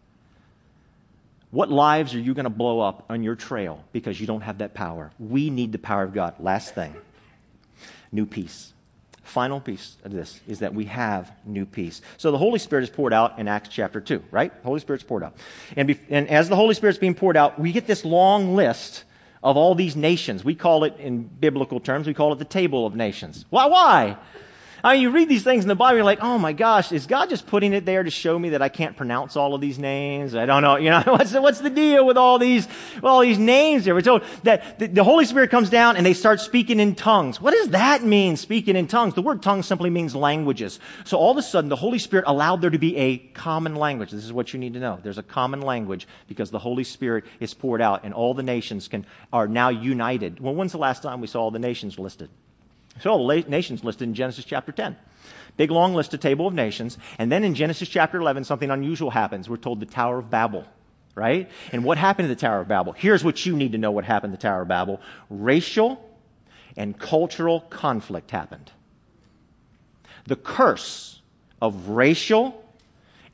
What 1.51 1.69
lives 1.69 2.15
are 2.15 2.19
you 2.19 2.33
going 2.33 2.45
to 2.45 2.49
blow 2.49 2.79
up 2.79 3.05
on 3.09 3.23
your 3.23 3.35
trail 3.35 3.83
because 3.91 4.19
you 4.19 4.25
don't 4.25 4.41
have 4.41 4.57
that 4.57 4.73
power? 4.73 5.11
We 5.19 5.49
need 5.49 5.71
the 5.71 5.77
power 5.77 6.03
of 6.03 6.13
God. 6.13 6.35
Last 6.39 6.73
thing 6.73 6.95
new 8.11 8.25
peace. 8.25 8.73
Final 9.23 9.59
piece 9.59 9.97
of 10.03 10.11
this 10.11 10.39
is 10.47 10.59
that 10.59 10.73
we 10.73 10.85
have 10.85 11.31
new 11.45 11.65
peace. 11.65 12.01
So 12.17 12.31
the 12.31 12.37
Holy 12.37 12.59
Spirit 12.59 12.83
is 12.83 12.89
poured 12.89 13.13
out 13.13 13.37
in 13.37 13.47
Acts 13.47 13.69
chapter 13.69 13.99
2, 13.99 14.23
right? 14.31 14.51
Holy 14.63 14.79
Spirit's 14.79 15.03
poured 15.03 15.23
out. 15.23 15.35
And, 15.75 15.87
be, 15.87 15.99
and 16.09 16.29
as 16.29 16.47
the 16.47 16.55
Holy 16.55 16.73
Spirit's 16.73 16.99
being 16.99 17.15
poured 17.15 17.35
out, 17.35 17.59
we 17.59 17.71
get 17.71 17.85
this 17.85 18.05
long 18.05 18.55
list 18.55 19.03
of 19.45 19.55
all 19.57 19.75
these 19.75 19.95
nations. 19.95 20.43
We 20.43 20.55
call 20.55 20.83
it, 20.85 20.97
in 20.97 21.23
biblical 21.23 21.79
terms, 21.79 22.07
we 22.07 22.15
call 22.15 22.33
it 22.33 22.39
the 22.39 22.45
table 22.45 22.87
of 22.87 22.95
nations. 22.95 23.45
Why? 23.51 23.67
Why? 23.67 24.17
I 24.85 24.93
mean, 24.93 25.01
you 25.01 25.09
read 25.09 25.27
these 25.27 25.43
things 25.43 25.63
in 25.63 25.67
the 25.67 25.73
Bible, 25.73 25.95
you're 25.95 26.05
like, 26.05 26.21
oh 26.21 26.37
my 26.37 26.53
gosh, 26.53 26.91
is 26.91 27.07
God 27.07 27.27
just 27.27 27.47
putting 27.47 27.73
it 27.73 27.87
there 27.87 28.03
to 28.03 28.11
show 28.11 28.37
me 28.37 28.49
that 28.49 28.61
I 28.61 28.69
can't 28.69 28.95
pronounce 28.95 29.35
all 29.35 29.55
of 29.55 29.59
these 29.59 29.79
names? 29.79 30.35
I 30.35 30.45
don't 30.45 30.61
know. 30.61 30.75
You 30.75 30.91
know, 30.91 31.01
what's 31.07 31.31
the, 31.31 31.41
what's 31.41 31.59
the 31.59 31.71
deal 31.71 32.05
with 32.05 32.17
all 32.17 32.37
these, 32.37 32.67
all 33.01 33.21
these 33.21 33.39
names 33.39 33.85
here? 33.85 33.95
We're 33.95 34.01
told 34.01 34.23
that 34.43 34.77
the, 34.77 34.85
the 34.85 35.03
Holy 35.03 35.25
Spirit 35.25 35.49
comes 35.49 35.71
down 35.71 35.97
and 35.97 36.05
they 36.05 36.13
start 36.13 36.39
speaking 36.39 36.79
in 36.79 36.93
tongues. 36.93 37.41
What 37.41 37.55
does 37.55 37.69
that 37.69 38.03
mean, 38.03 38.37
speaking 38.37 38.75
in 38.75 38.85
tongues? 38.85 39.15
The 39.15 39.23
word 39.23 39.41
tongue 39.41 39.63
simply 39.63 39.89
means 39.89 40.15
languages. 40.15 40.79
So 41.03 41.17
all 41.17 41.31
of 41.31 41.37
a 41.37 41.41
sudden, 41.41 41.71
the 41.71 41.75
Holy 41.75 41.97
Spirit 41.97 42.25
allowed 42.27 42.61
there 42.61 42.69
to 42.69 42.77
be 42.77 42.95
a 42.95 43.17
common 43.17 43.73
language. 43.73 44.11
This 44.11 44.23
is 44.23 44.33
what 44.33 44.53
you 44.53 44.59
need 44.59 44.75
to 44.75 44.79
know. 44.79 44.99
There's 45.01 45.17
a 45.17 45.23
common 45.23 45.61
language 45.61 46.07
because 46.27 46.51
the 46.51 46.59
Holy 46.59 46.83
Spirit 46.83 47.25
is 47.39 47.55
poured 47.55 47.81
out 47.81 48.03
and 48.03 48.13
all 48.13 48.35
the 48.35 48.43
nations 48.43 48.87
can, 48.87 49.07
are 49.33 49.47
now 49.47 49.69
united. 49.69 50.39
Well, 50.39 50.53
when's 50.53 50.73
the 50.73 50.77
last 50.77 51.01
time 51.01 51.21
we 51.21 51.27
saw 51.27 51.41
all 51.41 51.49
the 51.49 51.57
nations 51.57 51.97
listed? 51.97 52.29
So 52.99 53.11
all 53.11 53.27
the 53.27 53.43
nations 53.47 53.83
listed 53.83 54.07
in 54.07 54.13
Genesis 54.13 54.45
chapter 54.45 54.71
10. 54.71 54.95
Big 55.57 55.71
long 55.71 55.93
list 55.93 56.13
of 56.13 56.19
table 56.19 56.47
of 56.47 56.53
nations. 56.53 56.97
And 57.17 57.31
then 57.31 57.43
in 57.43 57.55
Genesis 57.55 57.87
chapter 57.87 58.19
11, 58.19 58.43
something 58.43 58.69
unusual 58.69 59.11
happens. 59.11 59.49
We're 59.49 59.57
told 59.57 59.79
the 59.79 59.85
Tower 59.85 60.17
of 60.17 60.29
Babel, 60.29 60.65
right? 61.13 61.49
And 61.71 61.83
what 61.83 61.97
happened 61.97 62.27
to 62.27 62.35
the 62.35 62.39
Tower 62.39 62.61
of 62.61 62.67
Babel? 62.67 62.93
Here's 62.93 63.23
what 63.23 63.45
you 63.45 63.55
need 63.55 63.71
to 63.71 63.77
know 63.77 63.91
what 63.91 64.05
happened 64.05 64.33
to 64.33 64.37
the 64.37 64.41
Tower 64.41 64.63
of 64.63 64.67
Babel. 64.67 65.01
Racial 65.29 66.03
and 66.77 66.97
cultural 66.97 67.61
conflict 67.61 68.31
happened. 68.31 68.71
The 70.25 70.35
curse 70.35 71.21
of 71.61 71.89
racial 71.89 72.63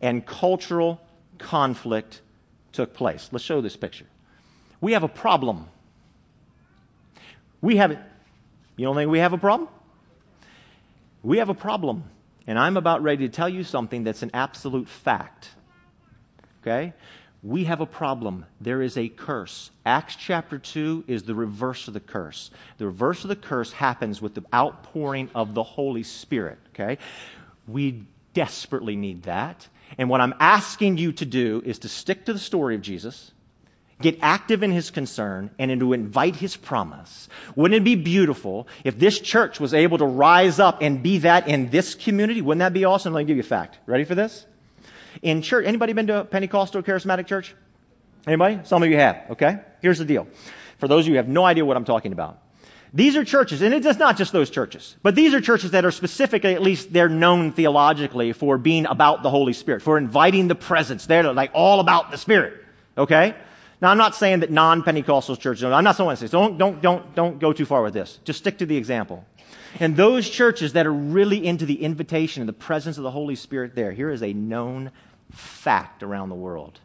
and 0.02 0.26
cultural 0.26 1.02
conflict 1.38 2.22
took 2.72 2.94
place. 2.94 3.30
Let's 3.32 3.46
show 3.46 3.62
this 3.62 3.76
picture. 3.76 4.06
We 4.80 4.94
have 4.94 5.04
a 5.04 5.08
problem. 5.08 5.68
We 7.62 7.78
have 7.78 7.98
you 8.82 8.88
don't 8.88 8.96
think 8.96 9.12
we 9.12 9.20
have 9.20 9.34
a 9.34 9.38
problem? 9.38 9.70
We 11.22 11.38
have 11.38 11.50
a 11.50 11.54
problem. 11.54 12.06
And 12.48 12.58
I'm 12.58 12.78
about 12.78 13.04
ready 13.04 13.28
to 13.28 13.32
tell 13.32 13.48
you 13.48 13.64
something 13.64 14.04
that's 14.04 14.24
an 14.24 14.32
absolute 14.34 14.90
fact. 14.90 15.52
Okay? 16.62 16.94
We 17.44 17.66
have 17.66 17.80
a 17.80 17.86
problem. 17.86 18.48
There 18.60 18.82
is 18.82 18.98
a 18.98 19.08
curse. 19.08 19.70
Acts 19.86 20.16
chapter 20.16 20.58
2 20.58 21.04
is 21.08 21.22
the 21.24 21.36
reverse 21.36 21.88
of 21.88 21.94
the 21.94 22.00
curse. 22.00 22.50
The 22.80 22.88
reverse 22.88 23.24
of 23.24 23.28
the 23.28 23.36
curse 23.36 23.72
happens 23.72 24.20
with 24.20 24.34
the 24.34 24.44
outpouring 24.52 25.30
of 25.36 25.54
the 25.54 25.62
Holy 25.62 26.02
Spirit. 26.02 26.58
Okay? 26.74 26.98
We 27.68 28.06
desperately 28.34 28.96
need 28.96 29.24
that. 29.24 29.68
And 30.00 30.10
what 30.10 30.22
I'm 30.22 30.34
asking 30.40 30.98
you 30.98 31.12
to 31.12 31.26
do 31.26 31.62
is 31.64 31.78
to 31.80 31.88
stick 31.88 32.26
to 32.26 32.34
the 32.34 32.40
story 32.40 32.74
of 32.74 32.82
Jesus 32.82 33.32
get 34.02 34.18
active 34.22 34.64
in 34.64 34.72
his 34.72 34.90
concern 34.90 35.52
and 35.60 35.80
to 35.80 35.94
invite 35.94 36.36
his 36.36 36.56
promise. 36.56 37.30
Wouldn't 37.56 37.82
it 37.82 37.84
be 37.84 37.96
beautiful 37.96 38.68
if 38.84 38.98
this 38.98 39.20
church 39.20 39.60
was 39.60 39.74
able 39.74 39.98
to 39.98 40.06
rise 40.06 40.60
up 40.60 40.80
and 40.82 41.02
be 41.02 41.20
that 41.20 41.48
in 41.48 41.70
this 41.70 41.96
community? 41.96 42.42
Wouldn't 42.42 42.60
that 42.60 42.74
be 42.74 42.86
awesome? 42.86 43.14
Let 43.14 43.22
me 43.22 43.26
give 43.26 43.38
you 43.38 43.44
a 43.44 43.46
fact. 43.46 43.80
Ready 43.86 44.04
for 44.04 44.16
this? 44.16 44.46
In 45.22 45.42
church, 45.42 45.66
anybody 45.66 45.94
been 45.94 46.08
to 46.08 46.22
a 46.22 46.26
Pentecostal 46.26 46.82
charismatic 46.84 47.28
church? 47.28 47.56
Anybody? 48.26 48.60
Some 48.64 48.84
of 48.84 48.90
you 48.90 48.98
have. 48.98 49.24
Okay. 49.32 49.60
Here's 49.82 50.00
the 50.00 50.06
deal. 50.06 50.28
For 50.78 50.88
those 50.88 51.06
of 51.06 51.08
you 51.08 51.14
who 51.14 51.18
have 51.18 51.28
no 51.28 51.44
idea 51.46 51.66
what 51.66 51.78
I'm 51.78 51.86
talking 51.86 52.12
about. 52.12 52.40
These 52.94 53.16
are 53.16 53.24
churches, 53.24 53.62
and 53.62 53.74
it's 53.74 54.00
not 54.00 54.18
just 54.18 54.34
those 54.34 54.50
churches, 54.50 54.98
but 55.02 55.16
these 55.16 55.34
are 55.34 55.40
churches 55.40 55.72
that 55.72 55.86
are 55.86 55.92
specifically, 55.92 56.54
at 56.54 56.62
least 56.62 56.92
they're 56.92 57.08
known 57.08 57.54
theologically 57.54 58.34
for 58.34 58.58
being 58.58 58.86
about 58.86 59.24
the 59.24 59.30
Holy 59.30 59.54
Spirit, 59.54 59.82
for 59.82 59.98
inviting 59.98 60.50
the 60.50 60.56
presence. 60.56 61.06
They're 61.06 61.32
like 61.32 61.52
all 61.54 61.80
about 61.80 62.12
the 62.12 62.18
Spirit. 62.18 62.66
Okay? 62.98 63.34
Now, 63.82 63.90
I'm 63.90 63.98
not 63.98 64.16
saying 64.16 64.42
that 64.42 64.52
non-Pentecostal 64.52 65.38
churches, 65.38 65.64
I'm 65.64 65.84
not 65.84 65.96
someone 65.96 66.16
says, 66.16 66.30
don't, 66.30 66.58
don't, 66.58 66.82
don't, 66.82 67.16
don't 67.16 67.40
go 67.40 67.52
too 67.52 67.66
far 67.66 67.82
with 67.82 67.94
this. 67.94 68.20
Just 68.24 68.40
stick 68.40 68.60
to 68.60 68.66
the 68.66 68.78
example. 68.78 69.26
And 69.80 69.96
those 69.96 70.30
churches 70.30 70.74
that 70.74 70.86
are 70.86 70.94
really 70.94 71.46
into 71.46 71.66
the 71.66 71.82
invitation 71.84 72.42
and 72.42 72.50
the 72.50 72.54
presence 72.54 72.98
of 72.98 73.04
the 73.04 73.12
Holy 73.12 73.36
Spirit 73.36 73.74
there, 73.74 73.92
here 73.92 74.12
is 74.12 74.22
a 74.22 74.34
known 74.34 74.92
fact 75.32 76.04
around 76.04 76.30
the 76.30 76.36
world. 76.36 76.80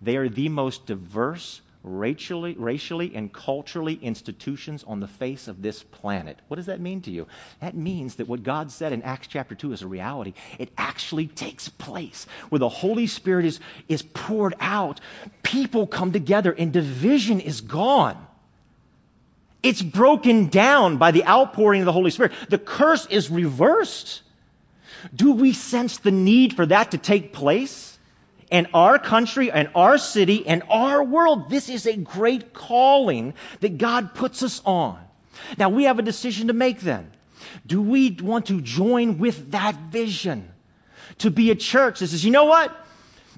They 0.00 0.16
are 0.16 0.28
the 0.28 0.48
most 0.48 0.86
diverse 0.86 1.60
racially, 1.84 2.54
racially 2.54 3.12
and 3.14 3.32
culturally 3.32 3.98
institutions 4.02 4.84
on 4.86 5.00
the 5.00 5.08
face 5.08 5.48
of 5.48 5.62
this 5.62 5.82
planet. 5.82 6.38
What 6.48 6.56
does 6.56 6.66
that 6.66 6.80
mean 6.80 7.00
to 7.02 7.10
you? 7.10 7.26
That 7.60 7.74
means 7.74 8.16
that 8.16 8.28
what 8.28 8.42
God 8.42 8.70
said 8.70 8.92
in 8.92 9.02
Acts 9.02 9.26
chapter 9.26 9.54
2 9.54 9.72
is 9.72 9.82
a 9.82 9.88
reality. 9.88 10.34
It 10.58 10.70
actually 10.78 11.26
takes 11.26 11.68
place 11.68 12.26
where 12.48 12.60
the 12.60 12.68
Holy 12.68 13.06
Spirit 13.06 13.44
is, 13.44 13.58
is 13.88 14.02
poured 14.02 14.54
out. 14.60 15.00
People 15.42 15.86
come 15.86 16.12
together 16.12 16.52
and 16.52 16.72
division 16.72 17.40
is 17.40 17.60
gone. 17.60 18.26
It's 19.62 19.82
broken 19.82 20.48
down 20.48 20.96
by 20.96 21.10
the 21.10 21.24
outpouring 21.24 21.82
of 21.82 21.86
the 21.86 21.92
Holy 21.92 22.10
Spirit. 22.10 22.32
The 22.48 22.58
curse 22.58 23.06
is 23.06 23.30
reversed. 23.30 24.22
Do 25.14 25.32
we 25.32 25.52
sense 25.52 25.98
the 25.98 26.10
need 26.10 26.54
for 26.54 26.66
that 26.66 26.90
to 26.92 26.98
take 26.98 27.32
place? 27.32 27.91
And 28.52 28.68
our 28.74 28.98
country 28.98 29.50
and 29.50 29.68
our 29.74 29.98
city 29.98 30.46
and 30.46 30.62
our 30.70 31.02
world. 31.02 31.50
This 31.50 31.68
is 31.68 31.86
a 31.86 31.96
great 31.96 32.52
calling 32.52 33.34
that 33.60 33.78
God 33.78 34.14
puts 34.14 34.42
us 34.42 34.60
on. 34.64 35.00
Now 35.58 35.70
we 35.70 35.84
have 35.84 35.98
a 35.98 36.02
decision 36.02 36.46
to 36.48 36.52
make 36.52 36.80
then. 36.80 37.10
Do 37.66 37.80
we 37.80 38.16
want 38.20 38.46
to 38.46 38.60
join 38.60 39.18
with 39.18 39.50
that 39.52 39.74
vision 39.90 40.52
to 41.18 41.30
be 41.30 41.50
a 41.50 41.54
church 41.54 42.00
that 42.00 42.08
says, 42.08 42.24
you 42.24 42.30
know 42.30 42.44
what? 42.44 42.76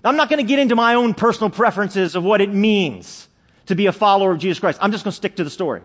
I'm 0.04 0.16
not 0.16 0.28
going 0.28 0.44
to 0.44 0.46
get 0.46 0.58
into 0.58 0.76
my 0.76 0.94
own 0.94 1.14
personal 1.14 1.48
preferences 1.48 2.14
of 2.14 2.24
what 2.24 2.40
it 2.40 2.52
means 2.52 3.28
to 3.66 3.74
be 3.74 3.86
a 3.86 3.92
follower 3.92 4.32
of 4.32 4.38
Jesus 4.38 4.58
Christ. 4.58 4.78
I'm 4.82 4.92
just 4.92 5.04
going 5.04 5.12
to 5.12 5.16
stick 5.16 5.36
to 5.36 5.44
the 5.44 5.50
story. 5.50 5.80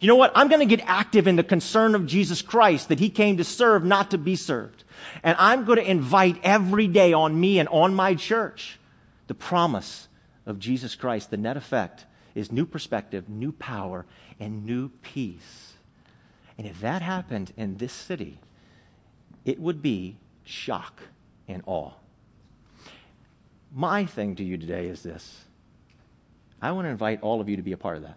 You 0.00 0.08
know 0.08 0.16
what? 0.16 0.32
I'm 0.34 0.48
going 0.48 0.66
to 0.66 0.76
get 0.76 0.84
active 0.88 1.28
in 1.28 1.36
the 1.36 1.44
concern 1.44 1.94
of 1.94 2.06
Jesus 2.06 2.42
Christ 2.42 2.88
that 2.88 2.98
he 2.98 3.10
came 3.10 3.36
to 3.36 3.44
serve, 3.44 3.84
not 3.84 4.10
to 4.10 4.18
be 4.18 4.34
served. 4.36 4.83
And 5.22 5.36
I'm 5.38 5.64
going 5.64 5.78
to 5.78 5.90
invite 5.90 6.38
every 6.42 6.86
day 6.86 7.12
on 7.12 7.38
me 7.38 7.58
and 7.58 7.68
on 7.68 7.94
my 7.94 8.14
church 8.14 8.78
the 9.26 9.34
promise 9.34 10.08
of 10.46 10.58
Jesus 10.58 10.94
Christ. 10.94 11.30
The 11.30 11.36
net 11.36 11.56
effect 11.56 12.06
is 12.34 12.50
new 12.50 12.66
perspective, 12.66 13.28
new 13.28 13.52
power, 13.52 14.06
and 14.40 14.66
new 14.66 14.88
peace. 15.02 15.74
And 16.58 16.66
if 16.66 16.80
that 16.80 17.02
happened 17.02 17.52
in 17.56 17.76
this 17.76 17.92
city, 17.92 18.38
it 19.44 19.60
would 19.60 19.82
be 19.82 20.16
shock 20.44 21.00
and 21.48 21.62
awe. 21.66 21.92
My 23.74 24.06
thing 24.06 24.36
to 24.36 24.44
you 24.44 24.56
today 24.56 24.86
is 24.86 25.02
this 25.02 25.44
I 26.62 26.72
want 26.72 26.86
to 26.86 26.90
invite 26.90 27.22
all 27.22 27.40
of 27.40 27.48
you 27.48 27.56
to 27.56 27.62
be 27.62 27.72
a 27.72 27.76
part 27.76 27.96
of 27.96 28.02
that. 28.04 28.16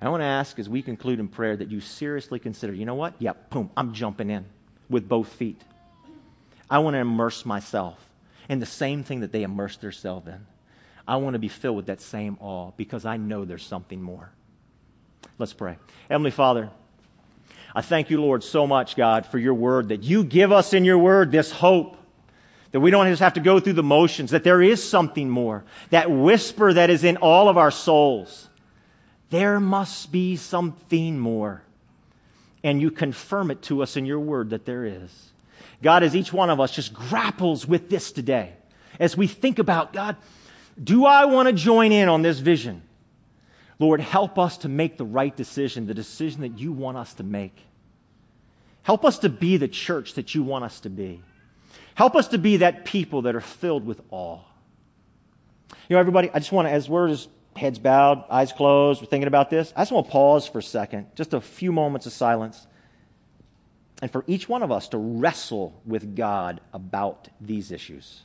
I 0.00 0.10
want 0.10 0.20
to 0.20 0.26
ask 0.26 0.58
as 0.58 0.68
we 0.68 0.82
conclude 0.82 1.18
in 1.18 1.26
prayer 1.26 1.56
that 1.56 1.70
you 1.70 1.80
seriously 1.80 2.38
consider, 2.38 2.74
you 2.74 2.84
know 2.84 2.94
what? 2.94 3.14
Yep, 3.18 3.50
boom, 3.50 3.70
I'm 3.76 3.92
jumping 3.94 4.30
in 4.30 4.44
with 4.88 5.08
both 5.08 5.28
feet. 5.28 5.60
I 6.70 6.78
want 6.78 6.94
to 6.94 6.98
immerse 6.98 7.44
myself 7.44 7.98
in 8.48 8.60
the 8.60 8.66
same 8.66 9.02
thing 9.02 9.20
that 9.20 9.32
they 9.32 9.42
immersed 9.42 9.80
themselves 9.80 10.26
in. 10.26 10.46
I 11.06 11.16
want 11.16 11.34
to 11.34 11.38
be 11.38 11.48
filled 11.48 11.76
with 11.76 11.86
that 11.86 12.00
same 12.00 12.36
awe 12.40 12.72
because 12.76 13.04
I 13.04 13.16
know 13.16 13.44
there's 13.44 13.64
something 13.64 14.02
more. 14.02 14.30
Let's 15.38 15.52
pray. 15.52 15.78
Heavenly 16.08 16.30
Father, 16.30 16.70
I 17.74 17.82
thank 17.82 18.10
you, 18.10 18.20
Lord, 18.20 18.42
so 18.42 18.66
much, 18.66 18.96
God, 18.96 19.26
for 19.26 19.38
your 19.38 19.54
word 19.54 19.90
that 19.90 20.02
you 20.02 20.24
give 20.24 20.50
us 20.50 20.72
in 20.72 20.84
your 20.84 20.98
word 20.98 21.30
this 21.30 21.52
hope 21.52 21.96
That 22.72 22.80
we 22.80 22.90
don't 22.90 23.06
just 23.06 23.22
have 23.22 23.34
to 23.34 23.40
go 23.40 23.60
through 23.60 23.74
the 23.74 23.82
motions, 23.82 24.32
that 24.32 24.44
there 24.44 24.60
is 24.60 24.86
something 24.86 25.30
more. 25.30 25.64
That 25.90 26.10
whisper 26.10 26.72
that 26.72 26.90
is 26.90 27.04
in 27.04 27.16
all 27.16 27.48
of 27.48 27.56
our 27.56 27.70
souls. 27.70 28.48
There 29.30 29.60
must 29.60 30.12
be 30.12 30.36
something 30.36 31.18
more. 31.18 31.62
And 32.66 32.82
you 32.82 32.90
confirm 32.90 33.52
it 33.52 33.62
to 33.62 33.80
us 33.80 33.96
in 33.96 34.06
your 34.06 34.18
word 34.18 34.50
that 34.50 34.64
there 34.64 34.84
is. 34.84 35.30
God, 35.84 36.02
as 36.02 36.16
each 36.16 36.32
one 36.32 36.50
of 36.50 36.58
us 36.58 36.72
just 36.72 36.92
grapples 36.92 37.64
with 37.64 37.88
this 37.88 38.10
today, 38.10 38.54
as 38.98 39.16
we 39.16 39.28
think 39.28 39.60
about, 39.60 39.92
God, 39.92 40.16
do 40.82 41.06
I 41.06 41.26
want 41.26 41.46
to 41.46 41.52
join 41.52 41.92
in 41.92 42.08
on 42.08 42.22
this 42.22 42.40
vision? 42.40 42.82
Lord, 43.78 44.00
help 44.00 44.36
us 44.36 44.58
to 44.58 44.68
make 44.68 44.96
the 44.96 45.04
right 45.04 45.34
decision, 45.36 45.86
the 45.86 45.94
decision 45.94 46.40
that 46.40 46.58
you 46.58 46.72
want 46.72 46.96
us 46.96 47.14
to 47.14 47.22
make. 47.22 47.56
Help 48.82 49.04
us 49.04 49.20
to 49.20 49.28
be 49.28 49.56
the 49.58 49.68
church 49.68 50.14
that 50.14 50.34
you 50.34 50.42
want 50.42 50.64
us 50.64 50.80
to 50.80 50.90
be. 50.90 51.22
Help 51.94 52.16
us 52.16 52.26
to 52.28 52.38
be 52.38 52.56
that 52.56 52.84
people 52.84 53.22
that 53.22 53.36
are 53.36 53.40
filled 53.40 53.86
with 53.86 54.00
awe. 54.10 54.40
You 55.88 55.94
know, 55.94 56.00
everybody, 56.00 56.30
I 56.34 56.40
just 56.40 56.50
want 56.50 56.66
to, 56.66 56.72
as 56.72 56.88
we're 56.88 57.10
just 57.10 57.28
heads 57.56 57.78
bowed, 57.78 58.24
eyes 58.30 58.52
closed, 58.52 59.00
we're 59.00 59.06
thinking 59.08 59.28
about 59.28 59.50
this, 59.50 59.72
I 59.76 59.80
just 59.80 59.92
want 59.92 60.06
to 60.06 60.12
pause 60.12 60.46
for 60.46 60.58
a 60.58 60.62
second, 60.62 61.06
just 61.14 61.34
a 61.34 61.40
few 61.40 61.72
moments 61.72 62.06
of 62.06 62.12
silence, 62.12 62.66
and 64.02 64.10
for 64.10 64.24
each 64.26 64.48
one 64.48 64.62
of 64.62 64.70
us 64.70 64.88
to 64.88 64.98
wrestle 64.98 65.80
with 65.84 66.14
God 66.14 66.60
about 66.72 67.28
these 67.40 67.72
issues. 67.72 68.22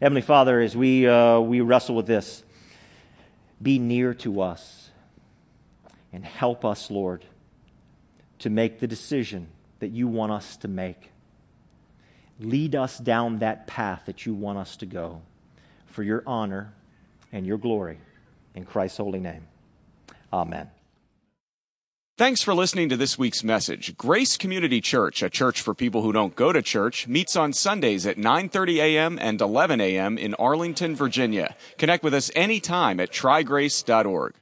Heavenly 0.00 0.22
Father, 0.22 0.60
as 0.60 0.74
we, 0.74 1.06
uh, 1.06 1.40
we 1.40 1.60
wrestle 1.60 1.94
with 1.94 2.06
this, 2.06 2.42
be 3.60 3.78
near 3.78 4.14
to 4.14 4.40
us 4.40 4.88
and 6.12 6.24
help 6.24 6.64
us, 6.64 6.90
Lord, 6.90 7.26
to 8.38 8.48
make 8.48 8.80
the 8.80 8.86
decision 8.86 9.48
that 9.80 9.88
you 9.88 10.08
want 10.08 10.32
us 10.32 10.56
to 10.58 10.68
make. 10.68 11.09
Lead 12.40 12.74
us 12.74 12.98
down 12.98 13.38
that 13.38 13.66
path 13.66 14.02
that 14.06 14.24
you 14.26 14.34
want 14.34 14.58
us 14.58 14.76
to 14.76 14.86
go 14.86 15.20
for 15.86 16.02
your 16.02 16.22
honor 16.26 16.72
and 17.32 17.46
your 17.46 17.58
glory. 17.58 17.98
In 18.54 18.64
Christ's 18.64 18.98
holy 18.98 19.20
name. 19.20 19.46
Amen. 20.32 20.70
Thanks 22.20 22.42
for 22.42 22.52
listening 22.52 22.90
to 22.90 22.98
this 22.98 23.18
week's 23.18 23.42
message. 23.42 23.96
Grace 23.96 24.36
Community 24.36 24.82
Church, 24.82 25.22
a 25.22 25.30
church 25.30 25.62
for 25.62 25.74
people 25.74 26.02
who 26.02 26.12
don't 26.12 26.36
go 26.36 26.52
to 26.52 26.60
church, 26.60 27.08
meets 27.08 27.34
on 27.34 27.54
Sundays 27.54 28.04
at 28.04 28.18
9:30 28.18 28.76
a.m. 28.76 29.18
and 29.18 29.40
11 29.40 29.80
a.m. 29.80 30.18
in 30.18 30.34
Arlington, 30.34 30.94
Virginia. 30.94 31.56
Connect 31.78 32.04
with 32.04 32.12
us 32.12 32.30
anytime 32.34 33.00
at 33.00 33.10
trygrace.org. 33.10 34.34